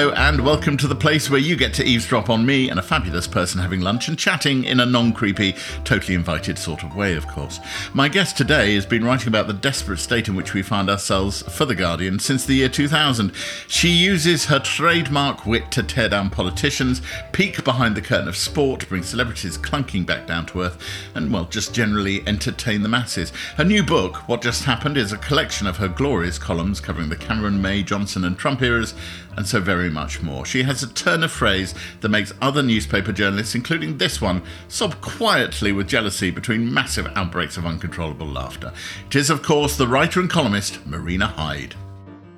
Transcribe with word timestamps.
Hello, 0.00 0.14
and 0.14 0.42
welcome 0.46 0.78
to 0.78 0.88
the 0.88 0.94
place 0.94 1.28
where 1.28 1.38
you 1.38 1.56
get 1.56 1.74
to 1.74 1.84
eavesdrop 1.84 2.30
on 2.30 2.46
me 2.46 2.70
and 2.70 2.78
a 2.78 2.82
fabulous 2.82 3.26
person 3.26 3.60
having 3.60 3.82
lunch 3.82 4.08
and 4.08 4.18
chatting 4.18 4.64
in 4.64 4.80
a 4.80 4.86
non 4.86 5.12
creepy, 5.12 5.54
totally 5.84 6.14
invited 6.14 6.58
sort 6.58 6.82
of 6.82 6.96
way, 6.96 7.16
of 7.16 7.26
course. 7.26 7.60
My 7.92 8.08
guest 8.08 8.38
today 8.38 8.74
has 8.76 8.86
been 8.86 9.04
writing 9.04 9.28
about 9.28 9.46
the 9.46 9.52
desperate 9.52 9.98
state 9.98 10.26
in 10.26 10.34
which 10.34 10.54
we 10.54 10.62
find 10.62 10.88
ourselves 10.88 11.42
for 11.42 11.66
The 11.66 11.74
Guardian 11.74 12.18
since 12.18 12.46
the 12.46 12.54
year 12.54 12.70
2000. 12.70 13.30
She 13.68 13.90
uses 13.90 14.46
her 14.46 14.58
trademark 14.58 15.44
wit 15.44 15.70
to 15.72 15.82
tear 15.82 16.08
down 16.08 16.30
politicians, 16.30 17.02
peek 17.32 17.62
behind 17.62 17.94
the 17.94 18.00
curtain 18.00 18.28
of 18.28 18.38
sport, 18.38 18.88
bring 18.88 19.02
celebrities 19.02 19.58
clunking 19.58 20.06
back 20.06 20.26
down 20.26 20.46
to 20.46 20.62
earth, 20.62 20.82
and, 21.14 21.30
well, 21.30 21.44
just 21.44 21.74
generally 21.74 22.26
entertain 22.26 22.80
the 22.80 22.88
masses. 22.88 23.34
Her 23.58 23.64
new 23.64 23.82
book, 23.82 24.26
What 24.26 24.40
Just 24.40 24.64
Happened, 24.64 24.96
is 24.96 25.12
a 25.12 25.18
collection 25.18 25.66
of 25.66 25.76
her 25.76 25.88
glorious 25.88 26.38
columns 26.38 26.80
covering 26.80 27.10
the 27.10 27.16
Cameron, 27.16 27.60
May, 27.60 27.82
Johnson, 27.82 28.24
and 28.24 28.38
Trump 28.38 28.62
eras 28.62 28.94
and 29.36 29.46
so 29.46 29.60
very 29.60 29.90
much 29.90 30.22
more. 30.22 30.44
She 30.44 30.62
has 30.64 30.82
a 30.82 30.92
turn 30.92 31.22
of 31.22 31.30
phrase 31.30 31.74
that 32.00 32.08
makes 32.08 32.32
other 32.40 32.62
newspaper 32.62 33.12
journalists, 33.12 33.54
including 33.54 33.98
this 33.98 34.20
one, 34.20 34.42
sob 34.68 35.00
quietly 35.00 35.72
with 35.72 35.88
jealousy 35.88 36.30
between 36.30 36.72
massive 36.72 37.06
outbreaks 37.16 37.56
of 37.56 37.66
uncontrollable 37.66 38.26
laughter. 38.26 38.72
It 39.06 39.16
is, 39.16 39.30
of 39.30 39.42
course, 39.42 39.76
the 39.76 39.86
writer 39.86 40.20
and 40.20 40.30
columnist 40.30 40.84
Marina 40.86 41.26
Hyde. 41.26 41.74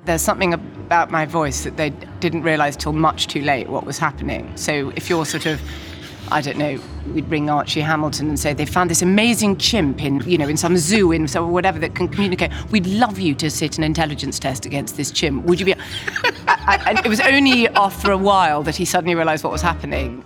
There's 0.05 0.21
something 0.21 0.53
about 0.53 1.11
my 1.11 1.25
voice 1.25 1.63
that 1.63 1.77
they 1.77 1.91
didn't 2.19 2.43
realise 2.43 2.75
till 2.75 2.93
much 2.93 3.27
too 3.27 3.41
late 3.41 3.69
what 3.69 3.85
was 3.85 3.97
happening. 3.97 4.51
So 4.55 4.91
if 4.95 5.09
you're 5.09 5.25
sort 5.25 5.45
of 5.45 5.61
I 6.31 6.41
don't 6.41 6.57
know, 6.57 6.79
we'd 7.13 7.27
bring 7.29 7.49
Archie 7.49 7.81
Hamilton 7.81 8.29
and 8.29 8.39
say 8.39 8.53
they 8.53 8.65
found 8.65 8.89
this 8.89 9.01
amazing 9.01 9.57
chimp 9.57 10.03
in, 10.03 10.21
you 10.21 10.37
know, 10.37 10.47
in 10.47 10.57
some 10.57 10.77
zoo 10.77 11.11
in 11.11 11.27
some 11.27 11.51
whatever 11.51 11.79
that 11.79 11.95
can 11.95 12.07
communicate. 12.07 12.51
We'd 12.71 12.87
love 12.87 13.19
you 13.19 13.35
to 13.35 13.49
sit 13.49 13.77
an 13.77 13.83
intelligence 13.83 14.39
test 14.39 14.65
against 14.65 14.97
this 14.97 15.11
chimp. 15.11 15.45
Would 15.45 15.59
you 15.59 15.65
be? 15.65 15.73
and 16.47 16.99
it 16.99 17.07
was 17.07 17.19
only 17.19 17.67
after 17.69 18.11
a 18.11 18.17
while 18.17 18.63
that 18.63 18.75
he 18.75 18.85
suddenly 18.85 19.15
realised 19.15 19.43
what 19.43 19.51
was 19.51 19.61
happening. 19.61 20.23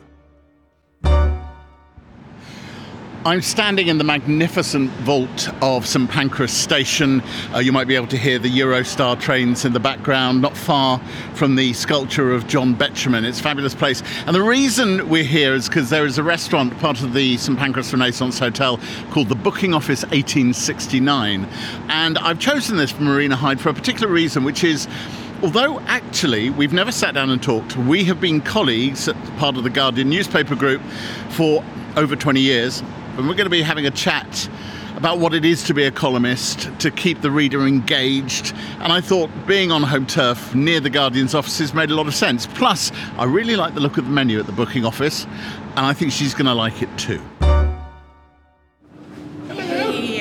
I'm 3.28 3.42
standing 3.42 3.90
in 3.90 3.98
the 3.98 4.06
magnificent 4.06 4.90
vault 5.02 5.50
of 5.62 5.86
St 5.86 6.10
Pancras 6.10 6.54
Station. 6.54 7.22
Uh, 7.54 7.60
you 7.60 7.74
might 7.74 7.86
be 7.86 7.98
able 7.98 8.08
to 8.08 8.18
hear 8.18 8.40
the 8.40 8.50
Eurostar 8.50 9.20
trains 9.20 9.66
in 9.66 9.74
the 9.74 9.82
background, 9.82 10.42
not 10.42 10.56
far 10.56 11.00
from 11.34 11.58
the 11.58 11.74
sculpture 11.74 12.32
of 12.32 12.48
John 12.48 12.74
Betjeman. 12.74 13.26
It's 13.26 13.42
a 13.42 13.44
fabulous 13.44 13.76
place. 13.76 14.02
And 14.28 14.34
the 14.34 14.42
reason 14.42 15.10
we're 15.10 15.26
here 15.26 15.54
is 15.54 15.68
because 15.68 15.90
there 15.90 16.06
is 16.06 16.18
a 16.18 16.24
restaurant, 16.24 16.80
part 16.80 17.02
of 17.02 17.12
the 17.12 17.36
St 17.36 17.60
Pancras 17.60 17.92
Renaissance 17.92 18.40
Hotel, 18.40 18.80
called 19.12 19.28
the 19.28 19.36
Booking 19.36 19.74
Office 19.74 20.04
1869. 20.04 21.44
And 21.90 22.18
I've 22.20 22.40
chosen 22.40 22.78
this 22.78 22.92
for 22.92 23.02
Marina 23.02 23.36
Hyde 23.36 23.60
for 23.60 23.68
a 23.68 23.74
particular 23.74 24.08
reason, 24.08 24.46
which 24.46 24.64
is 24.64 24.88
although 25.44 25.82
actually 25.82 26.50
we've 26.52 26.72
never 26.72 26.94
sat 26.94 27.14
down 27.14 27.30
and 27.30 27.44
talked, 27.44 27.76
we 27.76 28.06
have 28.06 28.22
been 28.22 28.40
colleagues 28.40 29.10
at 29.10 29.18
part 29.36 29.58
of 29.58 29.66
the 29.66 29.70
Guardian 29.70 30.10
newspaper 30.10 30.56
group 30.56 30.82
for 31.32 31.62
over 31.98 32.16
20 32.16 32.40
years 32.40 32.82
and 33.18 33.28
we're 33.28 33.34
going 33.34 33.46
to 33.46 33.50
be 33.50 33.64
having 33.64 33.88
a 33.88 33.92
chat 33.92 34.48
about 34.96 35.20
what 35.20 35.34
it 35.34 35.44
is 35.44 35.64
to 35.64 35.74
be 35.74 35.84
a 35.84 35.92
columnist, 35.92 36.70
to 36.80 36.92
keep 36.92 37.22
the 37.22 37.32
reader 37.32 37.66
engaged. 37.66 38.54
And 38.80 38.92
I 38.94 39.02
thought 39.02 39.30
being 39.46 39.72
on 39.72 39.84
home 39.84 40.06
turf 40.06 40.54
near 40.54 40.80
the 40.80 40.90
Guardian's 40.90 41.36
offices 41.36 41.74
made 41.74 41.90
a 41.90 41.96
lot 41.96 42.08
of 42.08 42.16
sense. 42.16 42.46
Plus, 42.46 42.92
I 43.18 43.26
really 43.26 43.56
like 43.56 43.74
the 43.74 43.80
look 43.80 43.98
of 43.98 44.06
the 44.06 44.12
menu 44.12 44.40
at 44.40 44.46
the 44.46 44.52
booking 44.52 44.86
office, 44.86 45.26
and 45.76 45.80
I 45.86 45.94
think 45.94 46.12
she's 46.12 46.34
going 46.34 46.46
to 46.46 46.54
like 46.54 46.82
it 46.82 46.90
too. 46.98 47.22
Hey, 49.50 50.20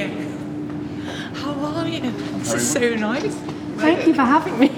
how 1.35 1.53
are 1.53 1.89
you? 1.89 2.11
This 2.11 2.55
is 2.55 2.71
so 2.71 2.95
nice. 2.95 3.35
Thank 3.77 4.07
you 4.07 4.15
for 4.15 4.23
having 4.23 4.59
me. 4.59 4.69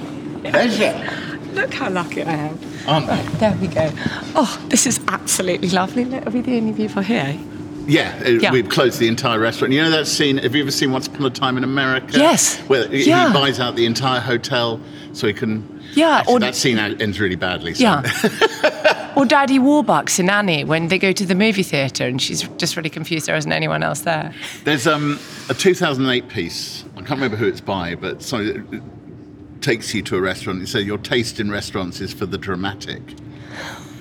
Pleasure. 0.51 1.29
Look 1.53 1.75
how 1.75 1.91
lucky 1.91 2.23
I 2.23 2.33
am. 2.33 2.59
Aren't 2.87 3.07
they? 3.07 3.23
There 3.39 3.57
we 3.61 3.67
go. 3.69 3.91
Oh, 4.35 4.65
this 4.69 4.87
is 4.87 5.01
absolutely 5.09 5.71
lovely. 5.71 6.05
Look, 6.05 6.27
are 6.27 6.31
we 6.31 6.41
the 6.41 6.57
only 6.57 6.73
people 6.73 7.03
here? 7.03 7.39
Yeah, 7.89 8.15
uh, 8.25 8.29
Yeah. 8.29 8.53
we've 8.53 8.69
closed 8.69 9.01
the 9.01 9.09
entire 9.09 9.39
restaurant. 9.41 9.73
You 9.73 9.83
know 9.83 9.91
that 9.91 10.07
scene? 10.07 10.37
Have 10.39 10.55
you 10.55 10.63
ever 10.63 10.71
seen 10.71 10.93
Once 10.93 11.07
Upon 11.07 11.25
a 11.25 11.31
Time 11.31 11.57
in 11.57 11.65
America? 11.65 12.19
Yes. 12.19 12.59
Where 12.69 12.87
he 12.87 13.07
buys 13.11 13.59
out 13.59 13.77
the 13.77 13.87
entire 13.87 14.21
hotel 14.21 14.79
so 15.15 15.27
he 15.27 15.33
can. 15.33 15.83
Yeah, 15.95 16.19
Actually, 16.19 16.35
or- 16.35 16.41
that 16.41 16.55
scene 16.55 16.79
ends 16.79 17.19
really 17.19 17.35
badly. 17.37 17.73
So. 17.75 17.83
Yeah. 17.85 19.13
or 19.17 19.25
Daddy 19.25 19.59
Warbucks 19.59 20.21
in 20.21 20.29
Annie 20.29 20.65
when 20.65 20.89
they 20.89 20.99
go 20.99 21.13
to 21.13 21.25
the 21.27 21.35
movie 21.35 21.63
theatre 21.63 22.05
and 22.07 22.21
she's 22.21 22.43
just 22.59 22.77
really 22.77 22.91
confused 22.91 23.27
there 23.27 23.37
isn't 23.37 23.51
anyone 23.53 23.83
else 23.83 24.01
there. 24.03 24.35
There's 24.65 24.87
um, 24.87 25.19
a 25.49 25.55
2008 25.55 26.29
piece. 26.29 26.85
I 26.93 26.99
can't 26.99 27.11
remember 27.13 27.37
who 27.39 27.47
it's 27.49 27.63
by, 27.63 27.95
but 27.95 28.23
something 28.23 28.67
that 28.71 28.83
takes 29.63 29.95
you 29.95 30.03
to 30.03 30.17
a 30.17 30.21
restaurant. 30.21 30.63
It 30.63 30.69
says 30.69 30.85
your 30.85 30.99
taste 30.99 31.41
in 31.41 31.51
restaurants 31.51 32.01
is 32.03 32.13
for 32.13 32.27
the 32.27 32.39
dramatic. 32.39 33.01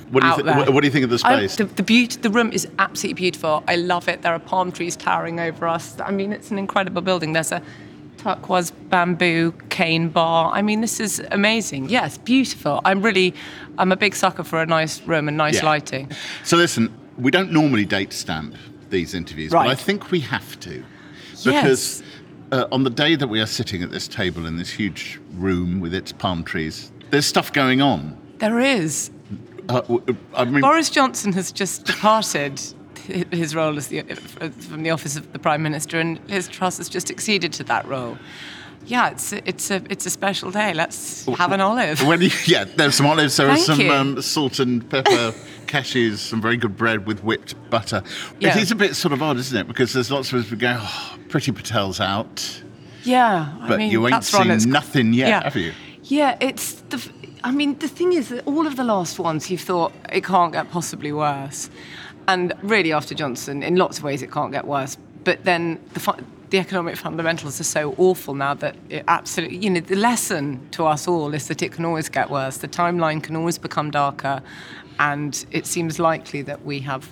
What 0.09 0.21
do 0.23 0.27
you, 0.29 0.43
there. 0.43 0.55
what, 0.57 0.69
what 0.73 0.81
do 0.81 0.87
you 0.87 0.91
think 0.91 1.03
of 1.03 1.09
the 1.09 1.21
I- 1.27 1.47
space? 1.47 1.55
the, 1.57 1.65
the, 1.65 1.83
beauty, 1.83 2.17
the 2.19 2.29
room 2.29 2.51
is 2.51 2.67
absolutely 2.79 3.21
beautiful. 3.21 3.63
I 3.67 3.75
love 3.75 4.07
it. 4.07 4.21
There 4.21 4.33
are 4.33 4.39
palm 4.39 4.71
trees 4.71 4.95
towering 4.95 5.39
over 5.39 5.67
us. 5.67 5.99
I 5.99 6.11
mean, 6.11 6.31
it's 6.31 6.49
an 6.51 6.57
incredible 6.57 7.01
building. 7.01 7.33
There's 7.33 7.51
a 7.51 7.61
turquoise 8.17 8.71
bamboo 8.71 9.51
cane 9.69 10.09
bar. 10.09 10.51
I 10.53 10.61
mean, 10.61 10.81
this 10.81 10.99
is 10.99 11.21
amazing. 11.31 11.89
Yes, 11.89 12.17
beautiful. 12.17 12.81
I'm 12.85 13.01
really, 13.01 13.33
I'm 13.77 13.91
a 13.91 13.97
big 13.97 14.15
sucker 14.15 14.43
for 14.43 14.61
a 14.61 14.65
nice 14.65 15.01
room 15.01 15.27
and 15.27 15.37
nice 15.37 15.55
Yeah. 15.55 15.65
lighting. 15.65 16.11
so 16.43 16.57
listen, 16.57 16.95
we 17.17 17.31
don't 17.31 17.51
normally 17.51 17.85
date 17.85 18.13
stamp 18.13 18.55
these 18.89 19.13
interviews, 19.13 19.51
but 19.51 19.67
I 19.67 19.75
think 19.75 20.11
we 20.11 20.19
have 20.21 20.59
to 20.61 20.83
Yes. 21.31 21.43
because 21.43 22.03
uh, 22.51 22.65
on 22.71 22.83
the 22.83 22.89
day 22.89 23.15
that 23.15 23.27
we 23.27 23.39
are 23.41 23.45
sitting 23.45 23.83
at 23.83 23.91
this 23.91 24.07
table 24.07 24.45
in 24.45 24.55
this 24.57 24.69
huge 24.71 25.19
room 25.35 25.79
with 25.79 25.93
its 25.93 26.11
palm 26.11 26.43
trees, 26.43 26.91
there's 27.11 27.25
stuff 27.25 27.51
going 27.53 27.81
on. 27.81 28.17
There 28.39 28.59
is. 28.59 29.11
Uh, 29.69 29.81
I 30.35 30.45
mean, 30.45 30.61
Boris 30.61 30.89
Johnson 30.89 31.33
has 31.33 31.51
just 31.51 31.85
departed 31.85 32.61
his 33.31 33.55
role 33.55 33.77
as 33.77 33.87
the, 33.87 34.01
from 34.03 34.83
the 34.83 34.89
office 34.89 35.15
of 35.15 35.31
the 35.33 35.39
Prime 35.39 35.63
Minister, 35.63 35.99
and 35.99 36.19
Liz 36.29 36.47
Truss 36.47 36.77
has 36.77 36.89
just 36.89 37.09
acceded 37.09 37.53
to 37.53 37.63
that 37.65 37.85
role. 37.87 38.17
Yeah, 38.85 39.09
it's 39.09 39.33
a, 39.33 39.47
it's 39.47 39.69
a 39.69 39.81
it's 39.89 40.05
a 40.05 40.09
special 40.09 40.49
day. 40.49 40.73
Let's 40.73 41.25
have 41.25 41.51
an 41.51 41.59
olive. 41.59 42.01
You, 42.01 42.29
yeah, 42.45 42.63
there's 42.63 42.95
some 42.95 43.05
olives, 43.05 43.35
there 43.35 43.49
are 43.49 43.57
some 43.57 43.89
um, 43.89 44.21
salt 44.21 44.59
and 44.59 44.89
pepper, 44.89 45.33
cashews, 45.65 46.19
some 46.19 46.41
very 46.41 46.55
good 46.55 46.77
bread 46.77 47.05
with 47.05 47.21
whipped 47.21 47.55
butter. 47.69 48.01
Yeah. 48.39 48.55
It 48.55 48.61
is 48.61 48.71
a 48.71 48.75
bit 48.75 48.95
sort 48.95 49.11
of 49.11 49.21
odd, 49.21 49.37
isn't 49.37 49.57
it? 49.57 49.67
Because 49.67 49.91
there's 49.91 50.09
lots 50.09 50.31
of 50.31 50.39
us 50.39 50.49
who 50.49 50.55
go, 50.55 50.77
oh, 50.79 51.17
Priti 51.27 51.53
Patel's 51.53 51.99
out, 51.99 52.61
Yeah, 53.03 53.53
I 53.59 53.67
but 53.67 53.79
mean, 53.79 53.91
you 53.91 54.05
ain't 54.07 54.11
that's 54.11 54.29
seen 54.29 54.71
nothing 54.71 55.11
yet, 55.11 55.27
yeah. 55.27 55.43
have 55.43 55.57
you? 55.57 55.73
Yeah, 56.03 56.37
it's 56.39 56.73
the. 56.89 57.11
I 57.43 57.51
mean, 57.51 57.77
the 57.79 57.87
thing 57.87 58.13
is 58.13 58.29
that 58.29 58.45
all 58.47 58.65
of 58.67 58.75
the 58.75 58.83
last 58.83 59.19
ones 59.19 59.49
you've 59.49 59.61
thought 59.61 59.93
it 60.11 60.23
can't 60.23 60.53
get 60.53 60.69
possibly 60.71 61.11
worse, 61.11 61.69
and 62.27 62.53
really 62.61 62.91
after 62.91 63.15
Johnson, 63.15 63.63
in 63.63 63.75
lots 63.75 63.97
of 63.97 64.03
ways 64.03 64.21
it 64.21 64.31
can't 64.31 64.51
get 64.51 64.65
worse. 64.65 64.97
But 65.23 65.43
then 65.43 65.79
the 65.93 65.99
fu- 65.99 66.23
the 66.49 66.59
economic 66.59 66.95
fundamentals 66.95 67.59
are 67.59 67.65
so 67.65 67.93
awful 67.97 68.33
now 68.33 68.53
that 68.55 68.75
it 68.89 69.03
absolutely, 69.07 69.57
you 69.57 69.69
know, 69.69 69.81
the 69.81 69.95
lesson 69.95 70.65
to 70.71 70.85
us 70.85 71.07
all 71.07 71.33
is 71.33 71.47
that 71.49 71.61
it 71.61 71.73
can 71.73 71.83
always 71.85 72.07
get 72.09 72.29
worse. 72.29 72.57
The 72.57 72.67
timeline 72.67 73.21
can 73.21 73.35
always 73.35 73.57
become 73.57 73.91
darker, 73.91 74.41
and 74.99 75.45
it 75.51 75.65
seems 75.65 75.99
likely 75.99 76.41
that 76.43 76.65
we 76.65 76.79
have 76.81 77.09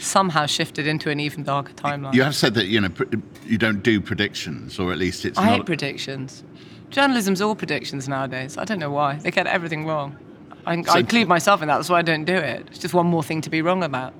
somehow 0.00 0.46
shifted 0.46 0.86
into 0.86 1.10
an 1.10 1.20
even 1.20 1.42
darker 1.44 1.72
timeline. 1.74 2.14
You 2.14 2.22
have 2.22 2.34
said 2.34 2.54
that 2.54 2.66
you 2.66 2.80
know 2.80 2.88
pr- 2.88 3.04
you 3.44 3.58
don't 3.58 3.82
do 3.82 4.00
predictions, 4.00 4.78
or 4.78 4.92
at 4.92 4.98
least 4.98 5.24
it's 5.24 5.38
I 5.38 5.46
not. 5.46 5.56
hate 5.58 5.66
predictions. 5.66 6.44
Journalism's 6.90 7.40
all 7.40 7.54
predictions 7.54 8.08
nowadays. 8.08 8.56
I 8.56 8.64
don't 8.64 8.78
know 8.78 8.90
why. 8.90 9.16
They 9.16 9.30
get 9.30 9.46
everything 9.46 9.86
wrong. 9.86 10.16
I, 10.64 10.80
So- 10.82 10.92
I 10.92 10.98
include 11.00 11.28
myself 11.28 11.62
in 11.62 11.68
that. 11.68 11.76
That's 11.76 11.90
why 11.90 11.98
I 11.98 12.02
don't 12.02 12.24
do 12.24 12.34
it. 12.34 12.66
It's 12.68 12.78
just 12.78 12.94
one 12.94 13.06
more 13.06 13.22
thing 13.22 13.40
to 13.42 13.50
be 13.50 13.62
wrong 13.62 13.82
about. 13.84 14.14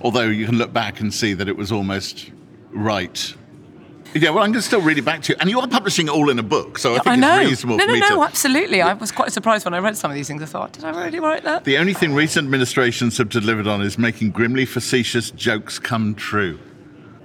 Although 0.00 0.28
you 0.28 0.46
can 0.46 0.56
look 0.56 0.72
back 0.72 1.00
and 1.00 1.12
see 1.12 1.34
that 1.34 1.48
it 1.48 1.56
was 1.56 1.72
almost 1.72 2.30
right. 2.70 3.34
Yeah, 4.14 4.30
well, 4.30 4.42
I'm 4.42 4.52
going 4.52 4.54
to 4.54 4.62
still 4.62 4.80
read 4.80 4.96
it 4.96 5.04
back 5.04 5.20
to 5.22 5.32
you, 5.32 5.36
and 5.38 5.50
you 5.50 5.60
are 5.60 5.68
publishing 5.68 6.06
it 6.06 6.10
all 6.10 6.30
in 6.30 6.38
a 6.38 6.42
book, 6.42 6.78
so 6.78 6.92
I 6.92 6.94
think 6.94 7.06
I 7.08 7.16
know. 7.16 7.40
it's 7.40 7.50
reasonable 7.50 7.76
no, 7.76 7.84
for 7.86 7.92
no, 7.92 7.98
no, 7.98 8.16
to. 8.16 8.22
absolutely. 8.22 8.80
I 8.80 8.94
was 8.94 9.12
quite 9.12 9.32
surprised 9.32 9.66
when 9.66 9.74
I 9.74 9.80
read 9.80 9.98
some 9.98 10.10
of 10.10 10.14
these 10.14 10.28
things. 10.28 10.40
I 10.42 10.46
thought, 10.46 10.72
did 10.72 10.84
I 10.84 11.04
really 11.04 11.20
write 11.20 11.44
that? 11.44 11.64
The 11.64 11.76
only 11.76 11.92
thing 11.92 12.14
recent 12.14 12.46
administrations 12.46 13.18
have 13.18 13.28
delivered 13.28 13.66
on 13.66 13.82
is 13.82 13.98
making 13.98 14.30
grimly 14.30 14.64
facetious 14.64 15.30
jokes 15.32 15.78
come 15.78 16.14
true. 16.14 16.58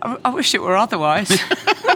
I, 0.02 0.18
I 0.26 0.30
wish 0.32 0.54
it 0.54 0.62
were 0.62 0.76
otherwise. 0.76 1.30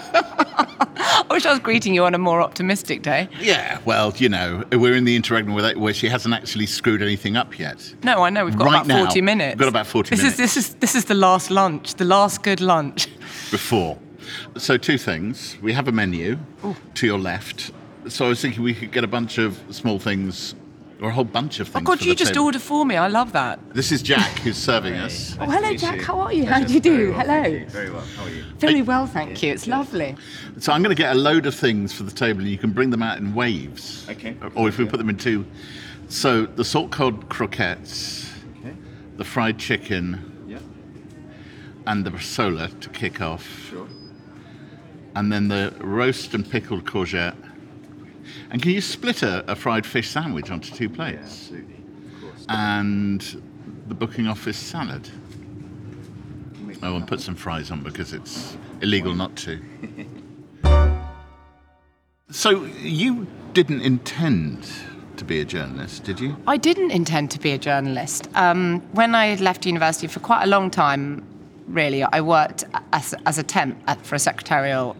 I 1.38 1.40
wish 1.40 1.46
I 1.46 1.52
was 1.52 1.60
greeting 1.60 1.94
you 1.94 2.04
on 2.04 2.16
a 2.16 2.18
more 2.18 2.42
optimistic 2.42 3.04
day. 3.04 3.30
Yeah, 3.40 3.78
well, 3.86 4.12
you 4.18 4.28
know, 4.28 4.64
we're 4.72 4.96
in 4.96 5.04
the 5.04 5.16
interregnum 5.16 5.54
where 5.54 5.94
she 5.94 6.10
hasn't 6.10 6.34
actually 6.34 6.66
screwed 6.66 7.04
anything 7.04 7.38
up 7.38 7.60
yet. 7.60 7.94
No, 8.02 8.24
I 8.24 8.32
know 8.32 8.44
we've 8.44 8.58
got 8.58 8.64
Right 8.66 8.74
about 8.78 8.88
now, 8.88 9.04
40 9.06 9.22
minutes. 9.22 9.54
we've 9.54 9.60
got 9.60 9.68
about 9.68 9.86
40 9.86 10.10
this 10.10 10.18
minutes. 10.18 10.40
Is, 10.40 10.56
this, 10.56 10.58
is, 10.58 10.74
this 10.78 10.96
is 10.96 11.06
the 11.06 11.14
last 11.14 11.52
lunch, 11.52 11.94
the 11.94 12.06
last 12.06 12.42
good 12.42 12.60
lunch. 12.60 13.08
Before. 13.52 14.00
So, 14.58 14.78
two 14.78 14.98
things. 14.98 15.60
We 15.62 15.74
have 15.74 15.88
a 15.88 15.92
menu 15.92 16.40
to 16.96 17.06
your 17.06 17.20
left. 17.20 17.70
So, 18.08 18.26
I 18.26 18.30
was 18.30 18.42
thinking 18.42 18.64
we 18.64 18.74
could 18.74 18.92
get 18.92 19.04
a 19.04 19.08
bunch 19.08 19.38
of 19.38 19.62
small 19.70 20.00
things 20.00 20.56
or 21.02 21.10
a 21.10 21.14
whole 21.14 21.24
bunch 21.24 21.60
of 21.60 21.70
Oh, 21.70 21.74
things. 21.74 21.86
God, 21.86 22.00
for 22.00 22.06
you 22.06 22.12
the 22.12 22.16
just 22.16 22.34
table. 22.34 22.46
order 22.46 22.60
for 22.60 22.86
me. 22.86 22.96
I 22.96 23.08
love 23.08 23.32
that. 23.34 23.60
This 23.74 23.92
is 23.92 24.02
Jack 24.02 24.40
who's 24.40 24.58
serving 24.72 24.96
us. 24.96 25.38
Oh, 25.40 25.46
hello, 25.46 25.76
Jack. 25.76 26.02
How 26.02 26.20
are 26.22 26.34
you? 26.34 26.46
How 26.46 26.64
do 26.64 26.74
you 26.74 26.80
do? 26.80 27.12
Hello. 27.14 27.44
Very 27.68 27.92
well. 27.92 28.02
How 28.16 28.24
are 28.26 28.30
you? 28.30 28.44
Very 28.58 28.82
well, 28.82 29.06
thank 29.06 29.44
you. 29.44 29.52
It's 29.52 29.68
lovely. 29.68 30.16
So, 30.60 30.72
I'm 30.74 30.82
going 30.82 30.96
to 30.96 31.02
get 31.02 31.16
a 31.16 31.20
load 31.20 31.46
of 31.46 31.54
things 31.54 31.94
for 31.94 32.04
the 32.04 32.12
table 32.12 32.42
and 32.42 32.50
you 32.50 32.58
can 32.58 32.72
bring 32.72 32.90
them 32.90 33.04
out 33.04 33.18
in 33.20 33.34
waves. 33.36 34.08
Okay. 34.10 34.36
Or 34.56 34.68
if 34.68 34.78
we 34.80 34.86
put 34.86 34.98
them 34.98 35.10
in 35.10 35.18
two 35.18 35.46
So 36.10 36.46
the 36.46 36.64
salt 36.66 36.90
cod 36.92 37.30
croquettes, 37.30 38.32
Okay. 38.62 38.74
the 39.18 39.24
fried 39.26 39.60
chicken, 39.60 40.46
Yeah. 40.48 40.60
and 41.86 42.06
the 42.06 42.10
bresaola 42.12 42.80
to 42.80 42.90
kick 42.90 43.22
off, 43.22 43.46
Sure. 43.70 43.88
and 45.16 45.32
then 45.32 45.50
the 45.50 45.74
roast 45.80 46.34
and 46.34 46.50
pickled 46.50 46.86
courgette. 46.86 47.36
And 48.50 48.62
can 48.62 48.72
you 48.72 48.82
split 48.82 49.24
a, 49.24 49.50
a 49.52 49.56
fried 49.56 49.86
fish 49.86 50.10
sandwich 50.10 50.50
onto 50.52 50.74
two 50.74 50.86
Yeah, 50.86 50.96
plates? 50.96 51.22
absolutely. 51.52 51.76
Of 52.16 52.22
course. 52.22 52.46
And 52.50 53.42
the 53.88 53.94
booking 53.94 54.28
office 54.28 54.58
salad. 54.58 55.10
Make 56.62 56.78
Oh, 56.84 56.96
and 56.96 57.08
put 57.08 57.20
some 57.22 57.36
fries 57.36 57.72
on 57.72 57.82
because 57.84 58.14
it's 58.14 58.58
illegal 58.82 59.14
not 59.14 59.36
to. 59.38 59.60
so 62.30 62.66
you 62.82 63.28
didn't 63.54 63.82
intend 63.82 64.68
to 65.18 65.26
be 65.26 65.40
a 65.42 65.46
journalist, 65.46 66.04
did 66.04 66.20
you? 66.20 66.38
I 66.46 66.58
didn't 66.58 66.92
intend 66.92 67.32
to 67.32 67.40
be 67.40 67.52
a 67.52 67.58
journalist. 67.58 68.30
Um, 68.36 68.82
when 68.94 69.16
I 69.16 69.36
left 69.36 69.66
university 69.66 70.08
for 70.08 70.20
quite 70.20 70.44
a 70.44 70.48
long 70.48 70.70
time, 70.70 71.24
really, 71.68 72.04
I 72.04 72.22
worked 72.22 72.64
as, 72.94 73.16
as 73.26 73.38
a 73.38 73.44
temp 73.44 73.78
at, 73.88 74.06
for 74.06 74.16
a 74.16 74.20
secretarial 74.20 74.96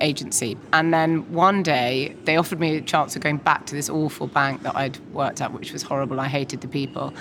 agency. 0.00 0.56
And 0.72 0.92
then 0.92 1.30
one 1.32 1.62
day, 1.62 2.14
they 2.24 2.36
offered 2.36 2.60
me 2.60 2.76
a 2.76 2.80
chance 2.80 3.16
of 3.16 3.22
going 3.22 3.38
back 3.38 3.66
to 3.66 3.74
this 3.74 3.88
awful 3.88 4.26
bank 4.26 4.62
that 4.62 4.76
I'd 4.76 4.98
worked 5.12 5.40
at, 5.40 5.52
which 5.52 5.72
was 5.72 5.82
horrible. 5.82 6.20
I 6.20 6.28
hated 6.28 6.60
the 6.60 6.68
people. 6.68 7.12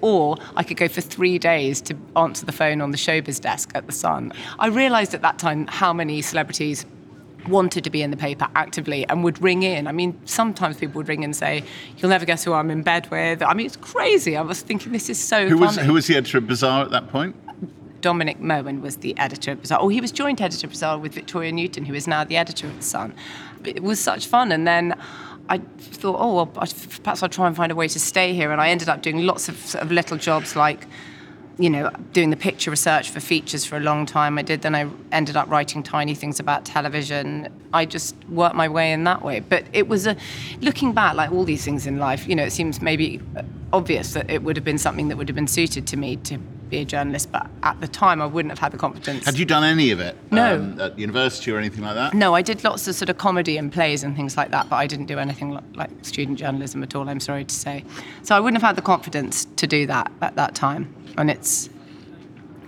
Or 0.00 0.36
I 0.56 0.62
could 0.62 0.76
go 0.76 0.88
for 0.88 1.00
three 1.00 1.38
days 1.38 1.80
to 1.82 1.96
answer 2.16 2.44
the 2.44 2.52
phone 2.52 2.80
on 2.80 2.90
the 2.90 2.98
showbiz 2.98 3.40
desk 3.40 3.70
at 3.74 3.86
The 3.86 3.92
Sun. 3.92 4.32
I 4.58 4.66
realised 4.68 5.14
at 5.14 5.22
that 5.22 5.38
time 5.38 5.66
how 5.66 5.92
many 5.94 6.20
celebrities 6.20 6.84
wanted 7.48 7.84
to 7.84 7.90
be 7.90 8.02
in 8.02 8.10
the 8.10 8.16
paper 8.16 8.46
actively 8.54 9.06
and 9.08 9.22
would 9.24 9.40
ring 9.42 9.62
in. 9.62 9.86
I 9.86 9.92
mean, 9.92 10.18
sometimes 10.24 10.76
people 10.78 10.96
would 10.98 11.08
ring 11.08 11.20
in 11.20 11.24
and 11.24 11.36
say, 11.36 11.62
"You'll 11.98 12.08
never 12.10 12.24
guess 12.24 12.42
who 12.44 12.54
I'm 12.54 12.70
in 12.70 12.82
bed 12.82 13.10
with." 13.10 13.42
I 13.42 13.52
mean, 13.54 13.66
it's 13.66 13.76
crazy. 13.76 14.34
I 14.36 14.40
was 14.40 14.60
thinking 14.62 14.92
this 14.92 15.10
is 15.10 15.22
so 15.22 15.46
Who 15.48 15.58
was 15.58 15.74
funny. 15.76 15.86
who 15.86 15.92
was 15.92 16.06
the 16.06 16.16
editor 16.16 16.38
of 16.38 16.46
Bizarre 16.46 16.82
at 16.84 16.90
that 16.90 17.08
point? 17.10 17.36
Dominic 18.04 18.38
Mohan 18.38 18.82
was 18.82 18.98
the 18.98 19.16
editor 19.16 19.52
of 19.52 19.62
Bizarre. 19.62 19.78
Oh, 19.80 19.88
he 19.88 19.98
was 19.98 20.12
joint 20.12 20.42
editor 20.42 20.66
of 20.66 20.72
Bizarre 20.72 20.98
with 20.98 21.14
Victoria 21.14 21.50
Newton, 21.50 21.86
who 21.86 21.94
is 21.94 22.06
now 22.06 22.22
the 22.22 22.36
editor 22.36 22.66
of 22.66 22.76
The 22.76 22.82
Sun. 22.82 23.14
It 23.64 23.82
was 23.82 23.98
such 23.98 24.26
fun. 24.26 24.52
And 24.52 24.66
then 24.66 24.94
I 25.48 25.56
thought, 25.78 26.16
oh, 26.18 26.34
well, 26.34 26.46
perhaps 26.46 27.22
I'll 27.22 27.30
try 27.30 27.46
and 27.46 27.56
find 27.56 27.72
a 27.72 27.74
way 27.74 27.88
to 27.88 27.98
stay 27.98 28.34
here. 28.34 28.52
And 28.52 28.60
I 28.60 28.68
ended 28.68 28.90
up 28.90 29.00
doing 29.00 29.24
lots 29.24 29.48
of, 29.48 29.56
sort 29.56 29.82
of 29.82 29.90
little 29.90 30.18
jobs 30.18 30.54
like, 30.54 30.86
you 31.58 31.70
know, 31.70 31.90
doing 32.12 32.28
the 32.28 32.36
picture 32.36 32.70
research 32.70 33.08
for 33.08 33.20
features 33.20 33.64
for 33.64 33.78
a 33.78 33.80
long 33.80 34.04
time. 34.04 34.36
I 34.36 34.42
did. 34.42 34.60
Then 34.60 34.74
I 34.74 34.86
ended 35.10 35.38
up 35.38 35.48
writing 35.48 35.82
tiny 35.82 36.14
things 36.14 36.38
about 36.38 36.66
television. 36.66 37.48
I 37.72 37.86
just 37.86 38.14
worked 38.28 38.54
my 38.54 38.68
way 38.68 38.92
in 38.92 39.04
that 39.04 39.22
way. 39.22 39.40
But 39.40 39.64
it 39.72 39.88
was 39.88 40.06
a, 40.06 40.14
looking 40.60 40.92
back, 40.92 41.14
like 41.14 41.32
all 41.32 41.44
these 41.44 41.64
things 41.64 41.86
in 41.86 41.98
life, 41.98 42.28
you 42.28 42.36
know, 42.36 42.44
it 42.44 42.52
seems 42.52 42.82
maybe 42.82 43.22
obvious 43.72 44.12
that 44.12 44.28
it 44.28 44.42
would 44.42 44.56
have 44.56 44.64
been 44.64 44.76
something 44.76 45.08
that 45.08 45.16
would 45.16 45.30
have 45.30 45.34
been 45.34 45.48
suited 45.48 45.86
to 45.86 45.96
me 45.96 46.16
to 46.16 46.38
be 46.74 46.80
a 46.82 46.84
journalist. 46.84 47.30
But 47.30 47.46
at 47.62 47.80
the 47.80 47.88
time, 47.88 48.20
I 48.20 48.26
wouldn't 48.26 48.52
have 48.52 48.58
had 48.58 48.72
the 48.72 48.78
confidence. 48.78 49.24
Had 49.24 49.38
you 49.38 49.44
done 49.44 49.64
any 49.64 49.90
of 49.90 50.00
it? 50.00 50.16
No. 50.30 50.56
um, 50.56 50.80
at 50.80 50.98
university 50.98 51.50
or 51.50 51.58
anything 51.58 51.82
like 51.84 51.94
that? 51.94 52.14
No, 52.14 52.34
I 52.34 52.42
did 52.42 52.64
lots 52.64 52.86
of 52.88 52.94
sort 52.94 53.08
of 53.08 53.18
comedy 53.18 53.56
and 53.56 53.72
plays 53.72 54.02
and 54.02 54.16
things 54.16 54.36
like 54.36 54.50
that, 54.50 54.68
but 54.68 54.76
I 54.76 54.86
didn't 54.86 55.06
do 55.06 55.18
anything 55.18 55.50
like, 55.50 55.64
like 55.74 55.90
student 56.02 56.38
journalism 56.38 56.82
at 56.82 56.94
all, 56.94 57.08
I'm 57.08 57.20
sorry 57.20 57.44
to 57.44 57.54
say. 57.54 57.84
So 58.22 58.36
I 58.36 58.40
wouldn't 58.40 58.60
have 58.60 58.68
had 58.68 58.76
the 58.76 58.82
confidence 58.82 59.46
to 59.56 59.66
do 59.66 59.86
that 59.86 60.10
at 60.20 60.36
that 60.36 60.54
time. 60.54 60.94
And 61.16 61.30
it's 61.30 61.68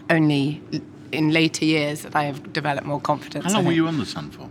only 0.08 0.62
in 1.12 1.30
later 1.30 1.64
years 1.64 2.02
that 2.02 2.14
I 2.14 2.24
have 2.24 2.52
developed 2.52 2.86
more 2.86 3.00
confidence. 3.00 3.44
How 3.46 3.52
long 3.54 3.64
were 3.66 3.72
you 3.72 3.88
on 3.88 3.98
the 3.98 4.06
Sun 4.06 4.30
for? 4.30 4.48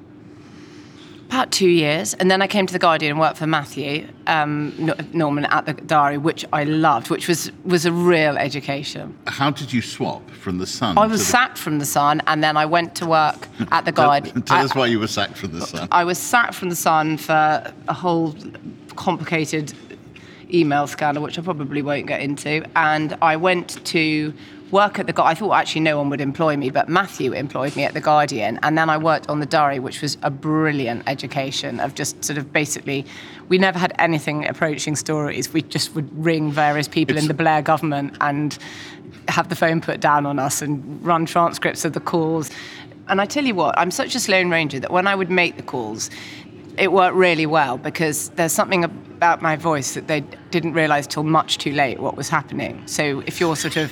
About 1.35 1.51
two 1.51 1.67
years. 1.67 2.13
And 2.13 2.31
then 2.31 2.41
I 2.41 2.47
came 2.47 2.65
to 2.65 2.71
The 2.71 2.79
Guardian 2.79 3.11
and 3.11 3.19
worked 3.19 3.35
for 3.35 3.45
Matthew 3.45 4.07
um, 4.25 4.89
Norman 5.11 5.43
at 5.43 5.65
the 5.65 5.73
Diary, 5.73 6.17
which 6.17 6.45
I 6.53 6.63
loved, 6.63 7.09
which 7.09 7.27
was, 7.27 7.51
was 7.65 7.85
a 7.85 7.91
real 7.91 8.37
education. 8.37 9.17
How 9.27 9.51
did 9.51 9.73
you 9.73 9.81
swap 9.81 10.31
from 10.31 10.59
the 10.59 10.65
Sun? 10.65 10.97
I 10.97 11.05
was 11.05 11.19
the... 11.19 11.25
sacked 11.25 11.57
from 11.57 11.79
The 11.79 11.85
Sun 11.85 12.21
and 12.27 12.41
then 12.41 12.55
I 12.55 12.65
went 12.65 12.95
to 12.95 13.05
work 13.05 13.49
at 13.69 13.83
The 13.83 13.91
Tell, 13.91 14.05
Guardian. 14.05 14.43
tell 14.43 14.59
I- 14.59 14.63
us 14.63 14.75
why 14.75 14.85
you 14.85 14.97
were 14.97 15.07
sacked 15.07 15.35
from 15.35 15.51
the 15.51 15.65
Sun. 15.65 15.89
I 15.91 16.05
was 16.05 16.17
sacked 16.17 16.53
from 16.53 16.69
the 16.69 16.75
Sun 16.75 17.17
for 17.17 17.73
a 17.89 17.93
whole 17.93 18.33
complicated 18.95 19.73
email 20.53 20.87
scandal, 20.87 21.21
which 21.21 21.37
I 21.37 21.41
probably 21.41 21.81
won't 21.81 22.07
get 22.07 22.21
into. 22.21 22.65
And 22.77 23.17
I 23.21 23.35
went 23.35 23.83
to 23.87 24.33
work 24.75 24.99
at 24.99 25.07
the. 25.07 25.23
I 25.23 25.33
thought 25.33 25.53
actually 25.53 25.81
no 25.81 25.97
one 25.97 26.09
would 26.09 26.19
employ 26.21 26.57
me, 26.57 26.69
but 26.69 26.89
Matthew 26.89 27.31
employed 27.31 27.75
me 27.77 27.85
at 27.85 27.93
the 27.93 28.01
Guardian, 28.01 28.59
and 28.61 28.77
then 28.77 28.89
I 28.89 28.97
worked 28.97 29.29
on 29.29 29.39
the 29.39 29.45
Diary, 29.45 29.79
which 29.79 30.01
was 30.01 30.17
a 30.21 30.29
brilliant 30.29 31.03
education 31.07 31.79
of 31.79 31.95
just 31.95 32.23
sort 32.23 32.37
of 32.37 32.51
basically. 32.51 33.05
We 33.47 33.57
never 33.57 33.79
had 33.79 33.93
anything 33.99 34.45
approaching 34.47 34.95
stories. 34.95 35.53
We 35.53 35.61
just 35.61 35.95
would 35.95 36.09
ring 36.29 36.51
various 36.51 36.87
people 36.87 37.15
It's- 37.15 37.23
in 37.23 37.27
the 37.29 37.33
Blair 37.43 37.61
government 37.61 38.17
and 38.19 38.57
have 39.29 39.47
the 39.49 39.55
phone 39.55 39.79
put 39.81 39.99
down 40.01 40.25
on 40.25 40.39
us 40.39 40.61
and 40.61 40.73
run 41.05 41.25
transcripts 41.25 41.85
of 41.85 41.93
the 41.93 41.99
calls. 41.99 42.51
And 43.07 43.21
I 43.21 43.25
tell 43.25 43.45
you 43.45 43.55
what, 43.55 43.77
I'm 43.77 43.91
such 43.91 44.13
a 44.15 44.19
Sloane 44.19 44.49
Ranger 44.49 44.79
that 44.79 44.91
when 44.91 45.07
I 45.07 45.15
would 45.15 45.29
make 45.29 45.55
the 45.57 45.63
calls, 45.63 46.09
it 46.77 46.91
worked 46.91 47.15
really 47.15 47.45
well 47.45 47.77
because 47.77 48.29
there's 48.31 48.51
something 48.51 48.83
about 48.83 49.41
my 49.41 49.55
voice 49.55 49.93
that 49.93 50.07
they 50.07 50.21
didn't 50.51 50.73
realise 50.73 51.07
till 51.07 51.23
much 51.23 51.59
too 51.59 51.71
late 51.71 51.99
what 51.99 52.17
was 52.17 52.29
happening. 52.29 52.81
So 52.87 53.21
if 53.25 53.39
you're 53.39 53.55
sort 53.55 53.77
of 53.77 53.91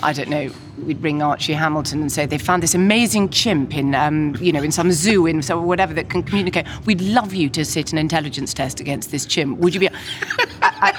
I 0.00 0.12
don't 0.12 0.28
know, 0.28 0.50
we'd 0.84 1.02
ring 1.02 1.22
Archie 1.22 1.54
Hamilton 1.54 2.02
and 2.02 2.12
say 2.12 2.26
they 2.26 2.38
found 2.38 2.62
this 2.62 2.74
amazing 2.74 3.30
chimp 3.30 3.76
in, 3.76 3.94
um, 3.94 4.36
you 4.40 4.52
know, 4.52 4.62
in 4.62 4.70
some 4.70 4.92
zoo 4.92 5.26
in 5.26 5.42
so 5.42 5.60
whatever 5.60 5.94
that 5.94 6.10
can 6.10 6.22
communicate. 6.22 6.66
We'd 6.84 7.00
love 7.00 7.32
you 7.34 7.48
to 7.50 7.64
sit 7.64 7.92
an 7.92 7.98
intelligence 7.98 8.52
test 8.52 8.80
against 8.80 9.10
this 9.10 9.24
chimp. 9.24 9.58
Would 9.58 9.74
you 9.74 9.80
be? 9.80 9.88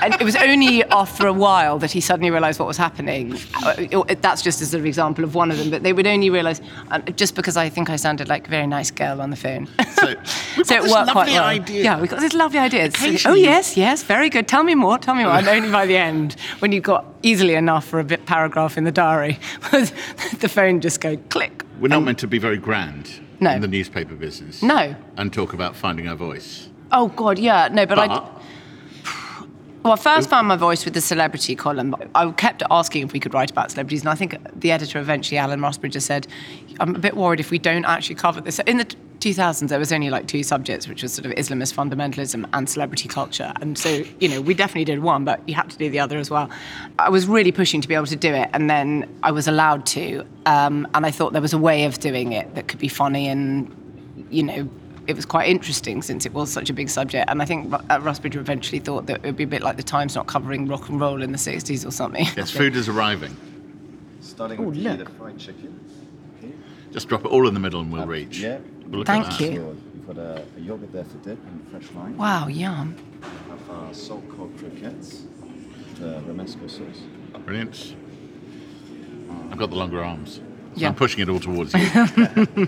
I, 0.01 0.17
it 0.19 0.23
was 0.23 0.35
only 0.35 0.83
after 0.85 1.27
a 1.27 1.33
while 1.33 1.79
that 1.79 1.91
he 1.91 2.01
suddenly 2.01 2.29
realised 2.31 2.59
what 2.59 2.67
was 2.67 2.77
happening. 2.77 3.37
Uh, 3.63 4.03
That's 4.21 4.41
just 4.41 4.61
a 4.61 4.65
sort 4.65 4.79
of 4.81 4.85
example 4.85 5.23
of 5.23 5.35
one 5.35 5.51
of 5.51 5.57
them. 5.57 5.69
But 5.69 5.83
they 5.83 5.93
would 5.93 6.07
only 6.07 6.29
realise 6.29 6.61
uh, 6.91 6.99
just 6.99 7.35
because 7.35 7.57
I 7.57 7.69
think 7.69 7.89
I 7.89 7.95
sounded 7.95 8.27
like 8.27 8.47
a 8.47 8.49
very 8.49 8.67
nice 8.67 8.91
girl 8.91 9.21
on 9.21 9.29
the 9.29 9.35
phone. 9.35 9.67
So, 9.93 10.15
so 10.63 10.75
it 10.75 10.91
worked 10.91 11.11
quite 11.11 11.29
well. 11.29 11.43
idea. 11.43 11.83
Yeah, 11.83 12.01
we 12.01 12.07
got 12.07 12.19
this 12.19 12.33
lovely 12.33 12.59
idea. 12.59 12.89
Oh 13.25 13.33
yes, 13.35 13.77
yes, 13.77 14.03
very 14.03 14.29
good. 14.29 14.47
Tell 14.47 14.63
me 14.63 14.75
more. 14.75 14.97
Tell 14.97 15.15
me 15.15 15.23
more. 15.23 15.33
And 15.33 15.47
only 15.47 15.71
by 15.71 15.85
the 15.85 15.97
end, 15.97 16.35
when 16.59 16.71
you 16.71 16.81
got 16.81 17.05
easily 17.23 17.55
enough 17.55 17.85
for 17.85 17.99
a 17.99 18.03
bit 18.03 18.25
paragraph 18.25 18.77
in 18.77 18.83
the 18.83 18.91
diary, 18.91 19.39
the 19.71 20.49
phone 20.49 20.81
just 20.81 21.01
go 21.01 21.17
click. 21.29 21.63
We're 21.79 21.89
not 21.89 22.03
meant 22.03 22.19
to 22.19 22.27
be 22.27 22.39
very 22.39 22.57
grand 22.57 23.09
No. 23.39 23.51
in 23.51 23.61
the 23.61 23.67
newspaper 23.67 24.15
business. 24.15 24.63
No. 24.63 24.95
And 25.15 25.31
talk 25.31 25.53
about 25.53 25.75
finding 25.75 26.07
our 26.07 26.15
voice. 26.15 26.69
Oh 26.91 27.09
God, 27.09 27.37
yeah, 27.37 27.67
no, 27.71 27.85
but, 27.85 27.99
I. 27.99 28.27
Well, 29.87 29.93
I 29.93 29.99
first 29.99 30.29
found 30.29 30.49
my 30.49 30.57
voice 30.57 30.83
with 30.83 30.95
the 30.95 30.99
celebrity 30.99 31.55
column. 31.55 31.95
I 32.13 32.29
kept 32.31 32.61
asking 32.69 33.05
if 33.05 33.13
we 33.13 33.21
could 33.21 33.33
write 33.33 33.49
about 33.49 33.71
celebrities, 33.71 34.01
and 34.01 34.09
I 34.09 34.15
think 34.15 34.35
the 34.53 34.69
editor 34.73 34.99
eventually, 34.99 35.37
Alan 35.37 35.61
Rusbridger, 35.61 36.01
said, 36.01 36.27
"I'm 36.81 36.93
a 36.93 36.99
bit 36.99 37.15
worried 37.15 37.39
if 37.39 37.51
we 37.51 37.57
don't 37.57 37.85
actually 37.85 38.15
cover 38.15 38.41
this." 38.41 38.59
In 38.67 38.79
the 38.79 38.85
2000s, 39.21 39.69
there 39.69 39.79
was 39.79 39.93
only 39.93 40.09
like 40.09 40.27
two 40.27 40.43
subjects, 40.43 40.89
which 40.89 41.03
was 41.03 41.13
sort 41.13 41.25
of 41.25 41.31
Islamist 41.35 41.73
fundamentalism 41.73 42.45
and 42.51 42.67
celebrity 42.67 43.07
culture, 43.07 43.53
and 43.61 43.77
so 43.77 44.03
you 44.19 44.27
know 44.27 44.41
we 44.41 44.53
definitely 44.53 44.83
did 44.83 44.99
one, 44.99 45.23
but 45.23 45.39
you 45.47 45.55
had 45.55 45.69
to 45.69 45.77
do 45.77 45.89
the 45.89 46.01
other 46.01 46.17
as 46.17 46.29
well. 46.29 46.49
I 46.99 47.07
was 47.09 47.25
really 47.25 47.53
pushing 47.53 47.79
to 47.79 47.87
be 47.87 47.95
able 47.95 48.07
to 48.07 48.17
do 48.17 48.33
it, 48.33 48.49
and 48.51 48.69
then 48.69 49.07
I 49.23 49.31
was 49.31 49.47
allowed 49.47 49.85
to, 49.85 50.25
um, 50.45 50.85
and 50.95 51.05
I 51.05 51.11
thought 51.11 51.31
there 51.31 51.41
was 51.41 51.53
a 51.53 51.57
way 51.57 51.85
of 51.85 51.97
doing 51.99 52.33
it 52.33 52.55
that 52.55 52.67
could 52.67 52.79
be 52.79 52.89
funny 52.89 53.29
and 53.29 53.73
you 54.29 54.43
know, 54.43 54.69
it 55.07 55.15
was 55.15 55.25
quite 55.25 55.47
interesting 55.49 56.01
since 56.01 56.25
it 56.25 56.33
was 56.33 56.51
such 56.51 56.69
a 56.69 56.73
big 56.73 56.89
subject. 56.89 57.29
And 57.29 57.41
I 57.41 57.45
think 57.45 57.71
Ru- 57.71 57.79
uh, 57.89 57.99
Rusbridger 57.99 58.35
eventually 58.35 58.79
thought 58.79 59.05
that 59.07 59.17
it 59.17 59.23
would 59.25 59.37
be 59.37 59.43
a 59.43 59.47
bit 59.47 59.61
like 59.61 59.77
the 59.77 59.83
Times 59.83 60.15
not 60.15 60.27
covering 60.27 60.67
rock 60.67 60.89
and 60.89 60.99
roll 60.99 61.21
in 61.23 61.31
the 61.31 61.37
60s 61.37 61.85
or 61.87 61.91
something. 61.91 62.25
Yes, 62.35 62.51
food 62.51 62.75
is 62.75 62.89
arriving. 62.89 63.35
Starting 64.21 64.59
Oh, 64.59 64.63
with 64.63 64.77
look. 64.77 64.99
the 64.99 65.05
fried 65.13 65.39
chicken. 65.39 65.79
Okay. 66.39 66.51
Just 66.91 67.07
drop 67.07 67.23
it 67.25 67.29
all 67.29 67.47
in 67.47 67.53
the 67.53 67.59
middle 67.59 67.79
and 67.81 67.91
we'll 67.91 68.05
reach. 68.05 68.39
Yeah. 68.39 68.59
We'll 68.87 69.03
Thank 69.05 69.39
you. 69.39 69.47
So 69.47 69.75
you've 69.95 70.07
got 70.07 70.17
a, 70.17 70.43
a 70.57 70.59
yogurt 70.59 70.91
there 70.91 71.05
for 71.05 71.17
dip 71.19 71.39
and 71.45 71.67
fresh 71.69 71.89
lime. 71.95 72.17
Wow, 72.17 72.47
yum. 72.47 72.95
We 73.21 73.27
have 73.49 73.69
our 73.69 73.93
salt 73.93 74.27
cod 74.29 74.57
croquettes, 74.57 75.23
the 75.95 76.21
romesco 76.27 76.69
sauce. 76.69 77.01
Brilliant. 77.45 77.95
I've 79.51 79.57
got 79.57 79.69
the 79.69 79.75
longer 79.77 80.03
arms. 80.03 80.41
So 80.75 80.81
Yeah. 80.81 80.89
I'm 80.89 80.95
pushing 80.95 81.21
it 81.21 81.29
all 81.29 81.39
towards 81.39 81.73
you. 81.73 81.79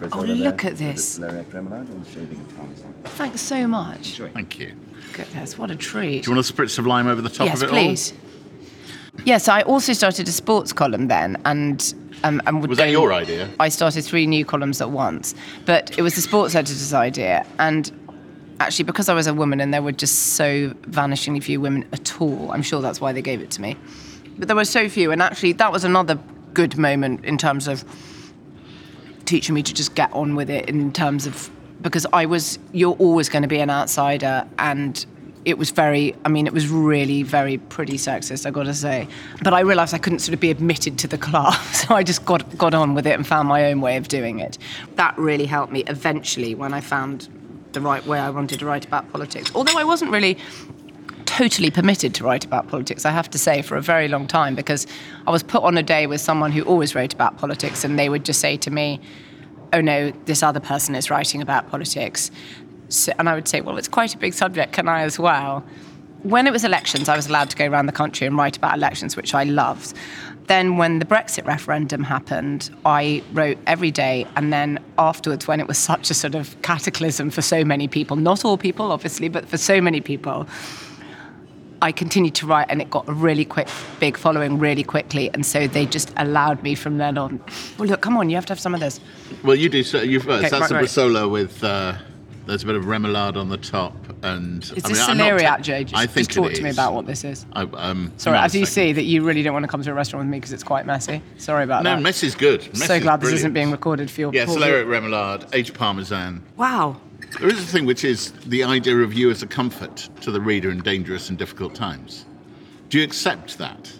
The 0.00 0.08
Oh, 0.12 0.20
look 0.20 0.64
at 0.64 0.78
this. 0.78 1.16
The 1.16 1.26
celeriac 1.26 1.44
remoulade 1.50 1.90
and 1.90 2.06
shaving 2.06 2.40
of 2.40 2.56
parmesan. 2.56 2.94
Thanks 3.04 3.40
so 3.42 3.66
much. 3.66 4.12
Enjoy. 4.12 4.30
Thank 4.30 4.58
you. 4.58 4.72
Goodness, 5.12 5.58
what 5.58 5.70
a 5.70 5.76
treat. 5.76 6.24
Do 6.24 6.30
you 6.30 6.36
want 6.36 6.48
a 6.48 6.52
spritz 6.52 6.78
of 6.78 6.86
lime 6.86 7.06
over 7.06 7.20
the 7.20 7.28
top 7.28 7.48
yes, 7.48 7.60
of 7.60 7.68
it 7.68 7.70
please. 7.70 8.14
Yes, 9.24 9.48
I 9.48 9.60
also 9.62 9.92
started 9.92 10.26
a 10.28 10.32
sports 10.32 10.72
column 10.72 11.08
then, 11.08 11.36
and 11.44 11.94
um, 12.24 12.40
and 12.46 12.60
would 12.60 12.70
Was 12.70 12.78
that 12.78 12.90
your 12.90 13.12
idea? 13.12 13.50
I 13.58 13.68
started 13.68 14.02
three 14.04 14.26
new 14.26 14.44
columns 14.46 14.80
at 14.80 14.90
once, 14.90 15.34
but 15.66 15.98
it 15.98 16.02
was 16.02 16.14
the 16.14 16.22
sports 16.22 16.54
editor's 16.54 16.94
idea, 16.94 17.44
and 17.58 17.92
actually 18.60 18.84
because 18.84 19.08
I 19.08 19.14
was 19.14 19.26
a 19.26 19.34
woman 19.34 19.60
and 19.60 19.72
there 19.74 19.82
were 19.82 19.92
just 19.92 20.34
so 20.34 20.70
vanishingly 20.82 21.42
few 21.42 21.60
women 21.60 21.86
at 21.92 22.20
all, 22.20 22.50
I'm 22.52 22.62
sure 22.62 22.80
that's 22.80 23.00
why 23.00 23.12
they 23.12 23.22
gave 23.22 23.40
it 23.40 23.50
to 23.52 23.60
me. 23.62 23.76
But 24.38 24.48
there 24.48 24.56
were 24.56 24.64
so 24.64 24.88
few, 24.88 25.10
and 25.12 25.20
actually 25.20 25.52
that 25.54 25.72
was 25.72 25.84
another 25.84 26.18
good 26.54 26.76
moment 26.78 27.24
in 27.24 27.38
terms 27.38 27.68
of 27.68 27.84
teaching 29.24 29.54
me 29.54 29.62
to 29.62 29.72
just 29.72 29.94
get 29.94 30.12
on 30.12 30.34
with 30.34 30.50
it 30.50 30.68
in 30.68 30.92
terms 30.92 31.26
of 31.26 31.50
because 31.82 32.06
I 32.12 32.26
was 32.26 32.58
you're 32.72 32.96
always 32.96 33.28
going 33.28 33.42
to 33.42 33.48
be 33.48 33.60
an 33.60 33.70
outsider 33.70 34.46
and 34.58 35.04
it 35.44 35.56
was 35.56 35.70
very, 35.70 36.14
I 36.24 36.28
mean, 36.28 36.46
it 36.46 36.52
was 36.52 36.68
really 36.68 37.22
very 37.22 37.56
pretty 37.56 37.94
sexist, 37.94 38.44
I 38.44 38.50
gotta 38.50 38.74
say. 38.74 39.08
But 39.42 39.54
I 39.54 39.60
realised 39.60 39.94
I 39.94 39.98
couldn't 39.98 40.18
sort 40.18 40.34
of 40.34 40.40
be 40.40 40.50
admitted 40.50 40.98
to 40.98 41.08
the 41.08 41.16
class 41.16 41.86
so 41.86 41.94
I 41.94 42.02
just 42.02 42.24
got, 42.24 42.58
got 42.58 42.74
on 42.74 42.94
with 42.94 43.06
it 43.06 43.12
and 43.12 43.26
found 43.26 43.48
my 43.48 43.66
own 43.70 43.80
way 43.80 43.96
of 43.96 44.08
doing 44.08 44.40
it. 44.40 44.58
That 44.96 45.16
really 45.16 45.46
helped 45.46 45.72
me 45.72 45.84
eventually 45.86 46.54
when 46.54 46.74
I 46.74 46.80
found 46.80 47.28
the 47.72 47.80
right 47.80 48.04
way 48.04 48.18
I 48.18 48.30
wanted 48.30 48.58
to 48.58 48.66
write 48.66 48.84
about 48.84 49.10
politics. 49.12 49.50
Although 49.54 49.78
I 49.78 49.84
wasn't 49.84 50.10
really 50.10 50.36
totally 51.30 51.70
permitted 51.70 52.12
to 52.12 52.24
write 52.24 52.44
about 52.44 52.66
politics, 52.66 53.06
I 53.06 53.12
have 53.12 53.30
to 53.30 53.38
say, 53.38 53.62
for 53.62 53.76
a 53.76 53.80
very 53.80 54.08
long 54.08 54.26
time, 54.26 54.56
because 54.56 54.84
I 55.28 55.30
was 55.30 55.44
put 55.44 55.62
on 55.62 55.78
a 55.78 55.82
day 55.82 56.08
with 56.08 56.20
someone 56.20 56.50
who 56.50 56.62
always 56.62 56.96
wrote 56.96 57.14
about 57.14 57.38
politics, 57.38 57.84
and 57.84 57.96
they 57.96 58.08
would 58.08 58.24
just 58.24 58.40
say 58.40 58.56
to 58.56 58.70
me, 58.70 59.00
Oh 59.72 59.80
no, 59.80 60.10
this 60.24 60.42
other 60.42 60.58
person 60.58 60.96
is 60.96 61.08
writing 61.10 61.40
about 61.40 61.70
politics. 61.70 62.32
So, 62.88 63.12
and 63.20 63.28
I 63.28 63.36
would 63.36 63.46
say, 63.46 63.60
Well, 63.60 63.78
it's 63.78 63.86
quite 63.86 64.12
a 64.12 64.18
big 64.18 64.34
subject, 64.34 64.72
can 64.72 64.88
I 64.88 65.02
as 65.02 65.20
well? 65.20 65.64
When 66.24 66.48
it 66.48 66.52
was 66.52 66.64
elections, 66.64 67.08
I 67.08 67.14
was 67.14 67.28
allowed 67.28 67.48
to 67.50 67.56
go 67.56 67.66
around 67.66 67.86
the 67.86 67.92
country 67.92 68.26
and 68.26 68.36
write 68.36 68.56
about 68.56 68.76
elections, 68.76 69.16
which 69.16 69.32
I 69.32 69.44
loved. 69.44 69.94
Then, 70.48 70.78
when 70.78 70.98
the 70.98 71.04
Brexit 71.04 71.46
referendum 71.46 72.02
happened, 72.02 72.70
I 72.84 73.22
wrote 73.32 73.56
every 73.68 73.92
day. 73.92 74.26
And 74.34 74.52
then 74.52 74.80
afterwards, 74.98 75.46
when 75.46 75.60
it 75.60 75.68
was 75.68 75.78
such 75.78 76.10
a 76.10 76.14
sort 76.14 76.34
of 76.34 76.60
cataclysm 76.62 77.30
for 77.30 77.40
so 77.40 77.64
many 77.64 77.86
people, 77.86 78.16
not 78.16 78.44
all 78.44 78.58
people, 78.58 78.90
obviously, 78.90 79.28
but 79.28 79.48
for 79.48 79.56
so 79.56 79.80
many 79.80 80.00
people, 80.00 80.48
I 81.82 81.92
continued 81.92 82.34
to 82.36 82.46
write 82.46 82.66
and 82.68 82.80
it 82.82 82.90
got 82.90 83.08
a 83.08 83.12
really 83.12 83.44
quick, 83.44 83.68
big 83.98 84.16
following 84.16 84.58
really 84.58 84.82
quickly. 84.82 85.30
And 85.32 85.44
so 85.46 85.66
they 85.66 85.86
just 85.86 86.12
allowed 86.16 86.62
me 86.62 86.74
from 86.74 86.98
then 86.98 87.16
on. 87.16 87.40
Well, 87.78 87.88
look, 87.88 88.00
come 88.00 88.16
on, 88.16 88.28
you 88.28 88.36
have 88.36 88.46
to 88.46 88.52
have 88.52 88.60
some 88.60 88.74
of 88.74 88.80
this. 88.80 89.00
Well, 89.42 89.56
you 89.56 89.68
do. 89.68 89.82
So 89.82 90.02
you 90.02 90.20
first. 90.20 90.40
Okay, 90.44 90.48
That's 90.50 90.60
right, 90.72 90.96
a 90.98 91.08
right. 91.20 91.24
With. 91.26 91.64
Uh, 91.64 91.96
there's 92.46 92.64
a 92.64 92.66
bit 92.66 92.74
of 92.74 92.84
remoulade 92.84 93.36
on 93.36 93.48
the 93.48 93.58
top, 93.58 93.94
and 94.24 94.62
Is 94.64 94.72
I 94.72 94.74
this 94.74 94.84
mean, 95.08 95.10
I'm 95.10 95.18
not 95.18 95.40
celeriac, 95.40 95.62
Jay? 95.62 95.84
Just, 95.84 95.94
I 95.94 96.06
think 96.06 96.26
just 96.28 96.36
talk 96.36 96.50
it 96.50 96.56
to 96.56 96.62
me 96.62 96.70
about 96.70 96.94
what 96.94 97.06
this 97.06 97.22
is. 97.22 97.46
I, 97.52 97.62
um, 97.62 98.12
Sorry, 98.16 98.34
hang 98.34 98.40
on 98.40 98.46
as 98.46 98.54
you 98.56 98.66
see, 98.66 98.92
that 98.92 99.04
you 99.04 99.22
really 99.22 99.42
don't 99.44 99.52
want 99.52 99.62
to 99.64 99.68
come 99.68 99.82
to 99.82 99.90
a 99.90 99.94
restaurant 99.94 100.26
with 100.26 100.30
me 100.32 100.38
because 100.38 100.52
it's 100.52 100.64
quite 100.64 100.84
messy. 100.84 101.22
Sorry 101.38 101.62
about 101.62 101.84
No, 101.84 101.90
that. 101.90 101.96
No, 101.96 102.02
mess 102.02 102.24
is 102.24 102.34
good. 102.34 102.66
Mess 102.76 102.88
so 102.88 102.94
is 102.94 103.02
glad 103.02 103.20
this 103.20 103.32
isn't 103.34 103.52
being 103.52 103.70
recorded 103.70 104.10
for 104.10 104.20
your 104.22 104.34
Yeah, 104.34 104.46
poor- 104.46 104.56
celeriac 104.58 104.86
remoulade, 104.86 105.54
aged 105.54 105.74
parmesan. 105.74 106.42
Wow. 106.56 106.96
There 107.38 107.48
is 107.48 107.60
a 107.60 107.66
thing 107.66 107.86
which 107.86 108.04
is 108.04 108.32
the 108.46 108.64
idea 108.64 108.96
of 108.98 109.14
you 109.14 109.30
as 109.30 109.42
a 109.42 109.46
comfort 109.46 110.08
to 110.22 110.30
the 110.30 110.40
reader 110.40 110.70
in 110.70 110.80
dangerous 110.82 111.28
and 111.28 111.38
difficult 111.38 111.74
times. 111.74 112.26
Do 112.88 112.98
you 112.98 113.04
accept 113.04 113.58
that? 113.58 113.92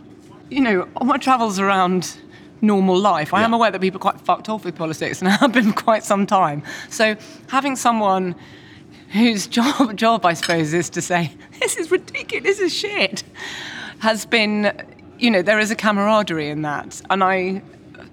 you 0.51 0.61
know, 0.61 0.89
on 0.97 1.07
my 1.07 1.17
travels 1.17 1.59
around 1.59 2.19
normal 2.61 2.99
life, 2.99 3.33
I 3.33 3.43
am 3.43 3.55
aware 3.55 3.71
that 3.71 3.81
people 3.81 3.99
are 3.99 4.13
quite 4.13 4.21
fucked 4.21 4.49
off 4.49 4.65
with 4.65 4.77
politics 4.77 5.23
and 5.23 5.31
have 5.31 5.53
been 5.53 5.73
for 5.73 5.83
quite 5.83 6.05
some 6.05 6.27
time. 6.27 6.63
So 6.91 7.17
having 7.49 7.77
someone 7.77 8.35
whose 9.13 9.47
job, 9.47 9.97
job 9.97 10.27
I 10.27 10.35
suppose, 10.35 10.75
is 10.75 10.91
to 10.91 11.01
say, 11.01 11.33
this 11.61 11.77
is 11.77 11.91
ridiculous, 11.91 12.45
this 12.45 12.61
is 12.61 12.75
shit, 12.75 13.23
has 14.01 14.27
been, 14.27 14.73
you 15.19 15.31
know, 15.31 15.43
there 15.43 15.59
is 15.59 15.71
a 15.71 15.77
camaraderie 15.77 16.51
in 16.51 16.63
that. 16.63 17.01
And 17.09 17.23
I 17.25 17.63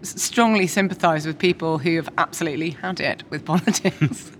strongly 0.04 0.68
sympathise 0.68 1.25
with 1.25 1.38
people 1.39 1.77
who 1.77 1.96
have 1.96 2.10
absolutely 2.18 2.72
had 2.72 3.00
it 3.00 3.24
with 3.30 3.44
politics. 3.54 4.32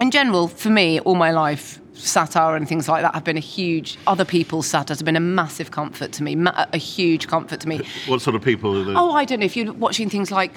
in 0.00 0.10
general, 0.10 0.48
for 0.48 0.70
me, 0.70 1.00
all 1.00 1.14
my 1.14 1.30
life, 1.30 1.80
satire 1.92 2.56
and 2.56 2.68
things 2.68 2.88
like 2.88 3.02
that 3.02 3.14
have 3.14 3.22
been 3.24 3.36
a 3.36 3.40
huge, 3.40 3.96
other 4.06 4.24
people's 4.24 4.66
satires 4.66 4.98
have 4.98 5.04
been 5.04 5.14
a 5.16 5.20
massive 5.20 5.70
comfort 5.70 6.10
to 6.12 6.22
me, 6.22 6.34
ma- 6.34 6.66
a 6.72 6.78
huge 6.78 7.28
comfort 7.28 7.60
to 7.60 7.68
me. 7.68 7.80
What 8.06 8.20
sort 8.20 8.34
of 8.34 8.42
people 8.42 8.76
are 8.76 8.84
the. 8.84 8.94
Oh, 8.98 9.12
I 9.12 9.24
don't 9.24 9.40
know 9.40 9.46
if 9.46 9.56
you're 9.56 9.72
watching 9.72 10.08
things 10.10 10.30
like. 10.30 10.52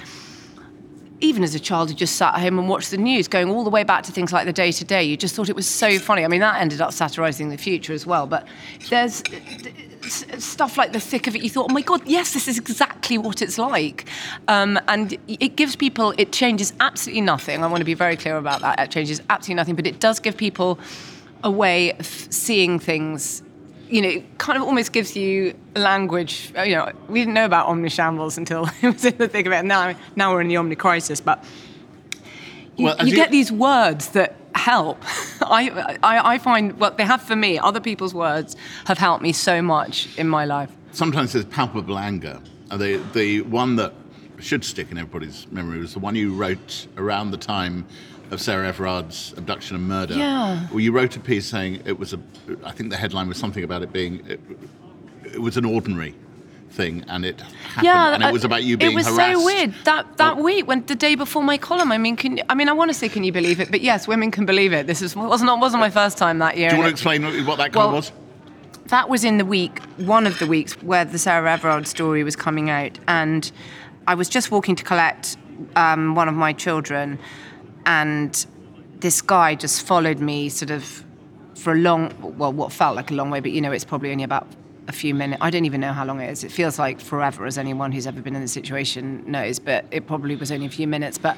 Even 1.20 1.44
as 1.44 1.56
a 1.56 1.60
child, 1.60 1.90
you 1.90 1.96
just 1.96 2.16
sat 2.16 2.36
at 2.36 2.42
home 2.42 2.60
and 2.60 2.70
watched 2.70 2.92
the 2.92 2.98
news, 2.98 3.28
going 3.28 3.50
all 3.50 3.64
the 3.64 3.72
way 3.72 3.84
back 3.84 4.04
to 4.04 4.12
things 4.12 4.32
like 4.32 4.46
the 4.46 4.54
day 4.54 4.72
to 4.72 4.86
day. 4.86 5.04
You 5.04 5.18
just 5.18 5.34
thought 5.34 5.50
it 5.50 5.56
was 5.56 5.66
so 5.66 5.98
funny. 5.98 6.24
I 6.24 6.28
mean, 6.28 6.42
that 6.42 6.62
ended 6.62 6.80
up 6.80 6.94
satirising 6.94 7.50
the 7.50 7.58
future 7.58 7.92
as 7.92 8.06
well. 8.06 8.28
But 8.28 8.48
there's 8.92 9.24
stuff 10.10 10.78
like 10.78 10.94
the 10.94 11.00
thick 11.00 11.28
of 11.28 11.36
it. 11.36 11.42
You 11.44 11.50
thought, 11.50 11.68
oh 11.70 11.74
my 11.74 11.82
god, 11.82 12.02
yes, 12.06 12.34
this 12.34 12.48
is 12.48 12.58
exactly 12.58 13.18
what 13.18 13.42
it's 13.42 13.58
like. 13.58 14.06
Um, 14.48 14.80
and 14.88 15.18
it 15.28 15.56
gives 15.56 15.76
people. 15.76 16.14
It 16.18 16.32
changes 16.32 16.74
absolutely 16.80 17.22
nothing. 17.22 17.64
I 17.64 17.68
want 17.68 17.80
to 17.82 17.86
be 17.86 17.94
very 17.94 18.16
clear 18.18 18.38
about 18.38 18.62
that. 18.62 18.80
It 18.80 18.92
changes 18.92 19.22
absolutely 19.30 19.56
nothing, 19.56 19.76
but 19.76 19.88
it 19.88 20.00
does 20.00 20.20
give 20.20 20.38
people 20.38 20.80
a 21.44 21.52
way 21.52 21.94
of 21.94 22.06
seeing 22.06 22.80
things 22.80 23.44
you 23.90 24.02
know, 24.02 24.10
it 24.10 24.38
kind 24.38 24.58
of 24.58 24.64
almost 24.64 24.92
gives 24.92 25.16
you 25.16 25.54
language. 25.74 26.52
You 26.58 26.76
know, 26.76 26.92
we 27.08 27.20
didn't 27.22 27.36
know 27.36 27.46
about 27.46 27.70
omnishambles 27.70 28.38
until 28.38 28.68
it 28.82 28.94
was 28.94 29.06
in 29.06 29.18
the 29.18 29.30
thick 29.30 29.46
of 29.46 29.54
it. 29.54 29.64
Now, 29.64 29.96
now 30.18 30.34
we're 30.34 30.42
in 30.42 30.50
the 30.50 30.58
omni 30.58 30.76
crisis, 30.76 31.22
but 31.22 31.42
you, 32.76 32.86
Well, 32.86 32.98
you 33.00 33.08
you- 33.12 33.16
get 33.16 33.32
these 33.32 33.50
words 33.50 34.10
that 34.10 34.36
help. 34.58 34.98
I, 35.42 35.98
I, 36.04 36.34
I 36.34 36.38
find 36.38 36.80
what 36.80 36.98
they 36.98 37.04
have 37.04 37.22
for 37.22 37.36
me. 37.36 37.58
Other 37.60 37.80
people's 37.80 38.14
words 38.14 38.56
have 38.86 38.98
helped 38.98 39.24
me 39.24 39.34
so 39.34 39.62
much 39.62 40.18
in 40.18 40.28
my 40.28 40.46
life. 40.46 40.72
Sometimes 40.92 41.34
there's 41.34 41.46
palpable 41.46 41.98
anger. 41.98 42.42
The, 42.70 42.98
the 43.14 43.42
one 43.42 43.76
that 43.78 43.94
should 44.40 44.64
stick 44.64 44.92
in 44.92 44.98
everybody's 44.98 45.48
memory 45.52 45.80
was 45.80 45.94
the 45.94 46.00
one 46.00 46.16
you 46.16 46.34
wrote 46.34 46.88
around 46.98 47.32
the 47.32 47.38
time 47.38 47.86
of 48.32 48.42
Sarah 48.42 48.68
Everard's 48.68 49.34
abduction 49.38 49.76
and 49.76 49.88
murder. 49.88 50.16
Yeah. 50.16 50.68
Well, 50.70 50.80
you 50.80 50.92
wrote 50.92 51.16
a 51.16 51.20
piece 51.20 51.46
saying 51.46 51.82
it 51.86 51.98
was 51.98 52.14
a. 52.14 52.20
I 52.64 52.72
think 52.72 52.90
the 52.90 52.98
headline 52.98 53.30
was 53.30 53.38
something 53.38 53.64
about 53.64 53.84
it 53.84 53.94
being. 53.94 54.26
It, 54.28 54.40
it 55.24 55.42
was 55.42 55.58
an 55.58 55.66
ordinary 55.66 56.14
thing, 56.78 57.04
and 57.08 57.26
it 57.26 57.42
happened, 57.42 58.14
and 58.14 58.24
it 58.24 58.28
uh, 58.28 58.32
was 58.32 58.46
about 58.46 58.64
you 58.64 58.78
being 58.78 58.92
harassed. 58.94 59.10
It 59.10 59.12
was 59.12 59.20
harassed. 59.20 59.40
so 59.40 59.46
weird 59.46 59.72
that 59.90 60.18
that 60.18 60.36
Well- 60.36 60.46
week 60.46 60.68
when 60.70 60.86
the 60.86 60.96
day 60.96 61.16
before 61.16 61.44
my 61.44 61.58
column. 61.58 61.92
I 61.92 61.98
mean, 61.98 62.16
can 62.16 62.40
I 62.50 62.54
mean 62.60 62.70
I 62.70 62.74
want 62.74 62.90
to 62.92 62.98
say 63.02 63.10
can 63.10 63.24
you 63.24 63.34
believe 63.34 63.60
it? 63.60 63.70
But 63.72 63.82
yes, 63.82 64.08
women 64.08 64.30
can 64.32 64.46
believe 64.46 64.72
it. 64.80 64.88
This 64.88 65.02
is 65.02 65.16
was 65.16 65.42
not 65.42 65.60
wasn't 65.60 65.82
my 65.82 65.90
first 65.90 66.18
time 66.18 66.38
that 66.46 66.56
year. 66.58 66.70
Do 66.70 66.76
you 66.76 66.82
want 66.84 66.88
to 66.90 66.96
it- 66.96 67.00
explain 67.00 67.46
what 67.46 67.58
that 67.58 67.74
column 67.74 67.92
Well, 67.92 68.02
was? 68.02 68.12
that 68.88 69.10
was 69.10 69.24
in 69.26 69.38
the 69.38 69.46
week, 69.46 69.82
one 69.98 70.26
of 70.28 70.40
the 70.40 70.48
weeks 70.48 70.74
where 70.82 71.04
the 71.04 71.18
Sarah 71.18 71.52
Everard 71.52 71.88
story 71.88 72.24
was 72.24 72.36
coming 72.38 72.70
out, 72.70 72.98
and 73.08 73.52
I 74.08 74.14
was 74.16 74.30
just 74.30 74.52
walking 74.52 74.76
to 74.78 74.84
collect 74.84 75.36
um, 75.76 76.16
one 76.16 76.30
of 76.30 76.36
my 76.36 76.54
children, 76.54 77.18
and 77.86 78.46
this 79.00 79.22
guy 79.22 79.56
just 79.56 79.86
followed 79.86 80.20
me 80.20 80.48
sort 80.50 80.72
of 80.72 81.04
for 81.56 81.74
a 81.74 81.76
long, 81.76 82.14
well, 82.38 82.54
what 82.54 82.72
felt 82.72 82.96
like 82.96 83.10
a 83.12 83.14
long 83.14 83.30
way, 83.32 83.40
but 83.40 83.52
you 83.52 83.60
know, 83.62 83.72
it's 83.72 83.84
probably 83.86 84.12
only 84.12 84.24
about 84.24 84.48
a 84.88 84.92
few 84.92 85.14
minutes. 85.14 85.42
I 85.42 85.50
don't 85.50 85.66
even 85.66 85.82
know 85.82 85.94
how 85.94 86.06
long 86.06 86.22
it 86.22 86.30
is. 86.30 86.44
It 86.44 86.52
feels 86.52 86.80
like 86.80 87.00
forever, 87.00 87.46
as 87.46 87.58
anyone 87.58 87.92
who's 87.92 88.08
ever 88.08 88.22
been 88.22 88.36
in 88.36 88.42
the 88.42 88.48
situation 88.48 89.24
knows, 89.30 89.60
but 89.60 89.86
it 89.92 90.08
probably 90.08 90.36
was 90.36 90.52
only 90.52 90.66
a 90.66 90.70
few 90.70 90.88
minutes. 90.88 91.18
But 91.18 91.38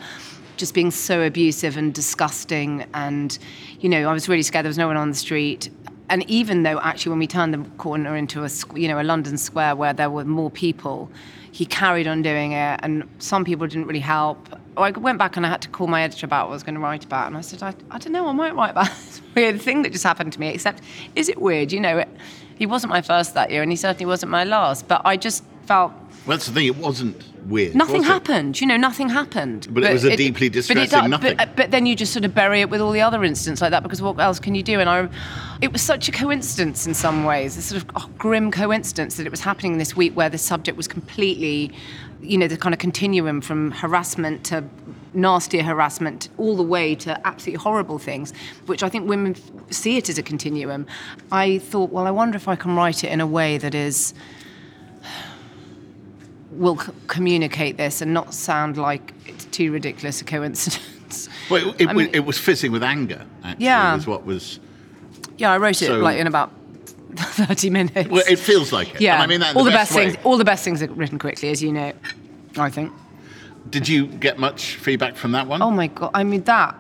just 0.58 0.74
being 0.74 0.92
so 0.92 1.22
abusive 1.22 1.78
and 1.78 1.94
disgusting, 1.94 2.86
and 2.94 3.38
you 3.80 3.90
know, 3.90 4.10
I 4.10 4.14
was 4.14 4.30
really 4.30 4.44
scared. 4.44 4.66
There 4.66 4.70
was 4.70 4.78
no 4.78 4.88
one 4.88 4.98
on 4.98 5.10
the 5.10 5.16
street. 5.16 5.70
And 6.10 6.28
even 6.30 6.64
though 6.64 6.80
actually, 6.80 7.12
when 7.12 7.20
we 7.20 7.28
turned 7.28 7.54
the 7.54 7.70
corner 7.78 8.16
into 8.16 8.44
a, 8.44 8.50
you 8.76 8.88
know, 8.88 9.00
a 9.00 9.04
London 9.04 9.38
square 9.38 9.76
where 9.76 9.94
there 9.94 10.10
were 10.10 10.26
more 10.26 10.50
people, 10.50 11.12
he 11.52 11.66
carried 11.66 12.08
on 12.08 12.22
doing 12.22 12.52
it, 12.54 12.80
and 12.84 13.08
some 13.20 13.46
people 13.46 13.68
didn't 13.68 13.88
really 13.88 14.00
help. 14.00 14.48
I 14.78 14.92
went 14.92 15.18
back 15.18 15.36
and 15.36 15.46
I 15.46 15.50
had 15.50 15.62
to 15.64 15.70
call 15.70 15.88
my 15.88 16.04
editor 16.04 16.26
about 16.26 16.46
what 16.46 16.52
I 16.52 16.56
was 16.56 16.64
going 16.64 16.76
to 16.76 16.82
write 16.82 17.04
about, 17.04 17.28
and 17.28 17.38
I 17.38 17.42
said, 17.42 17.62
I, 17.64 17.74
I 17.92 17.98
don't 17.98 18.14
know, 18.14 18.28
I 18.28 18.32
might 18.32 18.56
write 18.56 18.72
about 18.72 18.88
this 19.06 19.22
weird 19.36 19.62
thing 19.62 19.82
that 19.84 19.92
just 19.92 20.04
happened 20.04 20.34
to 20.34 20.40
me. 20.40 20.50
Except, 20.50 20.82
is 21.16 21.30
it 21.30 21.42
weird? 21.42 21.72
You 21.72 21.80
know, 21.80 22.00
it, 22.00 22.10
he 22.60 22.66
wasn't 22.66 22.92
my 22.92 23.02
first 23.02 23.34
that 23.34 23.50
year, 23.50 23.64
and 23.64 23.72
he 23.72 23.76
certainly 23.78 24.06
wasn't 24.06 24.32
my 24.32 24.44
last. 24.44 24.88
But 24.88 25.02
I 25.06 25.16
just 25.18 25.44
felt 25.66 25.94
Well, 26.28 26.38
that's 26.38 26.46
the 26.48 26.54
thing. 26.54 26.68
It 26.68 26.76
wasn't 26.78 27.16
weird. 27.48 27.74
nothing 27.74 28.00
was 28.02 28.06
it? 28.06 28.12
happened. 28.12 28.60
You 28.60 28.68
know, 28.68 28.76
nothing 28.76 29.08
happened. 29.08 29.68
But 29.72 29.84
it 29.86 29.94
was 29.94 30.04
a 30.04 30.16
deeply 30.18 30.50
distressing 30.50 30.82
but 30.82 30.84
distressing 30.84 31.10
does- 31.12 31.20
uh, 31.20 31.24
nothing. 31.24 31.38
But, 31.38 31.56
but 31.56 31.72
then 31.72 31.86
you 31.86 31.96
just 31.96 32.12
sort 32.12 32.26
of 32.26 32.36
bury 32.36 32.60
it 32.62 32.70
with 32.70 32.82
all 32.82 32.92
the 32.92 33.02
other 33.02 33.24
incidents 33.24 33.62
like 33.62 33.72
that 33.72 33.82
because 33.82 34.02
what 34.02 34.20
else 34.20 34.40
can 34.40 34.56
you 34.56 34.62
do? 34.62 34.80
And 34.82 34.90
I, 34.90 35.08
it 35.62 35.72
was 35.72 35.82
such 35.82 36.10
a 36.10 36.12
coincidence 36.12 36.86
in 36.86 36.94
some 36.94 37.24
ways, 37.24 37.56
a 37.56 37.62
sort 37.62 37.82
of 37.82 37.90
oh, 37.96 38.10
grim 38.18 38.52
coincidence 38.52 39.16
that 39.16 39.26
it 39.26 39.32
was 39.32 39.40
happening 39.40 39.78
this 39.78 39.96
week 39.96 40.14
where 40.16 40.30
the 40.30 40.38
subject 40.38 40.76
was 40.76 40.88
completely, 40.88 41.72
you 42.22 42.38
know, 42.38 42.48
the 42.48 42.58
kind 42.58 42.74
of 42.74 42.80
continuum 42.80 43.40
from 43.40 43.72
harassment 43.72 44.44
to 44.46 44.66
nastier 45.14 45.64
harassment 45.64 46.30
all 46.38 46.56
the 46.56 46.64
way 46.64 46.96
to 46.96 47.28
absolutely 47.28 47.62
horrible 47.64 47.98
things, 48.00 48.32
which 48.68 48.84
I 48.84 48.90
think 48.90 49.08
women 49.10 49.36
see 49.72 49.98
it 49.98 50.10
as 50.10 50.18
a 50.18 50.24
continuum. 50.24 50.86
I 51.32 51.58
thought, 51.60 51.92
well, 51.92 52.06
I 52.08 52.12
wonder 52.12 52.36
if 52.36 52.48
I 52.48 52.56
can 52.56 52.76
write 52.76 53.04
it 53.04 53.12
in 53.12 53.20
a 53.22 53.28
way 53.28 53.58
that 53.58 53.74
is 53.76 54.14
will 56.52 56.78
c- 56.80 56.92
communicate 57.08 57.78
this 57.78 58.02
and 58.02 58.14
not 58.14 58.34
sound 58.34 58.78
like 58.78 59.14
it's 59.28 59.46
too 59.46 59.72
ridiculous 59.72 60.22
a 60.22 60.26
coincidence. 60.26 61.30
Well, 61.50 61.70
it, 61.72 61.82
it, 61.82 61.90
I 61.90 61.94
mean- 61.94 62.10
it 62.14 62.20
was 62.24 62.38
fizzing 62.38 62.72
with 62.72 62.84
anger. 62.84 63.26
Actually, 63.44 63.66
Yeah. 63.66 63.96
was 63.96 64.06
what 64.06 64.28
was. 64.28 64.60
Yeah, 65.40 65.52
I 65.52 65.58
wrote 65.58 65.82
it 65.82 65.88
So- 65.88 65.98
like 65.98 66.20
in 66.20 66.28
about 66.28 66.52
thirty 67.16 67.72
minutes. 67.72 68.08
Well, 68.12 68.22
it 68.30 68.38
feels 68.38 68.72
like 68.72 68.94
it. 68.94 69.02
yeah, 69.02 69.16
And 69.16 69.24
I 69.24 69.26
mean 69.26 69.40
that 69.40 69.56
all 69.56 69.64
the, 69.64 69.72
the 69.72 69.76
best, 69.76 69.96
way. 69.96 70.12
things. 70.12 70.24
All 70.24 70.38
the 70.38 70.46
best 70.46 70.64
things 70.64 70.84
are 70.84 70.88
written 70.92 71.18
quickly, 71.18 71.50
as 71.50 71.64
you 71.64 71.72
know. 71.74 71.94
I 72.58 72.70
think. 72.70 72.92
Did 73.70 73.88
you 73.88 74.08
get 74.08 74.40
much 74.40 74.76
feedback 74.76 75.16
from 75.16 75.32
that 75.34 75.48
one? 75.48 75.62
Oh 75.62 75.72
my 75.72 75.88
god! 75.88 76.12
I 76.14 76.24
mean 76.24 76.44
that. 76.44 76.76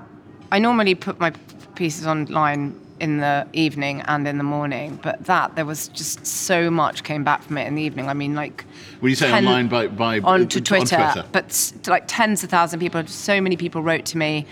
I 0.51 0.59
normally 0.59 0.95
put 0.95 1.19
my 1.19 1.31
pieces 1.75 2.07
online 2.07 2.79
in 2.99 3.17
the 3.19 3.47
evening 3.53 4.01
and 4.01 4.27
in 4.27 4.37
the 4.37 4.43
morning, 4.43 4.99
but 5.01 5.23
that 5.25 5.55
there 5.55 5.65
was 5.65 5.87
just 5.89 6.25
so 6.25 6.69
much 6.69 7.03
came 7.03 7.23
back 7.23 7.43
from 7.43 7.57
it 7.57 7.67
in 7.67 7.75
the 7.75 7.83
evening. 7.83 8.07
I 8.07 8.13
mean, 8.13 8.35
like. 8.35 8.65
When 8.99 9.09
you 9.09 9.15
say 9.15 9.29
ten- 9.29 9.45
online 9.45 9.67
by, 9.67 9.87
by 9.87 10.19
onto 10.19 10.59
on 10.59 10.63
Twitter, 10.63 10.95
Twitter. 10.95 11.25
but 11.31 11.73
like 11.87 12.03
tens 12.07 12.43
of 12.43 12.49
thousands 12.49 12.75
of 12.75 12.79
people, 12.79 13.05
so 13.07 13.39
many 13.39 13.55
people 13.55 13.81
wrote 13.81 14.05
to 14.05 14.17
me 14.17 14.45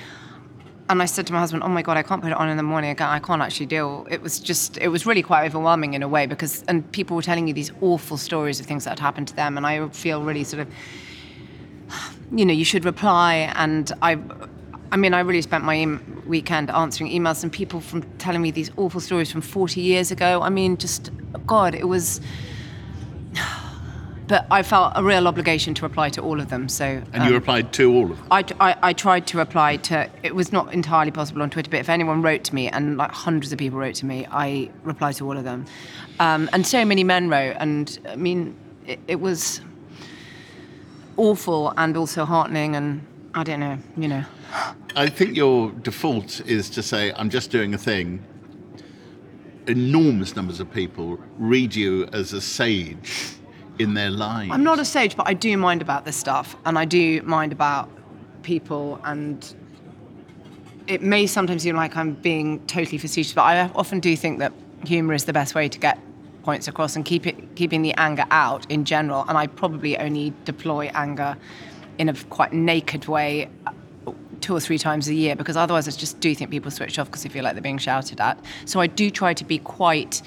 and 0.90 1.02
I 1.02 1.06
said 1.06 1.28
to 1.28 1.34
my 1.34 1.40
husband, 1.40 1.64
"Oh 1.64 1.70
my 1.70 1.82
god, 1.82 1.98
I 1.98 2.04
can't 2.04 2.22
put 2.22 2.32
it 2.32 2.38
on 2.38 2.50
in 2.50 2.58
the 2.58 2.64
morning. 2.64 2.92
I 2.92 2.94
can't, 2.94 3.12
I 3.12 3.20
can't 3.20 3.42
actually 3.42 3.66
deal." 3.66 4.08
It 4.10 4.22
was 4.22 4.40
just, 4.40 4.78
it 4.78 4.88
was 4.88 5.06
really 5.06 5.22
quite 5.22 5.46
overwhelming 5.46 5.94
in 5.94 6.04
a 6.04 6.08
way 6.08 6.26
because, 6.26 6.64
and 6.68 6.90
people 6.92 7.16
were 7.16 7.22
telling 7.22 7.48
you 7.48 7.54
these 7.54 7.72
awful 7.82 8.18
stories 8.18 8.60
of 8.60 8.66
things 8.66 8.86
that 8.86 8.92
had 8.92 9.00
happened 9.00 9.28
to 9.30 9.36
them, 9.36 9.58
and 9.58 9.66
I 9.66 9.88
feel 9.90 10.24
really 10.24 10.44
sort 10.44 10.62
of, 10.62 10.68
you 12.32 12.46
know, 12.46 12.54
you 12.54 12.66
should 12.66 12.86
reply. 12.86 13.52
And 13.56 13.92
I, 14.02 14.18
I 14.92 14.98
mean, 14.98 15.14
I 15.14 15.22
really 15.22 15.42
spent 15.42 15.64
my 15.64 15.78
em- 15.78 16.24
weekend 16.26 16.70
answering 16.70 17.12
emails 17.12 17.44
and 17.44 17.52
people 17.52 17.80
from 17.80 18.04
telling 18.18 18.42
me 18.42 18.52
these 18.52 18.72
awful 18.78 19.02
stories 19.02 19.32
from 19.32 19.42
40 19.42 19.82
years 19.82 20.12
ago. 20.12 20.42
I 20.42 20.50
mean, 20.50 20.78
just 20.78 21.12
God, 21.46 21.76
it 21.76 21.88
was. 21.88 22.22
But 24.28 24.46
I 24.52 24.62
felt 24.62 24.92
a 24.98 25.04
real 25.06 25.26
obligation 25.26 25.74
to 25.76 25.84
reply 25.84 26.10
to 26.10 26.22
all 26.22 26.42
of 26.42 26.50
them. 26.50 26.68
So 26.68 26.84
And 27.14 27.24
you 27.24 27.30
um, 27.30 27.34
replied 27.34 27.72
to 27.72 27.94
all 27.94 28.12
of 28.12 28.18
them. 28.18 28.28
I, 28.30 28.44
I, 28.60 28.76
I 28.84 28.92
tried 28.92 29.26
to 29.28 29.38
reply 29.38 29.78
to 29.78 30.10
it 30.22 30.36
was 30.36 30.52
not 30.52 30.74
entirely 30.74 31.12
possible 31.12 31.42
on 31.42 31.50
Twitter, 31.50 31.72
but 31.72 31.80
if 31.80 31.88
anyone 31.88 32.22
wrote 32.22 32.44
to 32.44 32.54
me, 32.54 32.68
and 32.68 32.98
like 32.98 33.12
hundreds 33.12 33.54
of 33.54 33.58
people 33.58 33.80
wrote 33.80 33.96
to 33.96 34.06
me, 34.06 34.28
I 34.30 34.70
replied 34.84 35.16
to 35.16 35.26
all 35.26 35.38
of 35.38 35.46
them. 35.46 35.64
Um, 36.20 36.50
and 36.52 36.68
so 36.68 36.84
many 36.84 37.06
men 37.06 37.30
wrote, 37.30 37.56
and 37.58 37.98
I 38.10 38.18
mean, 38.18 38.54
it, 38.86 39.00
it 39.08 39.22
was 39.22 39.62
awful 41.18 41.74
and 41.78 41.98
also 41.98 42.26
heartening, 42.26 42.76
and 42.76 43.06
I 43.34 43.44
don't 43.44 43.60
know, 43.60 43.78
you 43.98 44.08
know. 44.08 44.24
I 44.96 45.10
think 45.10 45.36
your 45.36 45.72
default 45.72 46.42
is 46.48 46.70
to 46.72 46.82
say, 46.82 47.12
I'm 47.14 47.30
just 47.30 47.52
doing 47.52 47.74
a 47.74 47.78
thing. 47.78 48.24
Enormous 49.68 50.36
numbers 50.36 50.60
of 50.60 50.72
people 50.72 51.20
read 51.38 51.76
you 51.76 52.08
as 52.14 52.34
a 52.34 52.40
sage 52.40 53.34
in 53.80 53.94
their 53.94 54.10
lives. 54.10 54.52
I'm 54.52 54.64
not 54.64 54.80
a 54.80 54.86
sage, 54.86 55.16
but 55.16 55.28
I 55.28 55.34
do 55.34 55.58
mind 55.58 55.82
about 55.82 56.06
this 56.06 56.16
stuff, 56.16 56.56
and 56.66 56.80
I 56.80 56.86
do 56.86 57.22
mind 57.24 57.52
about 57.52 57.90
people, 58.44 59.00
and 59.04 59.54
it 60.88 61.02
may 61.02 61.28
sometimes 61.28 61.64
seem 61.64 61.76
like 61.76 61.98
I'm 61.98 62.14
being 62.14 62.66
totally 62.68 62.98
facetious, 62.98 63.34
but 63.34 63.42
I 63.42 63.70
often 63.76 64.00
do 64.00 64.16
think 64.16 64.40
that 64.40 64.54
humour 64.86 65.14
is 65.14 65.26
the 65.26 65.34
best 65.34 65.54
way 65.54 65.68
to 65.68 65.78
get 65.78 66.00
points 66.48 66.70
across 66.70 66.96
and 66.96 67.04
keep 67.04 67.28
it 67.28 67.36
keeping 67.58 67.82
the 67.82 67.94
anger 67.96 68.24
out 68.32 68.66
in 68.72 68.86
general. 68.86 69.26
And 69.28 69.38
I 69.38 69.48
probably 69.48 69.98
only 69.98 70.34
deploy 70.46 70.90
anger 70.94 71.36
in 71.98 72.08
a 72.08 72.14
quite 72.14 72.54
naked 72.54 73.06
way 73.06 73.50
uh, 73.66 73.74
two 74.40 74.56
or 74.56 74.62
three 74.62 74.78
times 74.78 75.10
a 75.10 75.14
year 75.14 75.36
because 75.36 75.58
otherwise 75.58 75.90
I 75.90 75.92
just 75.92 76.22
do 76.22 76.34
think 76.34 76.50
people 76.50 76.72
switch 76.72 76.98
off 77.00 77.08
because 77.08 77.24
they 77.24 77.28
feel 77.28 77.44
like 77.44 77.56
they're 77.56 77.70
being 77.72 77.78
shouted 77.78 78.22
at. 78.22 78.40
So 78.64 78.80
I 78.80 78.88
do 78.88 79.12
try 79.12 79.34
to 79.34 79.44
be 79.44 79.58
quite 79.58 80.22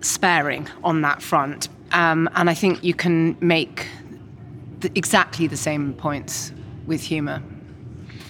sparing 0.00 0.66
on 0.82 1.02
that 1.02 1.20
front. 1.20 1.68
Um, 1.92 2.30
and 2.34 2.48
I 2.48 2.54
think 2.54 2.82
you 2.82 2.94
can 2.94 3.36
make 3.38 3.86
the, 4.78 4.90
exactly 4.94 5.46
the 5.46 5.58
same 5.58 5.92
points 5.92 6.54
with 6.86 7.02
humour 7.02 7.42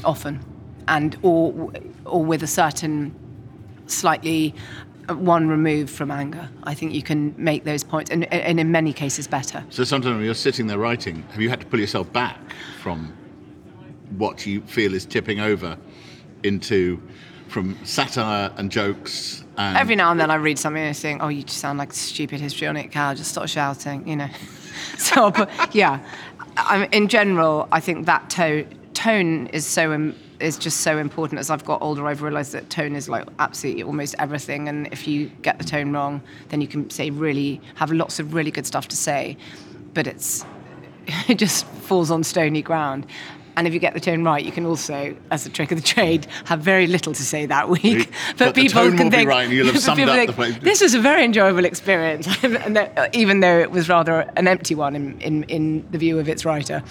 often, 0.05 0.41
and 0.89 1.17
or 1.23 1.73
or 2.05 2.25
with 2.25 2.43
a 2.43 2.49
certain 2.49 3.15
slightly 3.87 4.53
one 5.15 5.49
removed 5.49 5.91
from 5.91 6.11
anger. 6.11 6.49
I 6.65 6.75
think 6.75 6.95
you 6.95 7.03
can 7.03 7.35
make 7.37 7.65
those 7.65 7.85
points, 7.85 8.11
and, 8.11 8.25
and 8.33 8.61
in 8.61 8.71
many 8.71 8.93
cases 8.93 9.27
better. 9.27 9.65
So 9.71 9.85
sometimes 9.85 10.17
when 10.17 10.25
you're 10.25 10.35
sitting 10.35 10.67
there 10.67 10.79
writing, 10.79 11.23
have 11.31 11.41
you 11.41 11.49
had 11.49 11.61
to 11.61 11.67
pull 11.67 11.81
yourself 11.81 12.13
back 12.13 12.39
from 12.81 13.13
what 14.17 14.47
you 14.47 14.61
feel 14.63 14.95
is 14.95 15.07
tipping 15.07 15.41
over 15.41 15.77
into 16.43 17.01
from 17.49 17.77
satire 17.85 18.53
and 18.57 18.71
jokes 18.71 19.45
and 19.61 19.77
Every 19.77 19.95
now 19.95 20.11
and 20.11 20.19
then 20.19 20.31
I 20.31 20.37
read 20.37 20.59
something 20.59 20.81
and 20.81 20.91
I 20.91 20.95
think, 20.95 21.23
oh, 21.23 21.29
you 21.29 21.43
just 21.43 21.59
sound 21.59 21.79
like 21.79 21.91
a 21.91 21.95
stupid 21.95 22.41
histrionic 22.41 22.93
cow. 22.93 23.13
Just 23.13 23.33
stop 23.33 23.47
shouting, 23.47 24.09
you 24.09 24.17
know. 24.17 24.29
so, 24.97 25.31
I'll 25.35 25.49
yeah, 25.73 26.01
I, 26.57 26.89
in 26.93 27.09
general, 27.09 27.69
I 27.71 27.81
think 27.81 28.07
that 28.07 28.31
tone 28.31 28.67
tone 28.95 29.49
is 29.49 29.67
so 29.67 29.93
im- 29.93 30.17
is 30.41 30.59
just 30.59 30.81
so 30.81 30.99
important. 30.99 31.39
As 31.41 31.51
I've 31.51 31.65
got 31.65 31.83
older, 31.83 32.07
I've 32.07 32.23
realised 32.23 32.53
that 32.53 32.71
tone 32.71 32.97
is 32.97 33.09
like 33.09 33.27
absolutely 33.39 33.83
almost 33.83 34.15
everything. 34.19 34.69
And 34.69 34.89
if 34.93 35.07
you 35.07 35.29
get 35.43 35.59
the 35.59 35.65
tone 35.65 35.93
wrong, 35.93 36.23
then 36.49 36.61
you 36.61 36.69
can 36.69 36.91
say 36.91 37.11
really 37.11 37.61
have 37.77 37.91
lots 37.93 38.19
of 38.19 38.35
really 38.35 38.51
good 38.51 38.67
stuff 38.67 38.89
to 38.89 38.97
say, 38.97 39.37
but 39.95 40.07
it's 40.07 40.45
it 41.29 41.37
just 41.37 41.67
falls 41.67 42.11
on 42.11 42.25
stony 42.25 42.63
ground. 42.63 43.07
And 43.57 43.67
if 43.67 43.75
you 43.75 43.81
get 43.81 43.95
the 43.95 44.01
tone 44.01 44.25
right, 44.25 44.43
you 44.43 44.53
can 44.53 44.65
also, 44.65 45.15
as 45.31 45.45
a 45.45 45.51
trick 45.51 45.71
of 45.73 45.77
the 45.77 45.87
trade, 45.87 46.27
have 46.45 46.61
very 46.61 46.87
little 46.87 47.13
to 47.13 47.23
say 47.23 47.47
that 47.47 47.69
week. 47.69 48.11
But 48.39 48.55
the 48.55 48.63
people 48.63 48.91
can 48.93 49.11
think, 49.11 49.29
right 49.29 49.45
and 49.45 49.53
you'll 49.53 49.67
have 49.67 49.79
summed 49.83 50.01
up 50.01 50.35
think. 50.35 50.61
This 50.63 50.81
was 50.81 50.95
a 50.95 51.01
very 51.01 51.25
enjoyable 51.25 51.65
experience, 51.65 52.29
even 53.13 53.41
though 53.41 53.59
it 53.59 53.71
was 53.71 53.89
rather 53.89 54.21
an 54.37 54.47
empty 54.47 54.75
one 54.75 54.95
in, 54.97 55.21
in, 55.21 55.43
in 55.45 55.87
the 55.91 55.99
view 55.99 56.19
of 56.19 56.29
its 56.29 56.45
writer. 56.45 56.83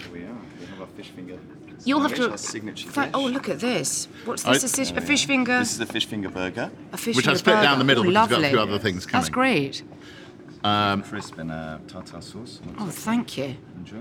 Here 0.00 0.12
we 0.12 0.24
are. 0.24 0.36
We 0.58 0.66
have 0.66 0.80
a 0.80 0.86
fish 0.88 1.10
finger. 1.10 1.38
You'll 1.84 2.00
have 2.00 2.14
to. 2.14 2.30
our 2.30 2.36
signature 2.38 2.88
Fa- 2.88 3.10
oh, 3.14 3.24
dish. 3.28 3.30
oh, 3.30 3.32
look 3.34 3.48
at 3.48 3.60
this! 3.60 4.08
What's 4.24 4.44
I- 4.46 4.54
this? 4.54 4.64
a, 4.64 4.76
fish- 4.76 4.90
a 4.92 5.00
fish 5.00 5.26
finger. 5.26 5.58
This 5.58 5.74
is 5.74 5.80
a 5.80 5.86
fish 5.86 6.06
finger 6.06 6.28
burger, 6.30 6.70
a 6.92 6.96
fish 6.96 7.16
Which 7.16 7.24
finger 7.26 7.32
I've 7.34 7.38
split 7.38 7.54
down 7.56 7.64
burger. 7.64 7.78
the 7.78 7.84
middle 7.84 8.04
Oh, 8.04 8.10
because 8.10 8.22
it's 8.24 8.30
got 8.30 8.38
a 8.38 8.40
lovely. 8.42 8.48
few 8.50 8.60
other 8.60 8.78
things 8.78 9.06
coming. 9.06 9.20
That's 9.22 9.28
coming. 9.34 9.52
great. 9.52 9.82
Um, 10.64 11.02
crisp 11.02 11.38
and 11.38 11.50
a 11.50 11.80
tartar 11.88 12.20
sauce. 12.22 12.60
Oh, 12.78 12.86
thank 12.88 13.36
you. 13.36 13.56
Enjoy. 13.76 13.96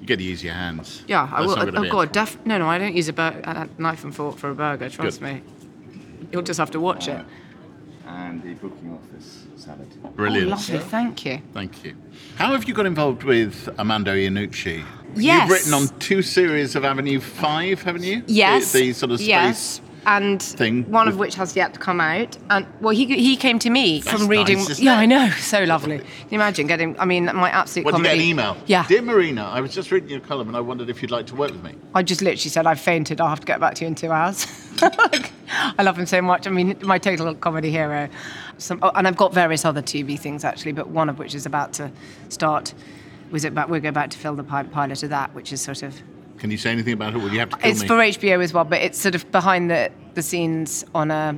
you 0.00 0.06
get 0.06 0.18
to 0.18 0.22
use 0.22 0.42
your 0.44 0.54
hands. 0.54 1.02
Yeah, 1.08 1.24
I 1.24 1.40
That's 1.40 1.46
will. 1.48 1.56
not 1.56 1.64
gonna 1.66 1.78
Oh 1.78 1.82
be 1.82 1.88
a 1.88 1.92
God, 1.92 2.12
def- 2.12 2.46
no, 2.46 2.58
no, 2.58 2.68
I 2.68 2.78
don't 2.78 2.94
use 2.94 3.08
a, 3.08 3.12
bur- 3.12 3.40
a 3.44 3.68
knife 3.78 4.04
and 4.04 4.14
fork 4.14 4.38
for 4.38 4.50
a 4.50 4.54
burger. 4.54 4.88
Trust 4.88 5.20
Good. 5.20 5.34
me. 5.34 5.42
You'll 6.32 6.42
just 6.42 6.58
have 6.58 6.70
to 6.70 6.80
watch 6.80 7.08
uh, 7.08 7.12
it. 7.12 7.24
And 8.12 8.42
the 8.42 8.54
booking 8.54 8.92
office 8.92 9.46
salad. 9.56 9.88
Brilliant. 10.16 10.48
Oh, 10.48 10.50
lovely. 10.50 10.78
Thank 10.80 11.24
you. 11.24 11.40
Thank 11.54 11.84
you. 11.84 11.94
How 12.34 12.50
have 12.52 12.64
you 12.66 12.74
got 12.74 12.86
involved 12.86 13.22
with 13.22 13.68
Armando 13.78 14.12
Iannucci? 14.12 14.84
Yes. 15.14 15.48
You've 15.48 15.50
written 15.50 15.74
on 15.74 15.98
two 16.00 16.20
series 16.20 16.74
of 16.74 16.84
Avenue 16.84 17.20
5, 17.20 17.82
haven't 17.82 18.02
you? 18.02 18.24
Yes. 18.26 18.72
The, 18.72 18.80
the 18.80 18.92
sort 18.94 19.12
of 19.12 19.18
space. 19.18 19.28
Yes. 19.28 19.80
And 20.06 20.42
thing 20.42 20.90
one 20.90 21.08
of 21.08 21.18
which 21.18 21.34
has 21.34 21.54
yet 21.54 21.74
to 21.74 21.80
come 21.80 22.00
out. 22.00 22.36
And 22.48 22.66
well, 22.80 22.94
he 22.94 23.04
he 23.06 23.36
came 23.36 23.58
to 23.58 23.70
me 23.70 24.00
That's 24.00 24.18
from 24.18 24.28
reading. 24.28 24.58
nice, 24.58 24.80
yeah, 24.80 24.94
it? 24.94 25.02
I 25.02 25.06
know, 25.06 25.30
so 25.38 25.64
lovely. 25.64 25.98
Can 25.98 26.06
you 26.30 26.36
imagine 26.36 26.66
getting? 26.66 26.98
I 26.98 27.04
mean, 27.04 27.26
my 27.26 27.50
absolute. 27.50 27.84
What, 27.84 27.92
did 27.92 27.98
you 27.98 28.04
get 28.04 28.14
an 28.14 28.20
email? 28.22 28.56
Yeah. 28.66 28.86
Dear 28.86 29.02
Marina, 29.02 29.44
I 29.44 29.60
was 29.60 29.74
just 29.74 29.90
reading 29.90 30.08
your 30.08 30.20
column 30.20 30.48
and 30.48 30.56
I 30.56 30.60
wondered 30.60 30.88
if 30.88 31.02
you'd 31.02 31.10
like 31.10 31.26
to 31.26 31.36
work 31.36 31.52
with 31.52 31.62
me. 31.62 31.74
I 31.94 32.02
just 32.02 32.22
literally 32.22 32.50
said 32.50 32.66
I've 32.66 32.80
fainted. 32.80 33.20
I'll 33.20 33.28
have 33.28 33.40
to 33.40 33.46
get 33.46 33.60
back 33.60 33.74
to 33.76 33.84
you 33.84 33.88
in 33.88 33.94
two 33.94 34.10
hours. 34.10 34.46
I 34.82 35.82
love 35.82 35.98
him 35.98 36.06
so 36.06 36.22
much. 36.22 36.46
I 36.46 36.50
mean, 36.50 36.76
my 36.82 36.98
total 36.98 37.34
comedy 37.34 37.70
hero. 37.70 38.08
Some, 38.58 38.78
oh, 38.82 38.92
and 38.94 39.06
I've 39.06 39.16
got 39.16 39.34
various 39.34 39.64
other 39.64 39.82
TV 39.82 40.18
things 40.18 40.44
actually, 40.44 40.72
but 40.72 40.88
one 40.88 41.08
of 41.08 41.18
which 41.18 41.34
is 41.34 41.46
about 41.46 41.72
to 41.74 41.90
start. 42.28 42.72
Was 43.30 43.44
it 43.44 43.48
about? 43.48 43.68
We'll 43.68 43.80
go 43.80 43.92
back 43.92 44.10
to 44.10 44.18
fill 44.18 44.34
the 44.34 44.44
pilot 44.44 45.02
of 45.02 45.10
that, 45.10 45.34
which 45.34 45.52
is 45.52 45.60
sort 45.60 45.82
of 45.82 46.00
Can 46.40 46.50
you 46.50 46.56
say 46.58 46.70
anything 46.72 46.94
about 46.94 47.14
it? 47.14 47.18
Will 47.18 47.30
you 47.32 47.38
have 47.38 47.50
to 47.50 47.56
kill 47.58 47.70
It's 47.70 47.82
me? 47.82 47.88
for 47.88 47.94
HBO 47.96 48.42
as 48.42 48.52
well, 48.54 48.64
but 48.64 48.80
it's 48.80 48.98
sort 48.98 49.14
of 49.14 49.30
behind 49.30 49.70
the, 49.70 49.90
the 50.14 50.22
scenes 50.22 50.84
on 50.94 51.10
a 51.10 51.36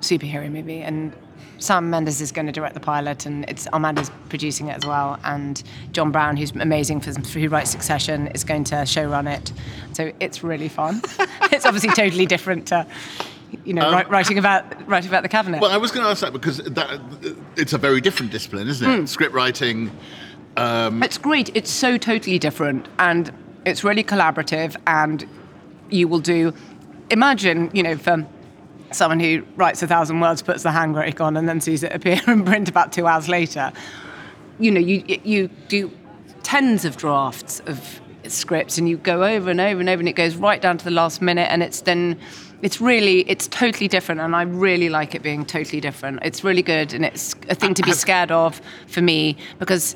superhero 0.00 0.50
movie. 0.50 0.80
And 0.80 1.12
Sam 1.58 1.90
Mendes 1.90 2.20
is 2.20 2.30
going 2.30 2.46
to 2.46 2.52
direct 2.52 2.74
the 2.74 2.80
pilot, 2.80 3.26
and 3.26 3.44
it's 3.50 3.66
Armando's 3.72 4.10
producing 4.28 4.68
it 4.68 4.76
as 4.76 4.86
well. 4.86 5.18
And 5.24 5.60
Jon 5.90 6.12
Brown, 6.12 6.36
who's 6.36 6.52
amazing 6.52 7.00
for 7.00 7.10
who 7.12 7.48
writes 7.48 7.70
Succession, 7.70 8.28
is 8.28 8.44
going 8.44 8.62
to 8.64 8.76
showrun 8.76 9.28
it. 9.28 9.52
So 9.92 10.12
it's 10.20 10.44
really 10.44 10.68
fun. 10.68 11.02
it's 11.52 11.66
obviously 11.66 11.90
totally 11.90 12.26
different 12.26 12.68
to, 12.68 12.86
you 13.64 13.74
know, 13.74 13.86
wri- 13.86 14.08
writing 14.08 14.38
about 14.38 14.86
writing 14.88 15.08
about 15.10 15.24
the 15.24 15.28
cabinet. 15.28 15.56
Um, 15.56 15.62
Well, 15.62 15.72
I 15.72 15.76
was 15.78 15.90
going 15.90 16.04
to 16.04 16.10
ask 16.10 16.20
that 16.20 16.32
because 16.32 16.58
that, 16.58 17.00
it's 17.56 17.72
a 17.72 17.78
very 17.78 18.00
different 18.00 18.30
discipline, 18.30 18.68
isn't 18.68 18.88
it? 18.88 19.08
Script 19.08 19.34
writing. 19.34 19.90
It's 20.56 21.18
great. 21.18 21.50
It's 21.56 21.70
so 21.70 21.96
totally 21.98 22.38
different, 22.38 22.86
and 23.00 23.32
it's 23.64 23.84
really 23.84 24.04
collaborative. 24.04 24.76
And 24.86 25.28
you 25.90 26.08
will 26.08 26.20
do. 26.20 26.52
Imagine, 27.10 27.70
you 27.72 27.82
know, 27.82 27.96
for 27.96 28.26
someone 28.90 29.20
who 29.20 29.44
writes 29.56 29.82
a 29.82 29.86
thousand 29.86 30.20
words, 30.20 30.42
puts 30.42 30.62
the 30.62 30.70
handbrake 30.70 31.20
on, 31.20 31.36
and 31.36 31.48
then 31.48 31.60
sees 31.60 31.82
it 31.82 31.92
appear 31.92 32.20
in 32.26 32.44
print 32.44 32.68
about 32.68 32.92
two 32.92 33.06
hours 33.06 33.28
later. 33.28 33.72
You 34.58 34.70
know, 34.70 34.80
you 34.80 35.04
you 35.24 35.48
do 35.68 35.90
tens 36.42 36.84
of 36.84 36.96
drafts 36.96 37.60
of 37.66 38.00
scripts, 38.26 38.78
and 38.78 38.88
you 38.88 38.96
go 38.98 39.24
over 39.24 39.50
and 39.50 39.60
over 39.60 39.80
and 39.80 39.88
over, 39.88 40.00
and 40.00 40.08
it 40.08 40.14
goes 40.16 40.36
right 40.36 40.60
down 40.60 40.78
to 40.78 40.84
the 40.84 40.90
last 40.90 41.22
minute, 41.22 41.48
and 41.50 41.62
it's 41.62 41.82
then. 41.82 42.18
It's 42.60 42.80
really, 42.80 43.20
it's 43.30 43.46
totally 43.46 43.86
different, 43.86 44.20
and 44.20 44.34
I 44.34 44.42
really 44.42 44.88
like 44.88 45.14
it 45.14 45.22
being 45.22 45.46
totally 45.46 45.80
different. 45.80 46.18
It's 46.22 46.42
really 46.42 46.60
good, 46.60 46.92
and 46.92 47.04
it's 47.04 47.36
a 47.48 47.54
thing 47.54 47.72
to 47.74 47.84
be 47.84 47.92
scared 47.92 48.32
of 48.32 48.60
for 48.88 49.00
me 49.00 49.36
because 49.60 49.94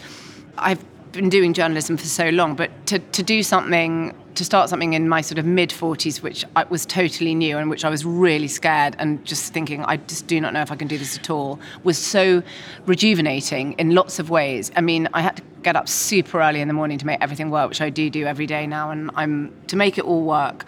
I've 0.56 0.78
been 1.12 1.28
doing 1.28 1.52
journalism 1.52 1.96
for 1.96 2.06
so 2.06 2.30
long, 2.30 2.54
but 2.54 2.70
to, 2.86 2.98
to 2.98 3.22
do 3.22 3.42
something, 3.42 4.14
to 4.34 4.44
start 4.44 4.68
something 4.70 4.94
in 4.94 5.08
my 5.08 5.20
sort 5.20 5.38
of 5.38 5.44
mid 5.44 5.70
40s, 5.70 6.22
which 6.22 6.44
I, 6.56 6.64
was 6.64 6.86
totally 6.86 7.34
new 7.34 7.58
and 7.58 7.68
which 7.70 7.84
I 7.84 7.90
was 7.90 8.04
really 8.04 8.48
scared 8.48 8.96
and 8.98 9.24
just 9.24 9.52
thinking, 9.52 9.84
I 9.84 9.98
just 9.98 10.26
do 10.26 10.40
not 10.40 10.52
know 10.52 10.62
if 10.62 10.72
I 10.72 10.76
can 10.76 10.88
do 10.88 10.96
this 10.98 11.16
at 11.18 11.28
all, 11.30 11.60
was 11.84 11.98
so 11.98 12.42
rejuvenating 12.86 13.72
in 13.74 13.94
lots 13.94 14.18
of 14.18 14.30
ways. 14.30 14.72
I 14.74 14.80
mean, 14.80 15.08
I 15.12 15.20
had 15.20 15.36
to 15.36 15.42
get 15.62 15.76
up 15.76 15.88
super 15.88 16.40
early 16.40 16.60
in 16.60 16.68
the 16.68 16.74
morning 16.74 16.98
to 16.98 17.06
make 17.06 17.20
everything 17.20 17.50
work, 17.50 17.68
which 17.68 17.80
I 17.80 17.90
do 17.90 18.10
do 18.10 18.24
every 18.26 18.46
day 18.46 18.66
now, 18.66 18.90
and 18.90 19.10
I'm 19.14 19.54
to 19.68 19.76
make 19.76 19.98
it 19.98 20.04
all 20.04 20.22
work. 20.22 20.64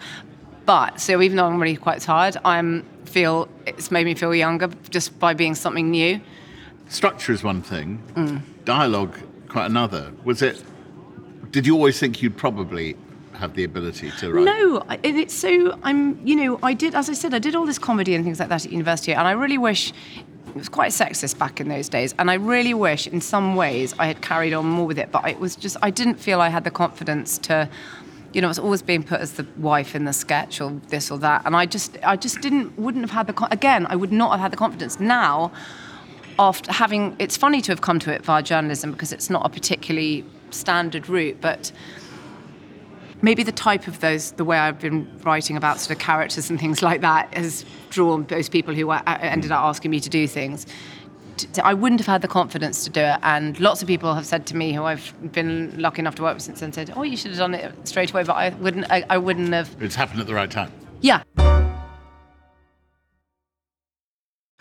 But 0.65 0.99
so 0.99 1.21
even 1.21 1.37
though 1.37 1.45
I'm 1.45 1.61
really 1.61 1.75
quite 1.75 2.01
tired, 2.01 2.37
I'm 2.45 2.85
feel 3.05 3.47
it's 3.65 3.91
made 3.91 4.05
me 4.05 4.13
feel 4.13 4.33
younger 4.33 4.69
just 4.89 5.17
by 5.19 5.33
being 5.33 5.55
something 5.55 5.89
new. 5.91 6.19
Structure 6.89 7.31
is 7.33 7.43
one 7.43 7.61
thing, 7.61 8.01
Mm. 8.15 8.41
dialogue 8.65 9.17
quite 9.55 9.67
another. 9.67 10.11
Was 10.25 10.41
it? 10.41 10.61
Did 11.51 11.65
you 11.65 11.75
always 11.75 11.97
think 11.97 12.21
you'd 12.21 12.35
probably 12.35 12.97
have 13.35 13.55
the 13.55 13.63
ability 13.63 14.11
to 14.19 14.33
write? 14.33 14.43
No, 14.43 14.83
it's 15.01 15.33
so 15.33 15.79
I'm. 15.81 16.19
You 16.27 16.35
know, 16.35 16.59
I 16.61 16.73
did, 16.73 16.93
as 16.93 17.09
I 17.09 17.13
said, 17.13 17.33
I 17.33 17.39
did 17.39 17.55
all 17.55 17.65
this 17.65 17.79
comedy 17.79 18.15
and 18.15 18.25
things 18.25 18.41
like 18.41 18.49
that 18.49 18.65
at 18.65 18.71
university, 18.73 19.13
and 19.13 19.25
I 19.25 19.31
really 19.31 19.57
wish. 19.57 19.93
It 20.47 20.55
was 20.55 20.67
quite 20.67 20.91
sexist 20.91 21.37
back 21.37 21.61
in 21.61 21.69
those 21.69 21.87
days, 21.87 22.13
and 22.19 22.29
I 22.29 22.33
really 22.33 22.73
wish, 22.73 23.07
in 23.07 23.21
some 23.21 23.55
ways, 23.55 23.95
I 23.97 24.07
had 24.07 24.21
carried 24.21 24.53
on 24.53 24.65
more 24.65 24.87
with 24.87 24.99
it. 24.99 25.09
But 25.11 25.27
it 25.29 25.39
was 25.39 25.55
just, 25.55 25.77
I 25.81 25.89
didn't 25.89 26.15
feel 26.15 26.41
I 26.41 26.49
had 26.49 26.65
the 26.65 26.71
confidence 26.71 27.37
to, 27.39 27.69
you 28.33 28.41
know, 28.41 28.47
I 28.47 28.53
was 28.55 28.59
always 28.59 28.81
being 28.81 29.03
put 29.03 29.21
as 29.21 29.33
the 29.33 29.45
wife 29.57 29.95
in 29.95 30.03
the 30.03 30.13
sketch 30.13 30.59
or 30.59 30.71
this 30.89 31.11
or 31.11 31.17
that, 31.19 31.43
and 31.45 31.55
I 31.55 31.65
just, 31.65 31.97
I 32.03 32.15
just 32.17 32.41
didn't, 32.41 32.77
wouldn't 32.77 33.03
have 33.03 33.11
had 33.11 33.27
the, 33.27 33.47
again, 33.51 33.85
I 33.89 33.95
would 33.95 34.11
not 34.11 34.31
have 34.31 34.41
had 34.41 34.51
the 34.51 34.57
confidence. 34.57 34.99
Now, 34.99 35.51
after 36.37 36.71
having, 36.71 37.15
it's 37.19 37.37
funny 37.37 37.61
to 37.61 37.71
have 37.71 37.81
come 37.81 37.99
to 37.99 38.13
it 38.13 38.23
via 38.23 38.43
journalism 38.43 38.91
because 38.91 39.11
it's 39.11 39.29
not 39.29 39.45
a 39.45 39.49
particularly 39.49 40.25
standard 40.49 41.07
route, 41.07 41.37
but 41.41 41.71
maybe 43.21 43.43
the 43.43 43.51
type 43.51 43.87
of 43.87 43.99
those, 43.99 44.31
the 44.33 44.45
way 44.45 44.57
I've 44.57 44.79
been 44.79 45.09
writing 45.23 45.57
about 45.57 45.79
sort 45.79 45.97
of 45.97 45.99
characters 45.99 46.49
and 46.49 46.59
things 46.59 46.81
like 46.81 47.01
that, 47.01 47.33
has 47.33 47.65
drawn 47.89 48.25
those 48.25 48.49
people 48.49 48.73
who 48.73 48.87
were, 48.87 49.01
uh, 49.07 49.17
ended 49.21 49.51
up 49.51 49.63
asking 49.63 49.91
me 49.91 49.99
to 49.99 50.09
do 50.09 50.27
things. 50.27 50.65
I 51.61 51.73
wouldn't 51.73 51.99
have 51.99 52.07
had 52.07 52.21
the 52.21 52.29
confidence 52.29 52.85
to 52.85 52.89
do 52.89 53.01
it, 53.01 53.19
and 53.21 53.59
lots 53.59 53.81
of 53.81 53.89
people 53.89 54.13
have 54.13 54.25
said 54.25 54.45
to 54.47 54.55
me, 54.55 54.71
who 54.71 54.83
I've 54.83 55.13
been 55.33 55.73
lucky 55.77 55.99
enough 55.99 56.15
to 56.15 56.21
work 56.23 56.35
with 56.35 56.43
since, 56.43 56.61
and 56.61 56.73
said, 56.73 56.93
"Oh, 56.95 57.03
you 57.03 57.17
should 57.17 57.31
have 57.31 57.39
done 57.39 57.53
it 57.53 57.73
straight 57.85 58.11
away," 58.11 58.23
but 58.23 58.37
I 58.37 58.51
wouldn't. 58.51 58.89
I, 58.89 59.03
I 59.09 59.17
wouldn't 59.17 59.51
have. 59.51 59.75
It's 59.81 59.95
happened 59.95 60.21
at 60.21 60.27
the 60.27 60.33
right 60.33 60.49
time. 60.49 60.71
Yeah, 61.01 61.23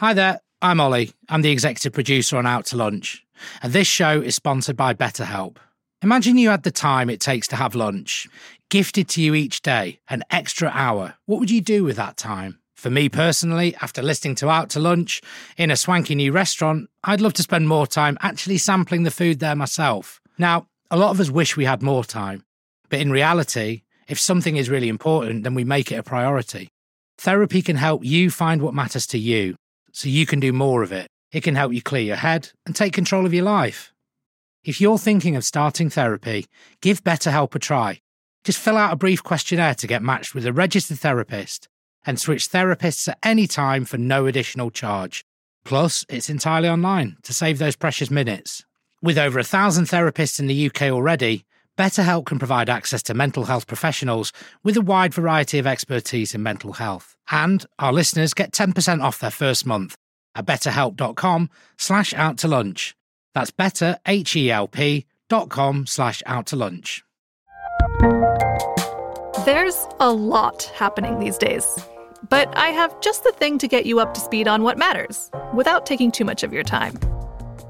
Hi 0.00 0.12
there, 0.12 0.40
I'm 0.64 0.80
Ollie. 0.80 1.12
I'm 1.28 1.42
the 1.42 1.50
executive 1.50 1.92
producer 1.92 2.38
on 2.38 2.46
Out 2.46 2.64
to 2.66 2.78
Lunch, 2.78 3.22
and 3.60 3.74
this 3.74 3.86
show 3.86 4.22
is 4.22 4.34
sponsored 4.34 4.78
by 4.78 4.94
BetterHelp. 4.94 5.58
Imagine 6.00 6.38
you 6.38 6.48
had 6.48 6.62
the 6.62 6.70
time 6.70 7.10
it 7.10 7.20
takes 7.20 7.46
to 7.48 7.56
have 7.56 7.74
lunch, 7.74 8.26
gifted 8.70 9.06
to 9.10 9.20
you 9.20 9.34
each 9.34 9.60
day, 9.60 10.00
an 10.08 10.22
extra 10.30 10.70
hour. 10.72 11.16
What 11.26 11.38
would 11.38 11.50
you 11.50 11.60
do 11.60 11.84
with 11.84 11.96
that 11.96 12.16
time? 12.16 12.60
For 12.76 12.88
me 12.88 13.10
personally, 13.10 13.76
after 13.82 14.00
listening 14.00 14.36
to 14.36 14.48
Out 14.48 14.70
to 14.70 14.80
Lunch 14.80 15.20
in 15.58 15.70
a 15.70 15.76
swanky 15.76 16.14
new 16.14 16.32
restaurant, 16.32 16.88
I'd 17.04 17.20
love 17.20 17.34
to 17.34 17.42
spend 17.42 17.68
more 17.68 17.86
time 17.86 18.16
actually 18.22 18.56
sampling 18.56 19.02
the 19.02 19.10
food 19.10 19.40
there 19.40 19.54
myself. 19.54 20.18
Now, 20.38 20.66
a 20.90 20.96
lot 20.96 21.10
of 21.10 21.20
us 21.20 21.28
wish 21.28 21.58
we 21.58 21.66
had 21.66 21.82
more 21.82 22.04
time, 22.04 22.42
but 22.88 23.00
in 23.00 23.10
reality, 23.10 23.82
if 24.08 24.18
something 24.18 24.56
is 24.56 24.70
really 24.70 24.88
important, 24.88 25.44
then 25.44 25.52
we 25.52 25.64
make 25.64 25.92
it 25.92 25.96
a 25.96 26.02
priority. 26.02 26.70
Therapy 27.18 27.60
can 27.60 27.76
help 27.76 28.02
you 28.02 28.30
find 28.30 28.62
what 28.62 28.72
matters 28.72 29.06
to 29.08 29.18
you 29.18 29.58
so 29.94 30.08
you 30.08 30.26
can 30.26 30.40
do 30.40 30.52
more 30.52 30.82
of 30.82 30.92
it. 30.92 31.06
It 31.32 31.44
can 31.44 31.54
help 31.54 31.72
you 31.72 31.80
clear 31.80 32.02
your 32.02 32.16
head 32.16 32.50
and 32.66 32.74
take 32.74 32.92
control 32.92 33.24
of 33.24 33.32
your 33.32 33.44
life. 33.44 33.92
If 34.64 34.80
you're 34.80 34.98
thinking 34.98 35.36
of 35.36 35.44
starting 35.44 35.88
therapy, 35.88 36.46
give 36.80 37.04
BetterHelp 37.04 37.54
a 37.54 37.58
try. 37.60 38.00
Just 38.42 38.58
fill 38.58 38.76
out 38.76 38.92
a 38.92 38.96
brief 38.96 39.22
questionnaire 39.22 39.74
to 39.76 39.86
get 39.86 40.02
matched 40.02 40.34
with 40.34 40.46
a 40.46 40.52
registered 40.52 40.98
therapist 40.98 41.68
and 42.04 42.18
switch 42.18 42.50
therapists 42.50 43.08
at 43.08 43.18
any 43.22 43.46
time 43.46 43.84
for 43.84 43.96
no 43.96 44.26
additional 44.26 44.70
charge. 44.70 45.24
Plus, 45.64 46.04
it's 46.08 46.28
entirely 46.28 46.68
online 46.68 47.16
to 47.22 47.32
save 47.32 47.58
those 47.58 47.76
precious 47.76 48.10
minutes. 48.10 48.64
With 49.00 49.16
over 49.16 49.38
a 49.38 49.44
thousand 49.44 49.84
therapists 49.84 50.40
in 50.40 50.48
the 50.48 50.66
UK 50.66 50.82
already, 50.82 51.44
BetterHelp 51.76 52.26
can 52.26 52.38
provide 52.38 52.70
access 52.70 53.02
to 53.04 53.14
mental 53.14 53.44
health 53.44 53.66
professionals 53.66 54.32
with 54.62 54.76
a 54.76 54.80
wide 54.80 55.12
variety 55.12 55.58
of 55.58 55.66
expertise 55.66 56.34
in 56.34 56.42
mental 56.42 56.74
health. 56.74 57.16
And 57.30 57.64
our 57.78 57.92
listeners 57.92 58.34
get 58.34 58.52
10% 58.52 59.02
off 59.02 59.18
their 59.18 59.30
first 59.30 59.66
month 59.66 59.96
at 60.34 60.46
betterhelp.com 60.46 61.50
slash 61.78 62.14
out 62.14 62.38
to 62.38 62.48
lunch. 62.48 62.96
That's 63.34 63.50
better, 63.50 63.98
H-E-L-P 64.06 65.06
dot 65.28 65.48
com 65.48 65.86
slash 65.86 66.22
out 66.26 66.46
to 66.46 66.56
lunch. 66.56 67.02
There's 69.44 69.86
a 70.00 70.12
lot 70.12 70.64
happening 70.74 71.18
these 71.18 71.38
days. 71.38 71.66
But 72.30 72.56
I 72.56 72.68
have 72.68 72.98
just 73.00 73.24
the 73.24 73.32
thing 73.32 73.58
to 73.58 73.68
get 73.68 73.84
you 73.84 74.00
up 74.00 74.14
to 74.14 74.20
speed 74.20 74.48
on 74.48 74.62
what 74.62 74.78
matters 74.78 75.30
without 75.52 75.86
taking 75.86 76.10
too 76.10 76.24
much 76.24 76.42
of 76.42 76.52
your 76.52 76.62
time. 76.62 76.98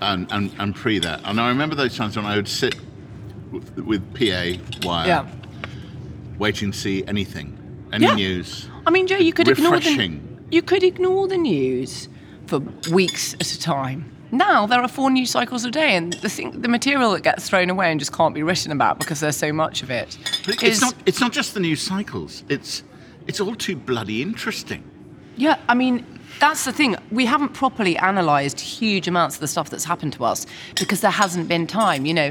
And, 0.00 0.30
and, 0.32 0.52
and 0.58 0.74
pre 0.74 0.98
that. 1.00 1.20
And 1.24 1.40
I 1.40 1.48
remember 1.48 1.74
those 1.74 1.96
times 1.96 2.16
when 2.16 2.26
I 2.26 2.36
would 2.36 2.48
sit 2.48 2.74
with, 3.50 3.76
with 3.78 4.02
PA 4.14 4.86
wire, 4.86 5.06
Yeah. 5.06 5.26
waiting 6.38 6.72
to 6.72 6.78
see 6.78 7.04
anything, 7.06 7.58
any 7.92 8.06
Yeah. 8.06 8.14
news. 8.14 8.68
I 8.86 8.90
mean, 8.90 9.06
Joe, 9.06 9.16
you 9.18 9.32
could 9.32 9.48
ignore 9.48 9.80
the 9.80 10.20
you 10.50 10.62
could 10.62 10.82
ignore 10.82 11.26
the 11.26 11.38
news 11.38 12.08
for 12.46 12.60
weeks 12.92 13.34
at 13.34 13.50
a 13.52 13.58
time. 13.58 14.10
Now 14.30 14.66
there 14.66 14.80
are 14.80 14.88
four 14.88 15.10
news 15.10 15.30
cycles 15.30 15.64
a 15.64 15.70
day, 15.70 15.94
and 15.96 16.12
the 16.14 16.28
thing, 16.28 16.60
the 16.60 16.68
material 16.68 17.12
that 17.12 17.22
gets 17.22 17.48
thrown 17.48 17.70
away 17.70 17.90
and 17.90 17.98
just 18.00 18.12
can't 18.12 18.34
be 18.34 18.42
written 18.42 18.72
about 18.72 18.98
because 18.98 19.20
there's 19.20 19.36
so 19.36 19.52
much 19.52 19.82
of 19.82 19.90
it. 19.90 20.18
But 20.44 20.62
is- 20.62 20.72
it's 20.72 20.80
not. 20.80 20.94
It's 21.06 21.20
not 21.20 21.32
just 21.32 21.54
the 21.54 21.60
news 21.60 21.80
cycles. 21.80 22.42
It's 22.48 22.82
it's 23.26 23.40
all 23.40 23.54
too 23.54 23.76
bloody 23.76 24.22
interesting. 24.22 24.82
Yeah, 25.36 25.56
I 25.68 25.74
mean, 25.74 26.04
that's 26.44 26.66
the 26.66 26.72
thing. 26.72 26.94
We 27.10 27.24
haven't 27.24 27.54
properly 27.54 27.96
analysed 27.96 28.60
huge 28.60 29.08
amounts 29.08 29.36
of 29.36 29.40
the 29.40 29.48
stuff 29.48 29.70
that's 29.70 29.84
happened 29.84 30.12
to 30.12 30.24
us 30.26 30.44
because 30.78 31.00
there 31.00 31.10
hasn't 31.10 31.48
been 31.48 31.66
time. 31.66 32.04
You 32.04 32.12
know, 32.12 32.30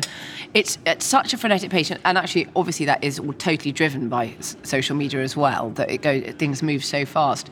it's 0.54 0.78
at 0.86 1.02
such 1.02 1.34
a 1.34 1.38
frenetic 1.38 1.72
pace, 1.72 1.90
and 1.90 2.16
actually, 2.16 2.48
obviously, 2.56 2.86
that 2.86 3.04
is 3.04 3.18
all 3.18 3.34
totally 3.34 3.72
driven 3.72 4.10
by 4.10 4.28
s- 4.38 4.56
social 4.62 4.96
media 4.96 5.24
as 5.24 5.36
well. 5.36 5.72
That 5.72 5.90
it 5.90 6.04
go, 6.04 6.22
things 6.34 6.62
move 6.62 6.86
so 6.86 7.06
fast. 7.06 7.50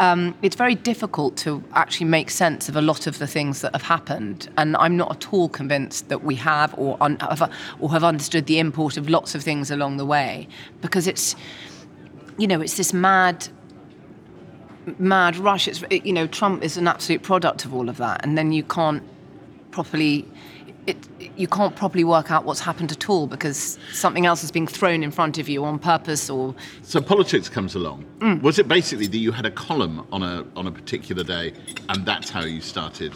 Um, 0.00 0.34
it's 0.42 0.54
very 0.54 0.74
difficult 0.74 1.38
to 1.38 1.64
actually 1.72 2.08
make 2.08 2.28
sense 2.28 2.68
of 2.68 2.76
a 2.76 2.82
lot 2.82 3.06
of 3.06 3.18
the 3.18 3.26
things 3.26 3.62
that 3.62 3.72
have 3.72 3.82
happened, 3.82 4.50
and 4.58 4.76
I'm 4.76 4.98
not 4.98 5.10
at 5.12 5.32
all 5.32 5.48
convinced 5.48 6.10
that 6.10 6.22
we 6.22 6.34
have 6.34 6.74
or 6.76 6.98
un- 7.00 7.16
or 7.80 7.90
have 7.90 8.04
understood 8.04 8.44
the 8.44 8.58
import 8.58 8.98
of 8.98 9.08
lots 9.08 9.34
of 9.34 9.42
things 9.42 9.70
along 9.70 9.96
the 9.96 10.04
way, 10.04 10.46
because 10.82 11.06
it's, 11.06 11.36
you 12.36 12.46
know, 12.46 12.60
it's 12.60 12.76
this 12.76 12.92
mad 12.92 13.48
mad 14.98 15.36
rush. 15.36 15.68
It's 15.68 15.82
it- 15.90 16.04
you 16.06 16.12
know 16.12 16.26
Trump 16.26 16.62
is 16.62 16.76
an 16.76 16.88
absolute 16.88 17.22
product 17.22 17.64
of 17.64 17.74
all 17.74 17.88
of 17.88 17.96
that, 17.98 18.24
and 18.24 18.36
then 18.36 18.52
you 18.52 18.62
can't 18.62 19.02
properly. 19.70 20.26
It, 20.84 20.96
you 21.36 21.46
can't 21.46 21.76
properly 21.76 22.02
work 22.02 22.32
out 22.32 22.44
what's 22.44 22.58
happened 22.58 22.90
at 22.90 23.08
all 23.08 23.28
because 23.28 23.78
something 23.92 24.26
else 24.26 24.42
is 24.42 24.50
being 24.50 24.66
thrown 24.66 25.04
in 25.04 25.12
front 25.12 25.38
of 25.38 25.48
you 25.48 25.64
on 25.64 25.78
purpose 25.78 26.28
or 26.28 26.56
So 26.82 27.00
politics 27.00 27.48
comes 27.48 27.76
along. 27.76 28.04
Mm. 28.18 28.42
Was 28.42 28.58
it 28.58 28.66
basically 28.66 29.06
that 29.06 29.18
you 29.18 29.30
had 29.30 29.46
a 29.46 29.50
column 29.52 30.04
on 30.10 30.24
a 30.24 30.44
on 30.56 30.66
a 30.66 30.72
particular 30.72 31.22
day, 31.22 31.52
and 31.88 32.04
that's 32.04 32.30
how 32.30 32.44
you 32.44 32.60
started? 32.60 33.14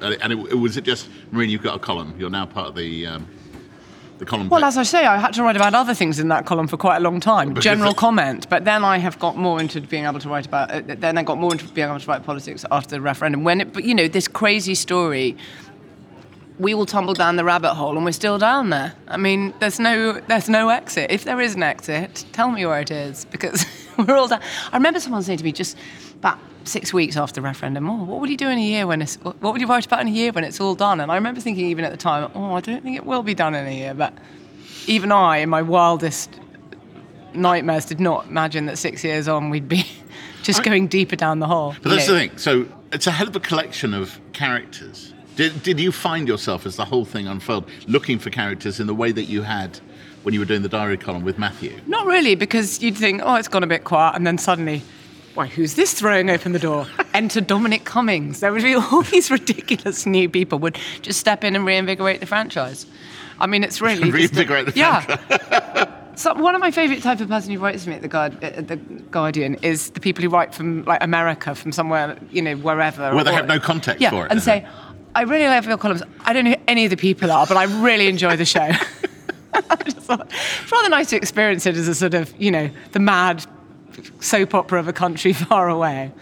And 0.00 0.32
it, 0.32 0.38
it, 0.52 0.54
was 0.54 0.78
it 0.78 0.84
just 0.84 1.10
Marine? 1.30 1.50
You've 1.50 1.62
got 1.62 1.76
a 1.76 1.78
column. 1.78 2.14
You're 2.18 2.30
now 2.30 2.46
part 2.46 2.68
of 2.68 2.74
the 2.76 3.06
um, 3.06 3.28
the 4.18 4.26
column. 4.26 4.48
Well, 4.48 4.64
as 4.64 4.76
I 4.76 4.82
say, 4.82 5.06
I 5.06 5.18
had 5.18 5.32
to 5.34 5.42
write 5.42 5.56
about 5.56 5.74
other 5.74 5.94
things 5.94 6.18
in 6.18 6.28
that 6.28 6.46
column 6.46 6.66
for 6.68 6.76
quite 6.76 6.96
a 6.96 7.00
long 7.00 7.20
time. 7.20 7.50
Because 7.50 7.64
General 7.64 7.90
it- 7.92 7.96
comment, 7.96 8.48
but 8.48 8.64
then 8.64 8.84
I 8.84 8.98
have 8.98 9.18
got 9.18 9.36
more 9.36 9.60
into 9.60 9.80
being 9.80 10.04
able 10.04 10.20
to 10.20 10.28
write 10.28 10.46
about. 10.46 10.70
Uh, 10.70 10.82
then 10.86 11.18
I 11.18 11.22
got 11.22 11.38
more 11.38 11.52
into 11.52 11.66
being 11.68 11.88
able 11.88 12.00
to 12.00 12.06
write 12.06 12.24
politics 12.24 12.64
after 12.70 12.96
the 12.96 13.00
referendum. 13.00 13.44
When 13.44 13.60
it, 13.60 13.72
but 13.72 13.84
you 13.84 13.94
know, 13.94 14.08
this 14.08 14.28
crazy 14.28 14.74
story. 14.74 15.36
We 16.58 16.74
all 16.74 16.86
tumble 16.86 17.14
down 17.14 17.36
the 17.36 17.44
rabbit 17.44 17.74
hole, 17.74 17.96
and 17.96 18.04
we're 18.04 18.12
still 18.12 18.38
down 18.38 18.70
there. 18.70 18.94
I 19.06 19.16
mean, 19.16 19.54
there's 19.60 19.78
no, 19.78 20.20
there's 20.20 20.48
no 20.48 20.70
exit. 20.70 21.10
If 21.10 21.24
there 21.24 21.40
is 21.40 21.54
an 21.54 21.62
exit, 21.62 22.24
tell 22.32 22.50
me 22.50 22.66
where 22.66 22.80
it 22.80 22.90
is, 22.90 23.24
because 23.26 23.64
we're 23.96 24.16
all 24.16 24.28
down. 24.28 24.40
I 24.72 24.76
remember 24.76 25.00
someone 25.00 25.22
saying 25.22 25.38
to 25.38 25.44
me 25.44 25.52
just 25.52 25.76
about 26.14 26.38
six 26.64 26.92
weeks 26.92 27.16
after 27.16 27.40
the 27.40 27.42
referendum, 27.42 27.88
"Oh, 27.88 28.04
what 28.04 28.20
would 28.20 28.30
you 28.30 28.36
do 28.36 28.48
in 28.48 28.58
a 28.58 28.62
year 28.62 28.86
when 28.86 29.02
it's? 29.02 29.16
What 29.16 29.40
would 29.40 29.60
you 29.60 29.66
write 29.66 29.86
about 29.86 30.00
in 30.00 30.08
a 30.08 30.12
year 30.12 30.32
when 30.32 30.44
it's 30.44 30.60
all 30.60 30.74
done?" 30.74 31.00
And 31.00 31.10
I 31.10 31.14
remember 31.14 31.40
thinking, 31.40 31.66
even 31.66 31.84
at 31.84 31.92
the 31.92 31.96
time, 31.96 32.30
"Oh, 32.34 32.54
I 32.54 32.60
don't 32.60 32.82
think 32.82 32.96
it 32.96 33.06
will 33.06 33.22
be 33.22 33.34
done 33.34 33.54
in 33.54 33.66
a 33.66 33.74
year," 33.74 33.94
but 33.94 34.12
even 34.86 35.12
I, 35.12 35.38
in 35.38 35.48
my 35.48 35.62
wildest 35.62 36.30
nightmares, 37.34 37.84
did 37.84 38.00
not 38.00 38.26
imagine 38.26 38.66
that 38.66 38.78
six 38.78 39.04
years 39.04 39.28
on 39.28 39.50
we'd 39.50 39.68
be 39.68 39.86
just 40.42 40.62
going 40.62 40.88
deeper 40.88 41.16
down 41.16 41.38
the 41.38 41.46
hole. 41.46 41.74
But 41.82 41.90
that's 41.90 42.08
know. 42.08 42.14
the 42.14 42.20
thing. 42.20 42.38
So 42.38 42.66
it's 42.92 43.06
a 43.06 43.10
hell 43.10 43.28
of 43.28 43.36
a 43.36 43.40
collection 43.40 43.94
of 43.94 44.20
characters. 44.32 45.14
Did, 45.38 45.62
did 45.62 45.78
you 45.78 45.92
find 45.92 46.26
yourself 46.26 46.66
as 46.66 46.74
the 46.74 46.84
whole 46.84 47.04
thing 47.04 47.28
unfolded 47.28 47.70
looking 47.86 48.18
for 48.18 48.28
characters 48.28 48.80
in 48.80 48.88
the 48.88 48.94
way 48.94 49.12
that 49.12 49.26
you 49.26 49.42
had 49.42 49.78
when 50.24 50.34
you 50.34 50.40
were 50.40 50.46
doing 50.46 50.62
the 50.62 50.68
diary 50.68 50.96
column 50.96 51.22
with 51.22 51.38
Matthew? 51.38 51.78
Not 51.86 52.06
really, 52.06 52.34
because 52.34 52.82
you'd 52.82 52.96
think, 52.96 53.22
oh, 53.24 53.36
it's 53.36 53.46
gone 53.46 53.62
a 53.62 53.68
bit 53.68 53.84
quiet, 53.84 54.16
and 54.16 54.26
then 54.26 54.36
suddenly, 54.36 54.82
why, 55.34 55.46
who's 55.46 55.74
this 55.74 55.94
throwing 55.94 56.28
open 56.28 56.50
the 56.50 56.58
door? 56.58 56.88
Enter 57.14 57.40
Dominic 57.40 57.84
Cummings. 57.84 58.40
There 58.40 58.52
would 58.52 58.64
be 58.64 58.74
all 58.74 59.02
these 59.02 59.30
ridiculous 59.30 60.06
new 60.06 60.28
people 60.28 60.58
would 60.58 60.76
just 61.02 61.20
step 61.20 61.44
in 61.44 61.54
and 61.54 61.64
reinvigorate 61.64 62.18
the 62.18 62.26
franchise. 62.26 62.84
I 63.38 63.46
mean, 63.46 63.62
it's 63.62 63.80
really 63.80 64.10
Reinvigorate 64.10 64.66
the 64.66 64.72
yeah. 64.74 65.94
So 66.18 66.34
one 66.34 66.56
of 66.56 66.60
my 66.60 66.72
favourite 66.72 67.00
type 67.00 67.20
of 67.20 67.28
person 67.28 67.52
who 67.52 67.60
writes 67.60 67.84
to 67.84 67.90
me 67.90 67.94
at 67.94 68.02
the, 68.02 68.08
Guard, 68.08 68.42
at 68.42 68.66
the 68.66 68.74
Guardian 68.76 69.54
is 69.62 69.90
the 69.90 70.00
people 70.00 70.24
who 70.24 70.28
write 70.28 70.52
from 70.52 70.82
like 70.82 71.00
America, 71.00 71.54
from 71.54 71.70
somewhere, 71.70 72.18
you 72.32 72.42
know, 72.42 72.56
wherever. 72.56 73.14
Where 73.14 73.22
they 73.22 73.32
have 73.32 73.46
no 73.46 73.60
context 73.60 74.00
yeah, 74.00 74.10
for 74.10 74.26
it, 74.26 74.32
and 74.32 74.42
say, 74.42 74.62
it? 74.62 74.66
I 75.18 75.22
really 75.22 75.48
love 75.48 75.66
your 75.66 75.78
columns. 75.78 76.04
I 76.20 76.32
don't 76.32 76.44
know 76.44 76.52
who 76.52 76.62
any 76.68 76.84
of 76.84 76.90
the 76.90 76.96
people 76.96 77.32
are, 77.32 77.44
but 77.44 77.56
I 77.56 77.64
really 77.82 78.06
enjoy 78.06 78.36
the 78.36 78.44
show. 78.44 78.70
Thought, 79.52 80.30
it's 80.30 80.70
rather 80.70 80.88
nice 80.88 81.10
to 81.10 81.16
experience 81.16 81.66
it 81.66 81.74
as 81.74 81.88
a 81.88 81.94
sort 81.96 82.14
of, 82.14 82.32
you 82.40 82.52
know, 82.52 82.70
the 82.92 83.00
mad 83.00 83.44
soap 84.20 84.54
opera 84.54 84.78
of 84.78 84.86
a 84.86 84.92
country 84.92 85.32
far 85.48 85.68
away. 85.68 86.12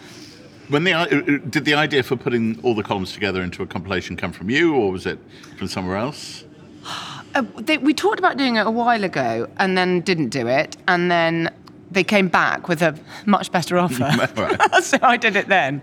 When 0.69 0.83
the 0.83 0.93
uh, 0.93 1.05
did 1.05 1.63
the 1.63 1.75
idea 1.75 2.01
for 2.01 2.15
putting 2.15 2.59
all 2.63 2.73
the 2.73 2.81
columns 2.81 3.13
together 3.13 3.43
into 3.43 3.61
a 3.61 3.67
compilation 3.67 4.17
come 4.17 4.31
from 4.31 4.49
you, 4.49 4.73
or 4.73 4.91
was 4.91 5.05
it 5.05 5.19
from 5.59 5.67
somewhere 5.67 5.97
else? 5.97 6.43
Uh, 7.35 7.43
they, 7.57 7.77
we 7.77 7.93
talked 7.93 8.17
about 8.17 8.37
doing 8.37 8.55
it 8.55 8.65
a 8.65 8.71
while 8.71 9.03
ago 9.03 9.47
and 9.57 9.77
then 9.77 9.99
didn't 9.99 10.29
do 10.29 10.47
it. 10.47 10.77
And 10.87 11.11
then 11.11 11.53
they 11.91 12.03
came 12.03 12.29
back 12.29 12.67
with 12.67 12.81
a 12.81 12.97
much 13.25 13.51
better 13.51 13.77
offer. 13.77 14.09
So 14.81 14.97
I 15.01 15.17
did 15.17 15.35
it 15.35 15.47
then. 15.47 15.81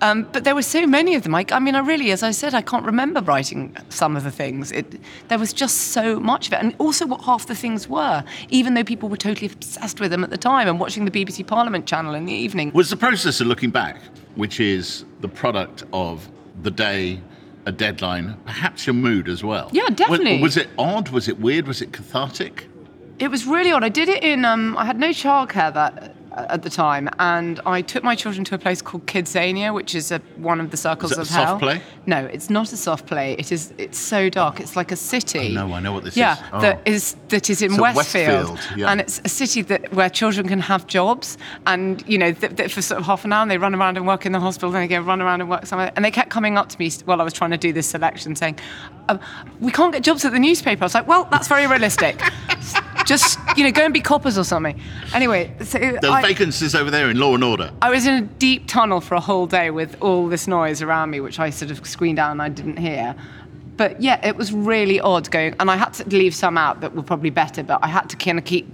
Um, 0.00 0.28
but 0.32 0.44
there 0.44 0.54
were 0.54 0.62
so 0.62 0.86
many 0.86 1.14
of 1.14 1.22
them. 1.22 1.34
I, 1.34 1.44
I 1.50 1.58
mean, 1.58 1.74
I 1.74 1.80
really, 1.80 2.10
as 2.10 2.22
I 2.22 2.30
said, 2.30 2.54
I 2.54 2.62
can't 2.62 2.84
remember 2.84 3.20
writing 3.20 3.76
some 3.88 4.16
of 4.16 4.24
the 4.24 4.30
things. 4.30 4.72
It, 4.72 5.00
there 5.28 5.38
was 5.38 5.52
just 5.52 5.92
so 5.92 6.18
much 6.20 6.48
of 6.48 6.52
it. 6.52 6.60
And 6.60 6.74
also 6.78 7.06
what 7.06 7.22
half 7.22 7.46
the 7.46 7.54
things 7.54 7.88
were, 7.88 8.24
even 8.50 8.74
though 8.74 8.84
people 8.84 9.08
were 9.08 9.16
totally 9.16 9.50
obsessed 9.52 10.00
with 10.00 10.10
them 10.10 10.24
at 10.24 10.30
the 10.30 10.38
time 10.38 10.68
and 10.68 10.80
watching 10.80 11.04
the 11.04 11.10
BBC 11.10 11.46
Parliament 11.46 11.86
channel 11.86 12.14
in 12.14 12.26
the 12.26 12.32
evening. 12.32 12.70
Was 12.74 12.90
the 12.90 12.96
process 12.96 13.40
of 13.40 13.46
looking 13.46 13.70
back, 13.70 14.00
which 14.34 14.60
is 14.60 15.04
the 15.20 15.28
product 15.28 15.84
of 15.92 16.28
the 16.62 16.70
day, 16.70 17.20
a 17.66 17.72
deadline, 17.72 18.36
perhaps 18.44 18.86
your 18.86 18.94
mood 18.94 19.28
as 19.28 19.42
well? 19.42 19.70
Yeah, 19.72 19.88
definitely. 19.88 20.40
Was, 20.40 20.56
was 20.56 20.64
it 20.64 20.68
odd? 20.78 21.08
Was 21.10 21.28
it 21.28 21.38
weird? 21.38 21.66
Was 21.66 21.80
it 21.80 21.92
cathartic? 21.92 22.66
It 23.18 23.28
was 23.28 23.46
really 23.46 23.70
odd. 23.70 23.84
I 23.84 23.88
did 23.88 24.08
it 24.08 24.22
in. 24.24 24.44
Um, 24.44 24.76
I 24.76 24.84
had 24.84 24.98
no 24.98 25.10
childcare 25.10 25.72
that 25.72 26.13
at 26.36 26.62
the 26.62 26.70
time, 26.70 27.08
and 27.18 27.60
I 27.66 27.82
took 27.82 28.02
my 28.02 28.14
children 28.14 28.44
to 28.46 28.54
a 28.54 28.58
place 28.58 28.82
called 28.82 29.06
Kidzania, 29.06 29.72
which 29.72 29.94
is 29.94 30.10
a, 30.10 30.18
one 30.36 30.60
of 30.60 30.70
the 30.70 30.76
circles 30.76 31.12
Is 31.12 31.18
of 31.18 31.22
a 31.24 31.26
soft 31.26 31.46
hell. 31.46 31.58
play? 31.58 31.82
No, 32.06 32.24
it's 32.26 32.50
not 32.50 32.72
a 32.72 32.76
soft 32.76 33.06
play. 33.06 33.34
It 33.34 33.52
is. 33.52 33.72
It's 33.78 33.98
so 33.98 34.28
dark. 34.28 34.60
It's 34.60 34.76
like 34.76 34.92
a 34.92 34.96
city. 34.96 35.56
Oh, 35.56 35.66
no, 35.66 35.74
I 35.74 35.80
know 35.80 35.92
what 35.92 36.04
this 36.04 36.16
yeah, 36.16 36.34
is. 36.34 36.40
Oh. 36.52 36.60
that 36.60 36.80
is 36.86 37.16
that 37.28 37.50
is 37.50 37.62
in 37.62 37.74
at 37.74 37.80
Westfield, 37.80 38.50
Westfield, 38.50 38.78
yeah. 38.78 38.90
and 38.90 39.00
it's 39.00 39.20
a 39.24 39.28
city 39.28 39.62
that 39.62 39.92
where 39.92 40.10
children 40.10 40.48
can 40.48 40.60
have 40.60 40.86
jobs, 40.86 41.38
and 41.66 42.04
you 42.08 42.18
know, 42.18 42.32
th- 42.32 42.56
th- 42.56 42.74
for 42.74 42.82
sort 42.82 43.00
of 43.00 43.06
half 43.06 43.24
an 43.24 43.32
hour, 43.32 43.42
and 43.42 43.50
they 43.50 43.58
run 43.58 43.74
around 43.74 43.96
and 43.96 44.06
work 44.06 44.26
in 44.26 44.32
the 44.32 44.40
hospital, 44.40 44.70
then 44.70 44.82
they 44.82 44.88
go 44.88 45.00
run 45.00 45.22
around 45.22 45.40
and 45.40 45.50
work 45.50 45.66
somewhere, 45.66 45.92
and 45.96 46.04
they 46.04 46.10
kept 46.10 46.30
coming 46.30 46.58
up 46.58 46.68
to 46.70 46.78
me 46.78 46.90
while 47.04 47.20
I 47.20 47.24
was 47.24 47.32
trying 47.32 47.50
to 47.50 47.58
do 47.58 47.72
this 47.72 47.86
selection, 47.86 48.34
saying, 48.36 48.58
um, 49.08 49.20
"We 49.60 49.70
can't 49.70 49.92
get 49.92 50.02
jobs 50.02 50.24
at 50.24 50.32
the 50.32 50.38
newspaper." 50.38 50.82
I 50.82 50.86
was 50.86 50.94
like, 50.94 51.06
"Well, 51.06 51.28
that's 51.30 51.48
very 51.48 51.66
realistic." 51.66 52.20
Just 53.06 53.38
you 53.56 53.64
know, 53.64 53.72
go 53.72 53.84
and 53.84 53.94
be 53.94 54.00
coppers 54.00 54.38
or 54.38 54.44
something. 54.44 54.80
Anyway, 55.12 55.54
so 55.62 55.78
There's 55.78 56.04
I, 56.04 56.22
vacancies 56.22 56.74
over 56.74 56.90
there 56.90 57.10
in 57.10 57.18
Law 57.18 57.34
and 57.34 57.44
Order. 57.44 57.70
I 57.82 57.90
was 57.90 58.06
in 58.06 58.14
a 58.14 58.26
deep 58.26 58.66
tunnel 58.66 59.00
for 59.00 59.14
a 59.14 59.20
whole 59.20 59.46
day 59.46 59.70
with 59.70 59.96
all 60.00 60.28
this 60.28 60.46
noise 60.46 60.82
around 60.82 61.10
me, 61.10 61.20
which 61.20 61.38
I 61.38 61.50
sort 61.50 61.70
of 61.70 61.86
screened 61.86 62.18
out 62.18 62.30
and 62.32 62.40
I 62.42 62.48
didn't 62.48 62.78
hear. 62.78 63.14
But 63.76 64.00
yeah, 64.00 64.24
it 64.26 64.36
was 64.36 64.52
really 64.52 65.00
odd 65.00 65.30
going, 65.30 65.54
and 65.58 65.70
I 65.70 65.76
had 65.76 65.94
to 65.94 66.08
leave 66.08 66.34
some 66.34 66.56
out 66.56 66.80
that 66.80 66.94
were 66.94 67.02
probably 67.02 67.30
better, 67.30 67.62
but 67.62 67.80
I 67.82 67.88
had 67.88 68.08
to 68.10 68.16
kind 68.16 68.38
of 68.38 68.44
keep 68.44 68.66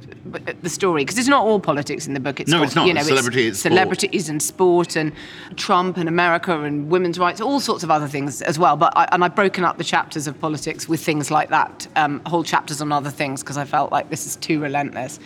the 0.62 0.68
story 0.68 1.02
because 1.02 1.18
it's 1.18 1.28
not 1.28 1.44
all 1.44 1.58
politics 1.58 2.06
in 2.06 2.14
the 2.14 2.20
book. 2.20 2.38
It's 2.40 2.50
No, 2.50 2.58
got, 2.58 2.64
it's 2.66 2.76
not. 2.76 2.86
You 2.86 2.94
know, 2.94 3.02
celebrity, 3.02 3.48
it's 3.48 3.60
sport. 3.60 3.72
celebrities 3.72 4.28
and 4.28 4.42
sport 4.42 4.96
and 4.96 5.12
Trump 5.56 5.96
and 5.96 6.08
America 6.08 6.60
and 6.60 6.90
women's 6.90 7.18
rights, 7.18 7.40
all 7.40 7.60
sorts 7.60 7.82
of 7.82 7.90
other 7.90 8.06
things 8.06 8.42
as 8.42 8.58
well. 8.58 8.76
But 8.76 8.92
I, 8.96 9.08
and 9.12 9.24
I've 9.24 9.34
broken 9.34 9.64
up 9.64 9.78
the 9.78 9.84
chapters 9.84 10.26
of 10.26 10.38
politics 10.40 10.88
with 10.88 11.00
things 11.00 11.30
like 11.30 11.48
that, 11.48 11.86
um, 11.96 12.20
whole 12.26 12.44
chapters 12.44 12.80
on 12.80 12.92
other 12.92 13.10
things 13.10 13.42
because 13.42 13.56
I 13.56 13.64
felt 13.64 13.90
like 13.90 14.10
this 14.10 14.26
is 14.26 14.36
too 14.36 14.60
relentless. 14.60 15.18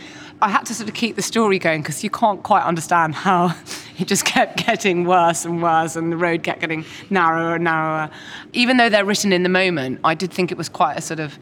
I 0.44 0.48
had 0.48 0.66
to 0.66 0.74
sort 0.74 0.90
of 0.90 0.94
keep 0.94 1.16
the 1.16 1.22
story 1.22 1.58
going 1.58 1.80
because 1.80 2.04
you 2.04 2.10
can't 2.10 2.42
quite 2.42 2.64
understand 2.64 3.14
how 3.14 3.54
it 3.98 4.06
just 4.06 4.26
kept 4.26 4.58
getting 4.66 5.04
worse 5.06 5.46
and 5.46 5.62
worse 5.62 5.96
and 5.96 6.12
the 6.12 6.18
road 6.18 6.42
kept 6.42 6.60
getting 6.60 6.84
narrower 7.08 7.54
and 7.54 7.64
narrower. 7.64 8.10
Even 8.52 8.76
though 8.76 8.90
they're 8.90 9.06
written 9.06 9.32
in 9.32 9.42
the 9.42 9.48
moment, 9.48 10.00
I 10.04 10.14
did 10.14 10.30
think 10.30 10.52
it 10.52 10.58
was 10.58 10.68
quite 10.68 10.98
a 10.98 11.00
sort 11.00 11.18
of 11.18 11.38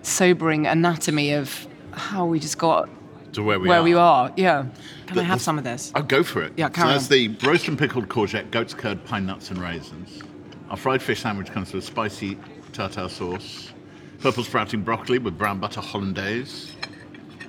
sobering 0.00 0.66
anatomy 0.66 1.32
of 1.34 1.66
how 1.92 2.24
we 2.24 2.40
just 2.40 2.56
got 2.56 2.88
To 3.34 3.42
where 3.42 3.60
we 3.60 3.68
where 3.68 3.80
are. 3.80 3.82
we 3.82 3.92
are. 3.94 4.32
Yeah. 4.36 4.64
Can 5.06 5.16
The- 5.16 5.20
I 5.20 5.24
have 5.24 5.38
the- 5.40 5.44
some 5.44 5.58
of 5.58 5.64
this? 5.64 5.92
I'll 5.94 6.02
go 6.02 6.22
for 6.22 6.40
it. 6.42 6.54
Yeah, 6.56 6.68
so 6.68 6.72
carry 6.72 6.92
that's 6.94 7.04
on. 7.04 7.10
the 7.10 7.28
roast 7.46 7.68
and 7.68 7.78
pickled 7.78 8.08
courgette, 8.08 8.50
goat's 8.50 8.72
curd, 8.72 9.04
pine 9.04 9.26
nuts, 9.26 9.50
and 9.50 9.60
raisins. 9.60 10.22
Our 10.70 10.78
fried 10.78 11.02
fish 11.02 11.20
sandwich 11.20 11.50
comes 11.52 11.74
with 11.74 11.84
spicy 11.84 12.38
tartar 12.72 13.10
sauce, 13.10 13.72
purple 14.20 14.42
sprouting 14.42 14.80
broccoli 14.82 15.18
with 15.18 15.36
brown 15.36 15.58
butter 15.58 15.82
hollandaise, 15.82 16.72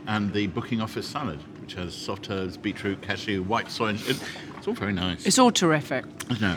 and 0.09 0.33
the 0.33 0.47
booking 0.47 0.81
office 0.81 1.07
salad, 1.07 1.39
which 1.61 1.75
has 1.75 1.93
soft 1.93 2.31
herbs, 2.31 2.57
beetroot, 2.57 2.99
cashew, 3.01 3.43
white 3.43 3.69
soy. 3.69 3.93
It, 3.93 4.19
it's 4.57 4.67
all 4.67 4.73
very 4.73 4.91
nice. 4.91 5.25
It's 5.27 5.37
all 5.37 5.51
terrific. 5.51 6.03
No, 6.41 6.55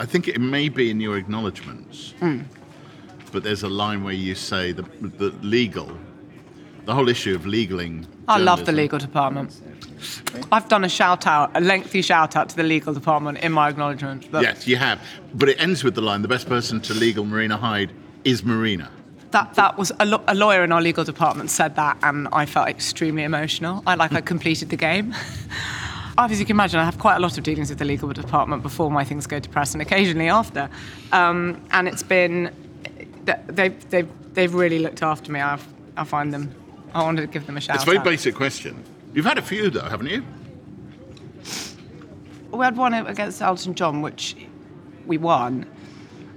I 0.00 0.06
think 0.06 0.28
it 0.28 0.40
may 0.40 0.70
be 0.70 0.90
in 0.90 0.98
your 0.98 1.18
acknowledgements, 1.18 2.14
Hmm. 2.20 2.40
but 3.32 3.42
there's 3.42 3.62
a 3.62 3.68
line 3.68 4.02
where 4.02 4.14
you 4.14 4.34
say 4.34 4.72
the, 4.72 4.82
the 5.02 5.28
legal, 5.42 5.90
the 6.86 6.94
whole 6.94 7.10
issue 7.10 7.34
of 7.34 7.46
legaling. 7.46 8.06
I 8.28 8.38
love 8.38 8.64
the 8.64 8.72
legal 8.72 8.98
department. 8.98 9.60
I've 10.50 10.68
done 10.68 10.82
a 10.84 10.88
shout 10.88 11.26
out, 11.26 11.50
a 11.54 11.60
lengthy 11.60 12.00
shout 12.00 12.34
out 12.34 12.48
to 12.48 12.56
the 12.56 12.62
legal 12.62 12.94
department 12.94 13.38
in 13.38 13.52
my 13.52 13.68
acknowledgement. 13.68 14.26
Yes, 14.32 14.66
you 14.66 14.76
have. 14.76 15.00
But 15.34 15.50
it 15.50 15.60
ends 15.60 15.84
with 15.84 15.94
the 15.94 16.00
line 16.00 16.22
the 16.22 16.28
best 16.28 16.48
person 16.48 16.80
to 16.82 16.94
legal 16.94 17.26
Marina 17.26 17.58
Hyde 17.58 17.92
is 18.24 18.42
Marina. 18.42 18.90
That, 19.32 19.54
that 19.54 19.76
was 19.78 19.92
a, 20.00 20.06
lo- 20.06 20.22
a 20.28 20.34
lawyer 20.34 20.62
in 20.64 20.72
our 20.72 20.80
legal 20.80 21.04
department 21.04 21.50
said 21.50 21.76
that, 21.76 21.98
and 22.02 22.28
I 22.32 22.46
felt 22.46 22.68
extremely 22.68 23.22
emotional. 23.24 23.82
I 23.86 23.94
like 23.94 24.12
I 24.12 24.20
completed 24.20 24.70
the 24.70 24.76
game. 24.76 25.14
As 26.18 26.40
you 26.40 26.46
can 26.46 26.56
imagine, 26.56 26.80
I 26.80 26.84
have 26.84 26.98
quite 26.98 27.16
a 27.16 27.20
lot 27.20 27.36
of 27.36 27.44
dealings 27.44 27.68
with 27.68 27.78
the 27.78 27.84
legal 27.84 28.10
department 28.10 28.62
before 28.62 28.90
my 28.90 29.04
things 29.04 29.26
go 29.26 29.38
to 29.38 29.48
press, 29.50 29.74
and 29.74 29.82
occasionally 29.82 30.28
after. 30.30 30.70
Um, 31.12 31.62
and 31.72 31.86
it's 31.88 32.02
been 32.02 32.50
they've, 33.48 33.90
they've, 33.90 34.08
they've 34.34 34.54
really 34.54 34.78
looked 34.78 35.02
after 35.02 35.30
me. 35.30 35.40
I've, 35.40 35.66
I 35.96 36.04
find 36.04 36.32
them. 36.32 36.54
I 36.94 37.02
wanted 37.02 37.20
to 37.20 37.26
give 37.26 37.44
them 37.46 37.58
a 37.58 37.60
shout 37.60 37.76
It's 37.76 37.82
a 37.84 37.86
very 37.86 37.98
out. 37.98 38.04
basic 38.04 38.34
question. 38.34 38.82
You've 39.12 39.26
had 39.26 39.36
a 39.36 39.42
few, 39.42 39.68
though, 39.68 39.82
haven't 39.82 40.06
you? 40.08 40.22
We 42.50 42.64
had 42.64 42.76
one 42.76 42.94
against 42.94 43.42
Elton 43.42 43.74
John, 43.74 44.00
which 44.00 44.36
we 45.04 45.18
won. 45.18 45.66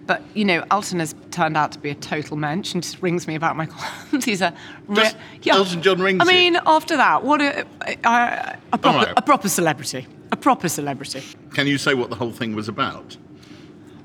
But 0.06 0.22
you 0.34 0.44
know, 0.44 0.66
Elton 0.72 1.00
has 1.00 1.14
turned 1.32 1.56
out 1.58 1.72
to 1.74 1.80
be 1.80 1.90
a 1.90 1.96
total 1.96 2.38
mensch 2.38 2.74
and 2.74 2.84
just 2.84 3.02
rings 3.02 3.28
me 3.28 3.36
about 3.36 3.56
my 3.56 3.66
columns. 3.66 4.26
He's 4.32 4.42
a 4.42 4.54
re- 4.88 4.96
Just 5.04 5.18
Elton 5.48 5.82
John 5.82 6.02
rings 6.02 6.22
I 6.22 6.26
you? 6.26 6.38
mean, 6.38 6.60
after 6.66 6.98
that, 6.98 7.24
what 7.24 7.42
a, 7.42 7.66
a, 8.04 8.58
a, 8.74 8.78
proper, 8.78 8.98
right. 8.98 9.14
a 9.18 9.22
proper 9.22 9.50
celebrity, 9.50 10.08
a 10.32 10.36
proper 10.38 10.70
celebrity. 10.70 11.22
Can 11.54 11.68
you 11.68 11.78
say 11.78 11.94
what 11.94 12.10
the 12.10 12.16
whole 12.16 12.32
thing 12.32 12.56
was 12.56 12.68
about? 12.68 13.18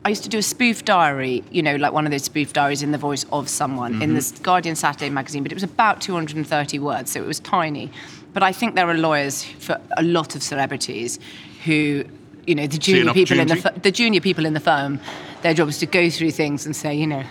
I 0.06 0.10
used 0.10 0.22
to 0.24 0.28
do 0.28 0.36
a 0.36 0.42
spoof 0.42 0.84
diary, 0.84 1.42
you 1.50 1.62
know, 1.62 1.76
like 1.76 1.94
one 1.94 2.04
of 2.04 2.12
those 2.12 2.24
spoof 2.24 2.52
diaries 2.52 2.82
in 2.82 2.92
the 2.92 2.98
voice 2.98 3.24
of 3.32 3.48
someone 3.48 4.02
in 4.02 4.10
Mm-hmm. 4.14 4.36
the 4.36 4.42
Guardian 4.42 4.76
Saturday 4.76 5.08
magazine, 5.08 5.42
but 5.42 5.50
it 5.50 5.54
was 5.54 5.62
about 5.64 6.02
230 6.02 6.78
words, 6.78 7.10
so 7.12 7.22
it 7.22 7.26
was 7.26 7.40
tiny. 7.40 7.90
But 8.34 8.42
I 8.42 8.52
think 8.52 8.74
there 8.74 8.88
are 8.90 8.98
lawyers 8.98 9.42
for 9.44 9.80
a 9.96 10.02
lot 10.02 10.34
of 10.36 10.42
celebrities 10.42 11.18
who, 11.64 12.04
you 12.46 12.54
know, 12.54 12.66
the 12.66 12.78
junior 12.78 13.12
people 13.12 13.38
in 13.40 13.48
the 13.48 13.72
the 13.82 13.90
junior 13.90 14.20
people 14.20 14.46
in 14.46 14.54
the 14.54 14.60
firm, 14.60 15.00
their 15.42 15.54
job 15.54 15.68
is 15.68 15.78
to 15.78 15.86
go 15.86 16.10
through 16.10 16.30
things 16.30 16.66
and 16.66 16.74
say, 16.74 16.94
you 16.94 17.06
know, 17.06 17.22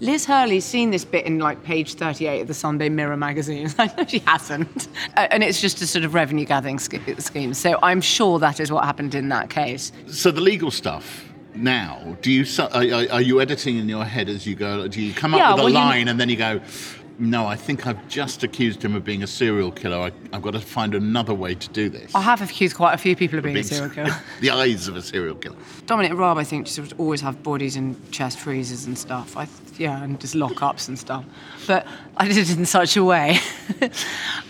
Liz 0.00 0.24
Hurley's 0.26 0.64
seen 0.64 0.90
this 0.90 1.04
bit 1.04 1.26
in 1.26 1.38
like 1.38 1.62
page 1.62 1.94
38 1.94 2.40
of 2.42 2.48
the 2.48 2.54
Sunday 2.54 2.88
Mirror 2.88 3.16
magazine. 3.16 3.68
I 3.78 3.92
know 3.96 4.04
she 4.06 4.18
hasn't. 4.20 4.88
Uh, 5.16 5.28
and 5.30 5.42
it's 5.42 5.60
just 5.60 5.80
a 5.82 5.86
sort 5.86 6.04
of 6.04 6.14
revenue 6.14 6.44
gathering 6.44 6.78
scheme. 6.78 7.54
So 7.54 7.78
I'm 7.82 8.00
sure 8.00 8.38
that 8.38 8.60
is 8.60 8.70
what 8.72 8.84
happened 8.84 9.14
in 9.14 9.28
that 9.30 9.50
case. 9.50 9.92
So 10.08 10.30
the 10.30 10.40
legal 10.40 10.70
stuff 10.70 11.28
now, 11.54 12.16
do 12.22 12.30
you 12.32 12.44
are, 12.58 13.12
are- 13.12 13.20
you 13.22 13.40
editing 13.40 13.76
in 13.76 13.88
your 13.88 14.04
head 14.04 14.28
as 14.28 14.46
you 14.46 14.54
go? 14.54 14.88
Do 14.88 15.00
you 15.02 15.12
come 15.12 15.34
up 15.34 15.38
Yeah, 15.38 15.50
with 15.52 15.60
a 15.60 15.64
well, 15.64 15.68
you- 15.72 15.78
line 15.78 16.08
and 16.08 16.18
then 16.18 16.28
you 16.28 16.36
go, 16.36 16.60
no, 17.18 17.46
I 17.46 17.56
think 17.56 17.86
I've 17.86 18.08
just 18.08 18.42
accused 18.42 18.84
him 18.84 18.94
of 18.94 19.04
being 19.04 19.22
a 19.22 19.26
serial 19.26 19.70
killer. 19.70 19.96
I, 19.96 20.12
I've 20.32 20.42
got 20.42 20.52
to 20.52 20.60
find 20.60 20.94
another 20.94 21.34
way 21.34 21.54
to 21.54 21.68
do 21.70 21.88
this. 21.88 22.14
I 22.14 22.20
have 22.22 22.42
accused 22.42 22.76
quite 22.76 22.94
a 22.94 22.98
few 22.98 23.14
people 23.14 23.38
of 23.38 23.44
being 23.44 23.56
a 23.56 23.64
serial 23.64 23.90
killer. 23.94 24.14
the 24.40 24.50
eyes 24.50 24.88
of 24.88 24.96
a 24.96 25.02
serial 25.02 25.36
killer. 25.36 25.56
Dominic 25.86 26.12
Raab, 26.12 26.38
I 26.38 26.44
think, 26.44 26.66
just 26.66 26.78
would 26.78 26.94
always 26.98 27.20
have 27.20 27.42
bodies 27.42 27.76
in 27.76 27.96
chest 28.10 28.38
freezers 28.38 28.86
and 28.86 28.98
stuff. 28.98 29.36
I, 29.36 29.46
yeah, 29.78 30.02
and 30.02 30.20
just 30.20 30.34
lockups 30.34 30.88
and 30.88 30.98
stuff. 30.98 31.24
But 31.66 31.86
I 32.16 32.28
did 32.28 32.38
it 32.38 32.56
in 32.56 32.66
such 32.66 32.96
a 32.96 33.04
way. 33.04 33.38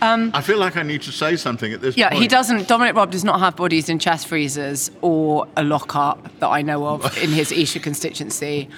Um, 0.01 0.33
I 0.35 0.41
feel 0.41 0.59
like 0.59 0.77
I 0.77 0.83
need 0.83 1.03
to 1.03 1.13
say 1.13 1.37
something 1.37 1.73
at 1.73 1.81
this 1.81 1.97
yeah, 1.97 2.09
point. 2.09 2.17
Yeah, 2.17 2.23
he 2.23 2.27
doesn't. 2.27 2.67
Dominic 2.67 2.97
Raab 2.97 3.13
does 3.13 3.23
not 3.23 3.39
have 3.39 3.55
bodies 3.55 3.89
in 3.89 4.01
chest 4.01 4.27
freezers 4.27 4.91
or 5.01 5.47
a 5.57 5.63
lockup 5.63 6.29
that 6.41 6.49
I 6.49 6.61
know 6.61 6.85
of 6.89 7.17
in 7.23 7.31
his 7.31 7.53
Esher 7.53 7.79
constituency. 7.79 8.69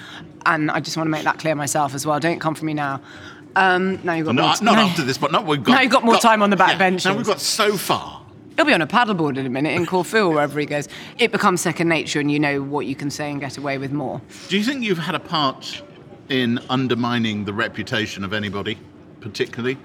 And 0.45 0.69
I 0.69 0.79
just 0.81 0.97
want 0.97 1.07
to 1.07 1.11
make 1.11 1.23
that 1.23 1.39
clear 1.39 1.55
myself 1.55 1.95
as 1.95 2.05
well. 2.05 2.19
Don't 2.19 2.37
come 2.37 2.53
for 2.53 2.65
me 2.65 2.75
now. 2.75 3.01
Um, 3.55 3.99
now 4.03 4.13
you've 4.13 4.25
got 4.25 4.35
more 4.35 4.45
Not, 4.45 4.57
t- 4.59 4.65
not 4.65 4.75
now- 4.75 4.87
after 4.87 5.03
this, 5.03 5.17
but 5.17 5.31
not 5.31 5.45
we've 5.45 5.63
got. 5.63 5.73
Now 5.73 5.81
you've 5.81 5.91
got 5.91 6.03
more 6.03 6.17
time 6.17 6.41
on 6.41 6.49
the 6.49 6.55
back 6.57 6.77
benches. 6.77 7.05
Now 7.05 7.15
we've 7.15 7.25
got 7.25 7.39
so 7.39 7.77
far. 7.77 8.21
He'll 8.55 8.65
be 8.65 8.73
on 8.73 8.81
a 8.81 8.87
paddleboard 8.87 9.37
in 9.37 9.45
a 9.45 9.49
minute 9.49 9.73
in 9.75 9.85
Corfu 9.85 10.17
or 10.27 10.29
wherever 10.29 10.57
he 10.59 10.65
goes. 10.65 10.87
It 11.19 11.31
becomes 11.33 11.59
second 11.61 11.89
nature, 11.89 12.19
and 12.21 12.31
you 12.31 12.39
know 12.39 12.61
what 12.61 12.85
you 12.85 12.95
can 12.95 13.09
say 13.09 13.29
and 13.29 13.39
get 13.41 13.57
away 13.57 13.77
with 13.77 13.91
more. 13.91 14.21
Do 14.47 14.57
you 14.57 14.63
think 14.63 14.81
you've 14.83 14.97
had 14.97 15.13
a 15.15 15.19
part 15.19 15.81
in 16.29 16.59
undermining 16.69 17.43
the 17.45 17.51
reputation 17.53 18.23
of 18.23 18.31
anybody, 18.33 18.77
particularly? 19.19 19.77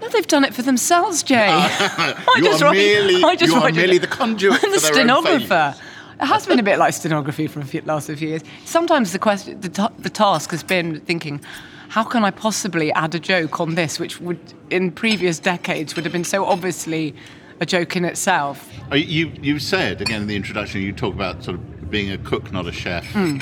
No, 0.00 0.08
they've 0.08 0.26
done 0.26 0.44
it 0.44 0.54
for 0.54 0.62
themselves, 0.62 1.22
Jay. 1.22 1.46
I 1.48 2.14
you 2.38 2.50
are 2.50 2.58
write- 2.58 2.72
merely, 2.76 3.22
I 3.22 3.36
just 3.36 3.52
you 3.52 3.60
are 3.60 3.68
it- 3.68 3.76
merely 3.76 3.98
the 3.98 4.06
conduit 4.08 4.62
I'm 4.64 4.72
the 4.72 4.80
stenographer. 4.80 5.74
It 6.20 6.24
has 6.26 6.46
been 6.46 6.58
a 6.58 6.62
bit 6.62 6.78
like 6.78 6.94
stenography 6.94 7.46
for 7.46 7.60
a 7.60 7.64
few, 7.64 7.82
last 7.82 8.06
few 8.08 8.16
years. 8.28 8.42
Sometimes 8.64 9.12
the 9.12 9.18
question, 9.18 9.60
the, 9.60 9.68
ta- 9.68 9.92
the 9.98 10.10
task 10.10 10.50
has 10.50 10.62
been 10.62 11.00
thinking, 11.00 11.40
how 11.88 12.04
can 12.04 12.24
I 12.24 12.30
possibly 12.30 12.92
add 12.92 13.14
a 13.14 13.18
joke 13.18 13.60
on 13.60 13.74
this, 13.74 13.98
which 13.98 14.20
would, 14.20 14.38
in 14.70 14.90
previous 14.92 15.38
decades, 15.38 15.94
would 15.96 16.04
have 16.04 16.12
been 16.12 16.24
so 16.24 16.44
obviously 16.44 17.14
a 17.60 17.66
joke 17.66 17.96
in 17.96 18.04
itself. 18.04 18.68
Uh, 18.92 18.96
You, 18.96 19.32
you 19.40 19.58
said, 19.58 20.00
again 20.00 20.22
in 20.22 20.28
the 20.28 20.36
introduction, 20.36 20.82
you 20.82 20.92
talk 20.92 21.14
about 21.14 21.42
sort 21.44 21.56
of 21.56 21.90
being 21.90 22.10
a 22.12 22.18
cook, 22.18 22.52
not 22.52 22.66
a 22.66 22.72
chef. 22.72 23.06
Hmm. 23.12 23.38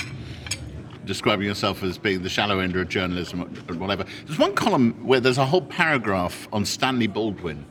Describing 1.04 1.46
yourself 1.46 1.82
as 1.82 1.98
being 1.98 2.22
the 2.22 2.30
shallow 2.30 2.60
end 2.60 2.76
of 2.76 2.88
journalism 2.88 3.42
or 3.42 3.74
whatever. 3.74 4.04
There's 4.26 4.38
one 4.38 4.54
column 4.54 4.94
where 5.04 5.20
there's 5.20 5.36
a 5.36 5.44
whole 5.44 5.60
paragraph 5.60 6.48
on 6.52 6.64
Stanley 6.64 7.08
Baldwin 7.08 7.66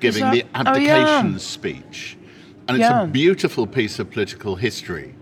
giving 0.00 0.22
that- 0.22 0.32
the 0.32 0.42
oh, 0.42 0.76
yeah. 0.76 0.96
abdication 0.96 1.38
speech. 1.38 2.16
And 2.66 2.76
it's 2.76 2.88
Yeah. 2.88 3.02
a 3.04 3.06
beautiful 3.06 3.66
piece 3.66 3.98
of 3.98 4.10
political 4.10 4.56
history. 4.56 5.14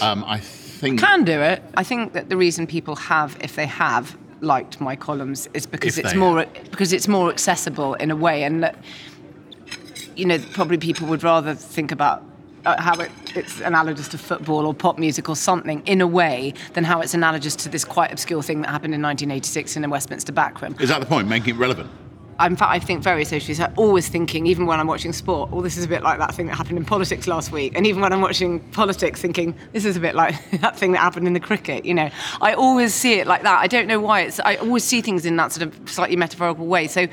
Um, 0.00 0.24
I 0.26 0.40
think. 0.82 1.00
Can 1.00 1.24
do 1.24 1.40
it. 1.40 1.62
I 1.76 1.84
think 1.84 2.12
that 2.12 2.28
the 2.28 2.36
reason 2.36 2.66
people 2.66 2.96
have, 2.96 3.36
if 3.40 3.56
they 3.56 3.66
have, 3.66 4.16
liked 4.40 4.80
my 4.80 4.96
columns 4.96 5.48
is 5.54 5.66
because 5.66 5.98
If 5.98 6.04
it's 6.04 6.14
more 6.14 6.44
because 6.70 6.92
it's 6.92 7.06
more 7.06 7.30
accessible 7.30 7.94
in 7.94 8.10
a 8.10 8.16
way, 8.16 8.42
and 8.42 8.62
that 8.62 8.76
you 10.16 10.26
know 10.26 10.38
probably 10.52 10.78
people 10.78 11.06
would 11.06 11.22
rather 11.22 11.54
think 11.54 11.92
about 11.92 12.24
uh, 12.66 12.80
how 12.80 13.00
it, 13.00 13.10
it's 13.36 13.60
analogous 13.60 14.08
to 14.08 14.18
football 14.18 14.66
or 14.66 14.74
pop 14.74 14.98
music 14.98 15.28
or 15.28 15.36
something 15.36 15.82
in 15.86 16.00
a 16.00 16.06
way 16.06 16.54
than 16.74 16.84
how 16.84 17.00
it's 17.00 17.14
analogous 17.14 17.56
to 17.56 17.68
this 17.68 17.84
quite 17.84 18.12
obscure 18.12 18.42
thing 18.42 18.62
that 18.62 18.70
happened 18.70 18.94
in 18.94 19.02
1986 19.02 19.76
in 19.76 19.84
a 19.84 19.88
Westminster 19.88 20.32
backroom. 20.32 20.74
Is 20.80 20.88
that 20.88 21.00
the 21.00 21.06
point? 21.06 21.28
Making 21.28 21.54
it 21.54 21.58
relevant? 21.58 21.90
In 22.40 22.56
fact, 22.56 22.72
I 22.72 22.78
think 22.78 23.02
very 23.02 23.24
socially. 23.24 23.54
So 23.54 23.64
I'm 23.64 23.74
always 23.76 24.08
thinking, 24.08 24.46
even 24.46 24.66
when 24.66 24.80
I'm 24.80 24.86
watching 24.86 25.12
sport, 25.12 25.50
oh, 25.52 25.60
this 25.60 25.76
is 25.76 25.84
a 25.84 25.88
bit 25.88 26.02
like 26.02 26.18
that 26.18 26.34
thing 26.34 26.46
that 26.46 26.56
happened 26.56 26.78
in 26.78 26.84
politics 26.84 27.26
last 27.26 27.52
week. 27.52 27.72
And 27.76 27.86
even 27.86 28.00
when 28.00 28.12
I'm 28.12 28.20
watching 28.20 28.60
politics, 28.70 29.20
thinking, 29.20 29.54
this 29.72 29.84
is 29.84 29.96
a 29.96 30.00
bit 30.00 30.14
like 30.14 30.34
that 30.60 30.76
thing 30.76 30.92
that 30.92 30.98
happened 30.98 31.26
in 31.26 31.34
the 31.34 31.40
cricket. 31.40 31.84
You 31.84 31.94
know, 31.94 32.10
I 32.40 32.54
always 32.54 32.94
see 32.94 33.14
it 33.14 33.26
like 33.26 33.42
that. 33.42 33.60
I 33.60 33.66
don't 33.66 33.86
know 33.86 34.00
why. 34.00 34.22
It's 34.22 34.40
I 34.40 34.56
always 34.56 34.84
see 34.84 35.00
things 35.00 35.26
in 35.26 35.36
that 35.36 35.52
sort 35.52 35.68
of 35.68 35.88
slightly 35.88 36.16
metaphorical 36.16 36.66
way. 36.66 36.86
So. 36.86 37.06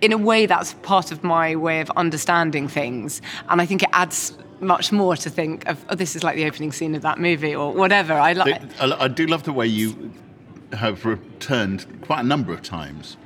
In 0.00 0.10
a 0.10 0.18
way, 0.18 0.46
that's 0.46 0.74
part 0.82 1.12
of 1.12 1.22
my 1.22 1.54
way 1.54 1.80
of 1.80 1.88
understanding 1.92 2.66
things, 2.66 3.22
and 3.48 3.62
I 3.62 3.66
think 3.66 3.84
it 3.84 3.88
adds 3.92 4.36
much 4.58 4.90
more 4.90 5.14
to 5.14 5.30
think 5.30 5.64
of. 5.68 5.84
Oh, 5.88 5.94
this 5.94 6.16
is 6.16 6.24
like 6.24 6.34
the 6.34 6.44
opening 6.44 6.72
scene 6.72 6.96
of 6.96 7.02
that 7.02 7.20
movie, 7.20 7.54
or 7.54 7.72
whatever. 7.72 8.14
I 8.14 8.32
like. 8.32 8.60
I 8.80 9.06
do 9.06 9.28
love 9.28 9.44
the 9.44 9.52
way 9.52 9.68
you 9.68 10.12
have 10.72 11.04
returned 11.04 11.86
quite 12.02 12.18
a 12.18 12.24
number 12.24 12.52
of 12.52 12.62
times 12.62 13.16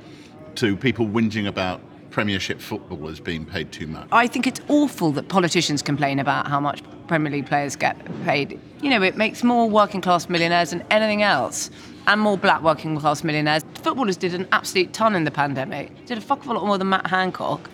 to 0.57 0.75
people 0.75 1.07
whinging 1.07 1.47
about 1.47 1.81
Premiership 2.09 2.59
footballers 2.59 3.19
being 3.19 3.45
paid 3.45 3.71
too 3.71 3.85
much. 3.85 4.07
I 4.11 4.27
think 4.27 4.47
it's 4.47 4.59
awful 4.69 5.11
that 5.11 5.27
politicians 5.27 5.81
complain 5.81 6.19
about 6.19 6.47
how 6.47 6.59
much 6.59 6.81
Premier 7.07 7.31
League 7.31 7.45
players 7.45 7.75
get 7.75 7.95
paid. 8.23 8.59
You 8.81 8.89
know, 8.89 9.03
it 9.03 9.17
makes 9.17 9.43
more 9.43 9.69
working 9.69 10.01
class 10.01 10.27
millionaires 10.29 10.71
than 10.71 10.83
anything 10.89 11.21
else, 11.21 11.69
and 12.07 12.19
more 12.19 12.37
black 12.37 12.63
working 12.63 12.99
class 12.99 13.23
millionaires. 13.23 13.63
Footballers 13.83 14.17
did 14.17 14.33
an 14.33 14.47
absolute 14.51 14.93
ton 14.93 15.15
in 15.15 15.25
the 15.25 15.31
pandemic. 15.31 16.05
Did 16.05 16.17
a 16.17 16.21
fuck 16.21 16.39
of 16.39 16.47
a 16.47 16.53
lot 16.53 16.65
more 16.65 16.77
than 16.77 16.89
Matt 16.89 17.07
Hancock, 17.07 17.69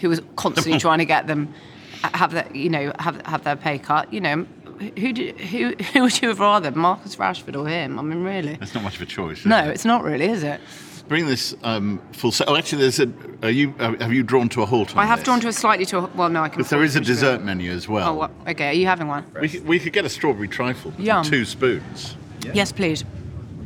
who 0.00 0.08
was 0.08 0.22
constantly 0.36 0.80
trying 0.80 0.98
to 0.98 1.04
get 1.04 1.26
them 1.26 1.54
uh, 2.02 2.10
have 2.14 2.32
their, 2.32 2.48
you 2.52 2.70
know, 2.70 2.92
have 2.98 3.24
have 3.26 3.44
their 3.44 3.56
pay 3.56 3.78
cut. 3.78 4.12
You 4.12 4.20
know, 4.20 4.46
who 4.98 5.12
do, 5.12 5.32
who 5.32 5.74
who 5.92 6.02
would 6.02 6.20
you 6.20 6.28
have 6.28 6.40
rather, 6.40 6.70
Marcus 6.72 7.16
Rashford 7.16 7.56
or 7.56 7.68
him? 7.68 7.98
I 7.98 8.02
mean, 8.02 8.22
really? 8.22 8.58
it's 8.60 8.74
not 8.74 8.82
much 8.82 8.96
of 8.96 9.02
a 9.02 9.06
choice. 9.06 9.44
No, 9.44 9.68
it? 9.68 9.68
it's 9.68 9.84
not 9.84 10.02
really, 10.02 10.26
is 10.26 10.42
it? 10.42 10.60
Bring 11.08 11.26
this 11.26 11.54
um, 11.62 12.00
full 12.12 12.30
set. 12.32 12.48
Oh, 12.48 12.56
actually, 12.56 12.82
there's 12.82 13.00
a. 13.00 13.10
Are 13.42 13.50
you 13.50 13.74
uh, 13.78 13.94
have 13.98 14.12
you 14.12 14.22
drawn 14.22 14.48
to 14.50 14.62
a 14.62 14.66
halt? 14.66 14.92
On 14.92 14.98
I 14.98 15.06
have 15.06 15.20
this? 15.20 15.24
drawn 15.24 15.40
to 15.40 15.48
a 15.48 15.52
slightly 15.52 15.86
to 15.86 15.98
a, 15.98 16.06
well, 16.14 16.28
no, 16.28 16.42
I 16.42 16.48
can. 16.50 16.58
Because 16.58 16.70
there 16.70 16.82
is 16.84 16.96
a 16.96 16.98
finish 16.98 17.08
it. 17.08 17.12
dessert 17.12 17.42
menu 17.44 17.70
as 17.72 17.88
well. 17.88 18.10
Oh, 18.10 18.14
what? 18.14 18.30
okay. 18.46 18.68
Are 18.68 18.72
you 18.74 18.86
having 18.86 19.08
one? 19.08 19.24
We, 19.40 19.48
could- 19.48 19.66
we 19.66 19.78
could 19.78 19.94
get 19.94 20.04
a 20.04 20.08
strawberry 20.10 20.48
trifle. 20.48 20.92
and 20.96 21.04
Yum. 21.06 21.24
Two 21.24 21.44
spoons. 21.46 22.14
Yes, 22.52 22.72
please. 22.72 23.04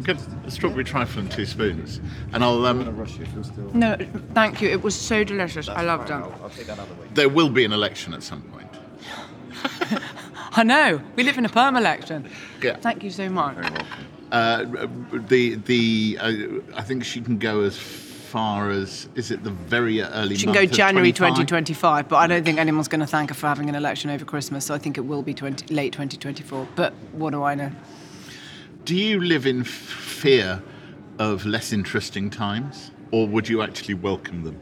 Get 0.05 0.19
a 0.47 0.51
strawberry 0.51 0.85
trifle 0.85 1.21
and 1.21 1.31
two 1.31 1.45
spoons, 1.47 2.01
and 2.33 2.43
I'll. 2.45 2.65
I'm 2.65 2.79
gonna 2.79 2.91
Um, 2.91 2.97
rush 2.97 3.17
you 3.19 3.25
if 3.25 3.33
you're 3.35 3.45
still. 3.45 3.71
No, 3.75 3.97
thank 4.35 4.61
you. 4.63 4.69
It 4.69 4.83
was 4.83 4.95
so 4.95 5.25
delicious. 5.25 5.69
I 5.69 5.83
loved 5.83 6.11
it. 6.11 6.15
I'll, 6.15 6.33
I'll 6.45 6.51
take 6.51 6.67
that 6.67 6.79
other 6.79 6.95
way. 6.95 7.07
there 7.15 7.29
will 7.29 7.51
be 7.51 7.65
an 7.65 7.73
election 7.73 8.15
at 8.15 8.23
some 8.23 8.43
point. 8.43 8.69
I 10.53 10.63
know. 10.63 11.01
We 11.17 11.23
live 11.25 11.39
in 11.39 11.45
a 11.45 11.49
perm 11.49 11.77
election. 11.77 12.29
Yeah. 12.63 12.77
Thank 12.77 13.03
you 13.03 13.11
so 13.11 13.29
much. 13.29 13.57
Uh, 14.33 14.65
the 15.29 15.57
the 15.57 16.19
uh, 16.19 16.33
I 16.75 16.83
think 16.83 17.05
she 17.05 17.21
can 17.21 17.37
go 17.37 17.61
as 17.61 17.77
far 17.77 18.71
as 18.71 19.07
is 19.15 19.31
it 19.31 19.45
the 19.45 19.51
very 19.51 20.01
early. 20.01 20.37
She 20.37 20.45
can 20.47 20.55
go 20.55 20.65
January 20.65 21.13
25? 21.13 21.47
2025, 21.47 22.09
but 22.09 22.17
I 22.17 22.27
don't 22.27 22.43
think 22.43 22.59
anyone's 22.59 22.89
going 22.89 23.03
to 23.03 23.07
thank 23.07 23.29
her 23.29 23.35
for 23.35 23.47
having 23.47 23.69
an 23.69 23.75
election 23.75 24.09
over 24.09 24.25
Christmas. 24.25 24.65
So 24.65 24.75
I 24.75 24.79
think 24.79 24.97
it 24.97 25.03
will 25.03 25.21
be 25.23 25.35
20, 25.35 25.75
late 25.75 25.93
2024. 25.93 26.67
But 26.75 26.95
what 27.13 27.33
do 27.33 27.43
I 27.43 27.55
know? 27.55 27.71
Do 28.87 28.97
you 28.97 29.21
live 29.21 29.47
in 29.47 29.65
fear 29.65 30.63
of 31.19 31.45
less 31.45 31.71
interesting 31.75 32.31
times, 32.31 32.91
or 33.11 33.27
would 33.29 33.51
you 33.51 33.61
actually 33.61 33.95
welcome 33.95 34.45
them? 34.45 34.59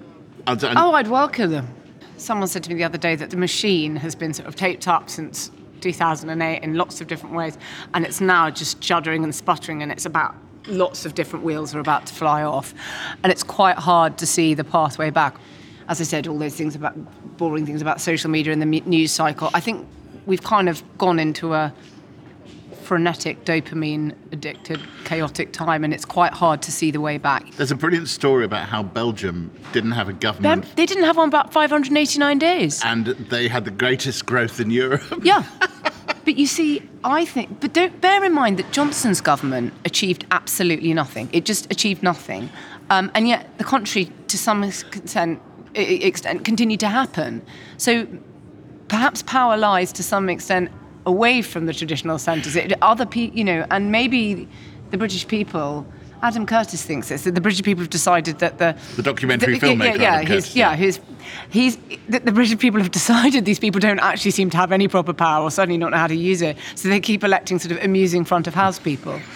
I 0.48 0.56
don't- 0.56 0.76
Oh, 0.76 0.94
I'd 0.94 1.06
welcome 1.06 1.52
them. 1.52 1.68
Someone 2.16 2.48
said 2.48 2.64
to 2.64 2.70
me 2.70 2.74
the 2.74 2.85
other 2.85 2.98
day 2.98 3.14
that 3.14 3.30
the 3.30 3.37
machine 3.37 3.94
has 3.96 4.16
been 4.16 4.35
sort 4.35 4.48
of 4.48 4.56
taped 4.56 4.88
up 4.88 5.09
since 5.09 5.52
2008 5.80 6.62
in 6.62 6.74
lots 6.74 7.00
of 7.00 7.06
different 7.06 7.34
ways, 7.34 7.58
and 7.94 8.04
it's 8.04 8.20
now 8.20 8.50
just 8.50 8.80
juddering 8.80 9.24
and 9.24 9.34
sputtering, 9.34 9.82
and 9.82 9.90
it's 9.90 10.06
about 10.06 10.34
lots 10.66 11.06
of 11.06 11.14
different 11.14 11.44
wheels 11.44 11.74
are 11.74 11.80
about 11.80 12.06
to 12.06 12.14
fly 12.14 12.42
off, 12.42 12.74
and 13.22 13.32
it's 13.32 13.42
quite 13.42 13.76
hard 13.76 14.18
to 14.18 14.26
see 14.26 14.54
the 14.54 14.64
pathway 14.64 15.10
back. 15.10 15.36
As 15.88 16.00
I 16.00 16.04
said, 16.04 16.26
all 16.26 16.38
those 16.38 16.54
things 16.54 16.74
about 16.74 16.94
boring 17.36 17.66
things 17.66 17.82
about 17.82 18.00
social 18.00 18.30
media 18.30 18.52
and 18.52 18.62
the 18.62 18.66
news 18.66 19.10
cycle. 19.10 19.50
I 19.54 19.60
think 19.60 19.88
we've 20.26 20.42
kind 20.42 20.68
of 20.68 20.82
gone 20.98 21.18
into 21.18 21.54
a 21.54 21.72
frenetic, 22.90 23.44
dopamine 23.44 24.12
addicted, 24.33 24.81
chaotic 25.05 25.53
time, 25.53 25.85
and 25.85 25.94
it's 25.94 26.05
quite 26.05 26.33
hard 26.33 26.61
to 26.61 26.72
see 26.72 26.90
the 26.90 27.00
way 27.00 27.18
back. 27.18 27.48
There's 27.53 27.70
a 27.70 27.76
brilliant 27.76 28.09
story 28.09 28.44
about 28.44 28.68
how 28.68 28.83
Belgium 28.83 29.53
didn't 29.72 29.92
have 29.92 30.09
a 30.09 30.12
government 30.12 30.66
they 30.74 30.87
didn't 30.87 31.05
have 31.05 31.16
one 31.16 31.29
about 31.29 31.53
589 31.53 32.38
days. 32.40 32.83
and 32.85 33.07
they 33.07 33.46
had 33.46 33.64
the 33.64 33.70
greatest 33.70 34.26
growth 34.26 34.59
in 34.59 34.70
Europe. 34.72 35.03
Yeah. 35.22 35.44
But 36.24 36.37
you 36.37 36.46
see, 36.46 36.83
I 37.05 37.24
think, 37.24 37.61
but 37.61 37.72
don't 37.72 38.00
bear 38.00 38.24
in 38.24 38.33
mind 38.33 38.59
that 38.59 38.72
Johnson's 38.72 39.20
government 39.20 39.72
achieved 39.85 40.26
absolutely 40.33 40.92
nothing. 40.92 41.29
It 41.33 41.44
just 41.44 41.70
achieved 41.70 42.03
nothing. 42.03 42.50
Um, 42.90 43.12
and 43.14 43.29
yet 43.29 43.57
the 43.59 43.64
country, 43.64 44.11
to 44.26 44.37
some 44.37 44.64
extent, 44.64 45.40
extent, 45.74 46.44
continued 46.44 46.81
to 46.81 46.88
happen. 46.88 47.42
So 47.76 48.09
perhaps 48.88 49.22
power 49.22 49.57
lies 49.57 49.92
to 49.92 50.03
some 50.03 50.29
extent 50.29 50.70
away 51.14 51.42
from 51.42 51.62
the 51.66 51.74
traditional 51.80 52.18
centres. 52.18 52.54
It, 52.56 52.72
other 52.82 53.06
people, 53.06 53.36
you 53.38 53.44
know, 53.50 53.60
and 53.70 53.90
maybe 53.98 54.48
the 54.90 54.98
British 54.98 55.26
people. 55.26 55.70
Adam 56.22 56.44
Curtis 56.44 56.82
thinks 56.90 57.08
this. 57.08 57.22
That 57.24 57.34
the 57.34 57.40
British 57.40 57.62
people 57.62 57.82
have 57.82 57.88
decided 58.00 58.34
that 58.40 58.58
the 58.58 58.70
The 58.96 59.02
documentary 59.02 59.58
the- 59.58 59.66
filmmaker, 59.66 59.98
Yeah, 59.98 60.20
yeah, 60.20 60.28
he's, 60.34 60.54
yeah, 60.62 60.76
he's 60.76 61.00
he's 61.48 61.78
the, 62.12 62.18
the 62.28 62.32
British 62.32 62.58
people 62.58 62.78
have 62.84 62.90
decided 63.02 63.46
these 63.46 63.58
people 63.66 63.80
don't 63.80 63.98
actually 64.10 64.32
seem 64.32 64.50
to 64.50 64.58
have 64.58 64.70
any 64.70 64.86
proper 64.86 65.14
power, 65.14 65.42
or 65.46 65.50
certainly 65.50 65.78
not 65.78 65.90
know 65.92 65.96
how 66.04 66.08
to 66.08 66.14
use 66.32 66.42
it. 66.42 66.56
So 66.74 66.88
they 66.90 67.00
keep 67.00 67.24
electing 67.24 67.58
sort 67.58 67.72
of 67.76 67.82
amusing 67.82 68.26
front 68.26 68.46
of 68.46 68.54
house 68.54 68.78
people. 68.78 69.18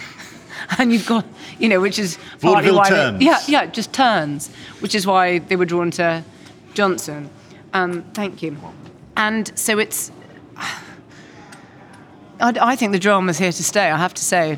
And 0.79 0.91
you've 0.91 1.05
got, 1.05 1.25
you 1.59 1.69
know, 1.69 1.79
which 1.79 1.99
is 1.99 2.17
partly 2.41 2.71
Vaudeville 2.71 2.75
why 2.77 3.11
they- 3.19 3.25
yeah, 3.25 3.39
yeah, 3.47 3.65
just 3.67 3.93
turns, 3.93 4.49
which 4.81 4.95
is 4.95 5.05
why 5.05 5.37
they 5.49 5.55
were 5.55 5.65
drawn 5.73 5.91
to 6.01 6.23
Johnson. 6.73 7.29
Um, 7.73 8.03
thank 8.15 8.41
you. 8.41 8.57
And 9.15 9.45
so 9.57 9.77
it's, 9.77 10.11
I, 12.39 12.53
I 12.61 12.75
think 12.75 12.91
the 12.91 12.99
drama's 12.99 13.37
here 13.37 13.51
to 13.51 13.63
stay. 13.63 13.89
I 13.89 13.97
have 13.97 14.13
to 14.15 14.23
say, 14.23 14.57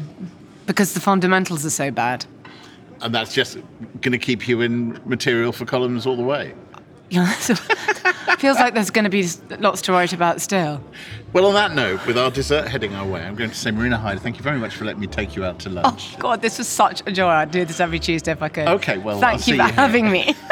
because 0.66 0.94
the 0.94 1.00
fundamentals 1.00 1.66
are 1.66 1.70
so 1.70 1.92
bad. 1.92 2.26
and 3.02 3.14
that's 3.14 3.34
just 3.34 3.58
going 4.02 4.12
to 4.12 4.18
keep 4.18 4.48
you 4.48 4.62
in 4.62 5.00
material 5.06 5.52
for 5.52 5.66
columns 5.66 6.06
all 6.06 6.16
the 6.16 6.24
way. 6.24 6.54
Yeah, 7.10 7.32
so 7.36 7.56
feels 8.38 8.58
like 8.58 8.74
there's 8.74 8.90
going 8.90 9.06
to 9.06 9.10
be 9.10 9.26
lots 9.60 9.82
to 9.84 9.94
write 9.94 10.12
about 10.12 10.42
still. 10.42 10.84
Well, 11.32 11.46
on 11.46 11.54
that 11.54 11.74
note, 11.74 12.06
with 12.06 12.18
our 12.18 12.30
dessert 12.32 12.68
heading 12.68 12.94
our 12.96 13.08
way, 13.08 13.22
I'm 13.22 13.36
going 13.36 13.50
to 13.50 13.56
say, 13.56 13.72
Marina 13.72 13.98
Hyde, 13.98 14.20
thank 14.20 14.38
you 14.38 14.44
very 14.44 14.58
much 14.58 14.76
for 14.76 14.84
letting 14.86 15.00
me 15.00 15.08
take 15.08 15.36
you 15.36 15.46
out 15.46 15.60
to 15.60 15.70
lunch. 15.70 16.16
Oh 16.16 16.20
God, 16.20 16.42
this 16.42 16.58
was 16.58 16.68
such 16.68 17.02
a 17.08 17.12
joy. 17.12 17.30
I'd 17.30 17.52
do 17.52 17.64
this 17.64 17.80
every 17.80 18.00
Tuesday 18.00 18.32
if 18.34 18.42
I 18.42 18.50
could. 18.50 18.68
Okay, 18.68 18.98
well, 18.98 19.22
thank 19.22 19.34
I'll 19.36 19.40
see 19.40 19.52
you 19.54 19.58
for 19.58 19.68
you 19.68 19.74
having 19.74 20.12
me. 20.12 20.36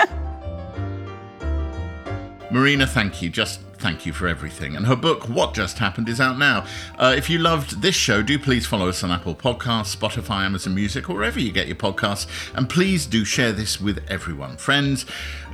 Marina, 2.52 2.88
thank 2.88 3.22
you. 3.22 3.30
Just 3.30 3.60
thank 3.86 4.04
you 4.04 4.12
for 4.12 4.28
everything. 4.28 4.76
And 4.76 4.88
her 4.88 4.96
book, 4.96 5.30
What 5.30 5.54
Just 5.54 5.78
Happened, 5.78 6.10
is 6.10 6.20
out 6.20 6.40
now. 6.40 6.66
Uh, 6.98 7.14
if 7.16 7.30
you 7.30 7.38
loved 7.38 7.84
this 7.84 7.94
show, 7.94 8.24
do 8.24 8.40
please 8.40 8.66
follow 8.66 8.90
us 8.90 9.04
on 9.04 9.12
Apple 9.12 9.36
Podcasts, 9.36 9.96
Spotify, 9.96 10.44
Amazon 10.44 10.74
Music, 10.74 11.08
or 11.08 11.14
wherever 11.14 11.40
you 11.40 11.52
get 11.52 11.68
your 11.68 11.76
podcasts. 11.76 12.26
And 12.56 12.68
please 12.68 13.06
do 13.06 13.24
share 13.24 13.52
this 13.52 13.80
with 13.80 14.04
everyone 14.10 14.58
friends, 14.58 15.06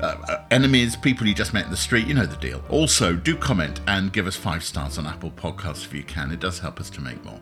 uh, 0.02 0.16
uh, 0.30 0.46
enemies, 0.50 0.96
people 0.96 1.28
you 1.28 1.34
just 1.34 1.54
met 1.54 1.66
in 1.66 1.72
the 1.72 1.76
street. 1.76 2.08
You 2.08 2.14
know 2.14 2.26
the 2.26 2.38
deal. 2.38 2.64
Also, 2.70 3.18
do 3.18 3.36
comment 3.36 3.82
and 3.86 4.14
give 4.14 4.28
us 4.28 4.38
five 4.38 4.64
stars 4.64 4.98
on 4.98 5.06
Apple 5.06 5.32
Podcasts 5.32 5.84
if 5.84 5.94
you 5.94 6.04
can. 6.04 6.32
It 6.32 6.40
does 6.40 6.60
help 6.60 6.80
us 6.80 6.90
to 6.92 7.02
make 7.02 7.22
more. 7.26 7.42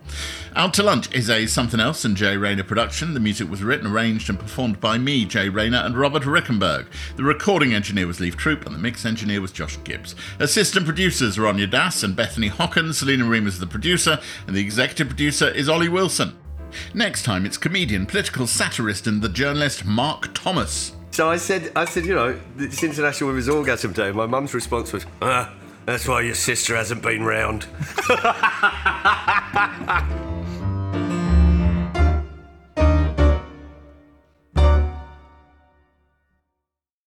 Out 0.56 0.74
to 0.74 0.82
Lunch 0.82 1.14
is 1.14 1.30
a 1.30 1.46
Somethin' 1.46 1.80
Else 1.80 2.04
and 2.04 2.18
Jay 2.18 2.36
Rayner 2.36 2.64
production. 2.64 3.14
The 3.14 3.20
music 3.20 3.48
was 3.48 3.62
written, 3.62 3.86
arranged, 3.86 4.28
and 4.28 4.40
performed 4.40 4.80
by 4.80 4.98
me, 4.98 5.26
Jay 5.26 5.50
Rayner, 5.50 5.86
and 5.86 5.96
Robert 5.96 6.24
Rickenberg. 6.24 6.88
The 7.16 7.24
recording 7.24 7.76
engineer 7.76 8.08
was 8.08 8.20
Leaf 8.20 8.36
Troop, 8.36 8.66
and 8.66 8.74
the 8.74 8.80
mix 8.80 9.06
engineer 9.06 9.40
was 9.40 9.52
Josh 9.52 9.78
Gibbs. 9.84 10.16
Assistant 10.40 10.79
producers 10.86 11.38
are 11.38 11.48
Anya 11.48 11.68
Das 11.68 12.04
and 12.04 12.16
Bethany 12.16 12.48
Hawkins. 12.48 13.00
Selena 13.00 13.26
Ream 13.26 13.48
is 13.48 13.60
the 13.60 13.68
producer, 13.68 14.20
and 14.46 14.56
the 14.56 14.62
executive 14.62 15.08
producer 15.08 15.50
is 15.50 15.70
Ollie 15.70 15.90
Wilson. 15.90 16.38
Next 16.94 17.24
time, 17.24 17.46
it's 17.46 17.58
comedian, 17.58 18.06
political 18.06 18.48
satirist, 18.48 19.08
and 19.08 19.22
the 19.22 19.30
journalist 19.30 19.86
Mark 19.86 20.34
Thomas. 20.34 20.94
So 21.12 21.30
I 21.30 21.38
said, 21.38 21.72
I 21.76 21.86
said, 21.86 22.06
you 22.06 22.16
know, 22.16 22.40
it's 22.58 22.84
International 22.84 23.30
Women's 23.30 23.50
Orgasm 23.50 23.94
Day. 23.94 24.12
My 24.12 24.26
mum's 24.26 24.54
response 24.54 24.94
was, 24.94 25.06
ah, 25.22 25.54
that's 25.86 26.08
why 26.08 26.22
your 26.22 26.36
sister 26.36 26.76
hasn't 26.76 27.02
been 27.02 27.24
round. 27.24 27.66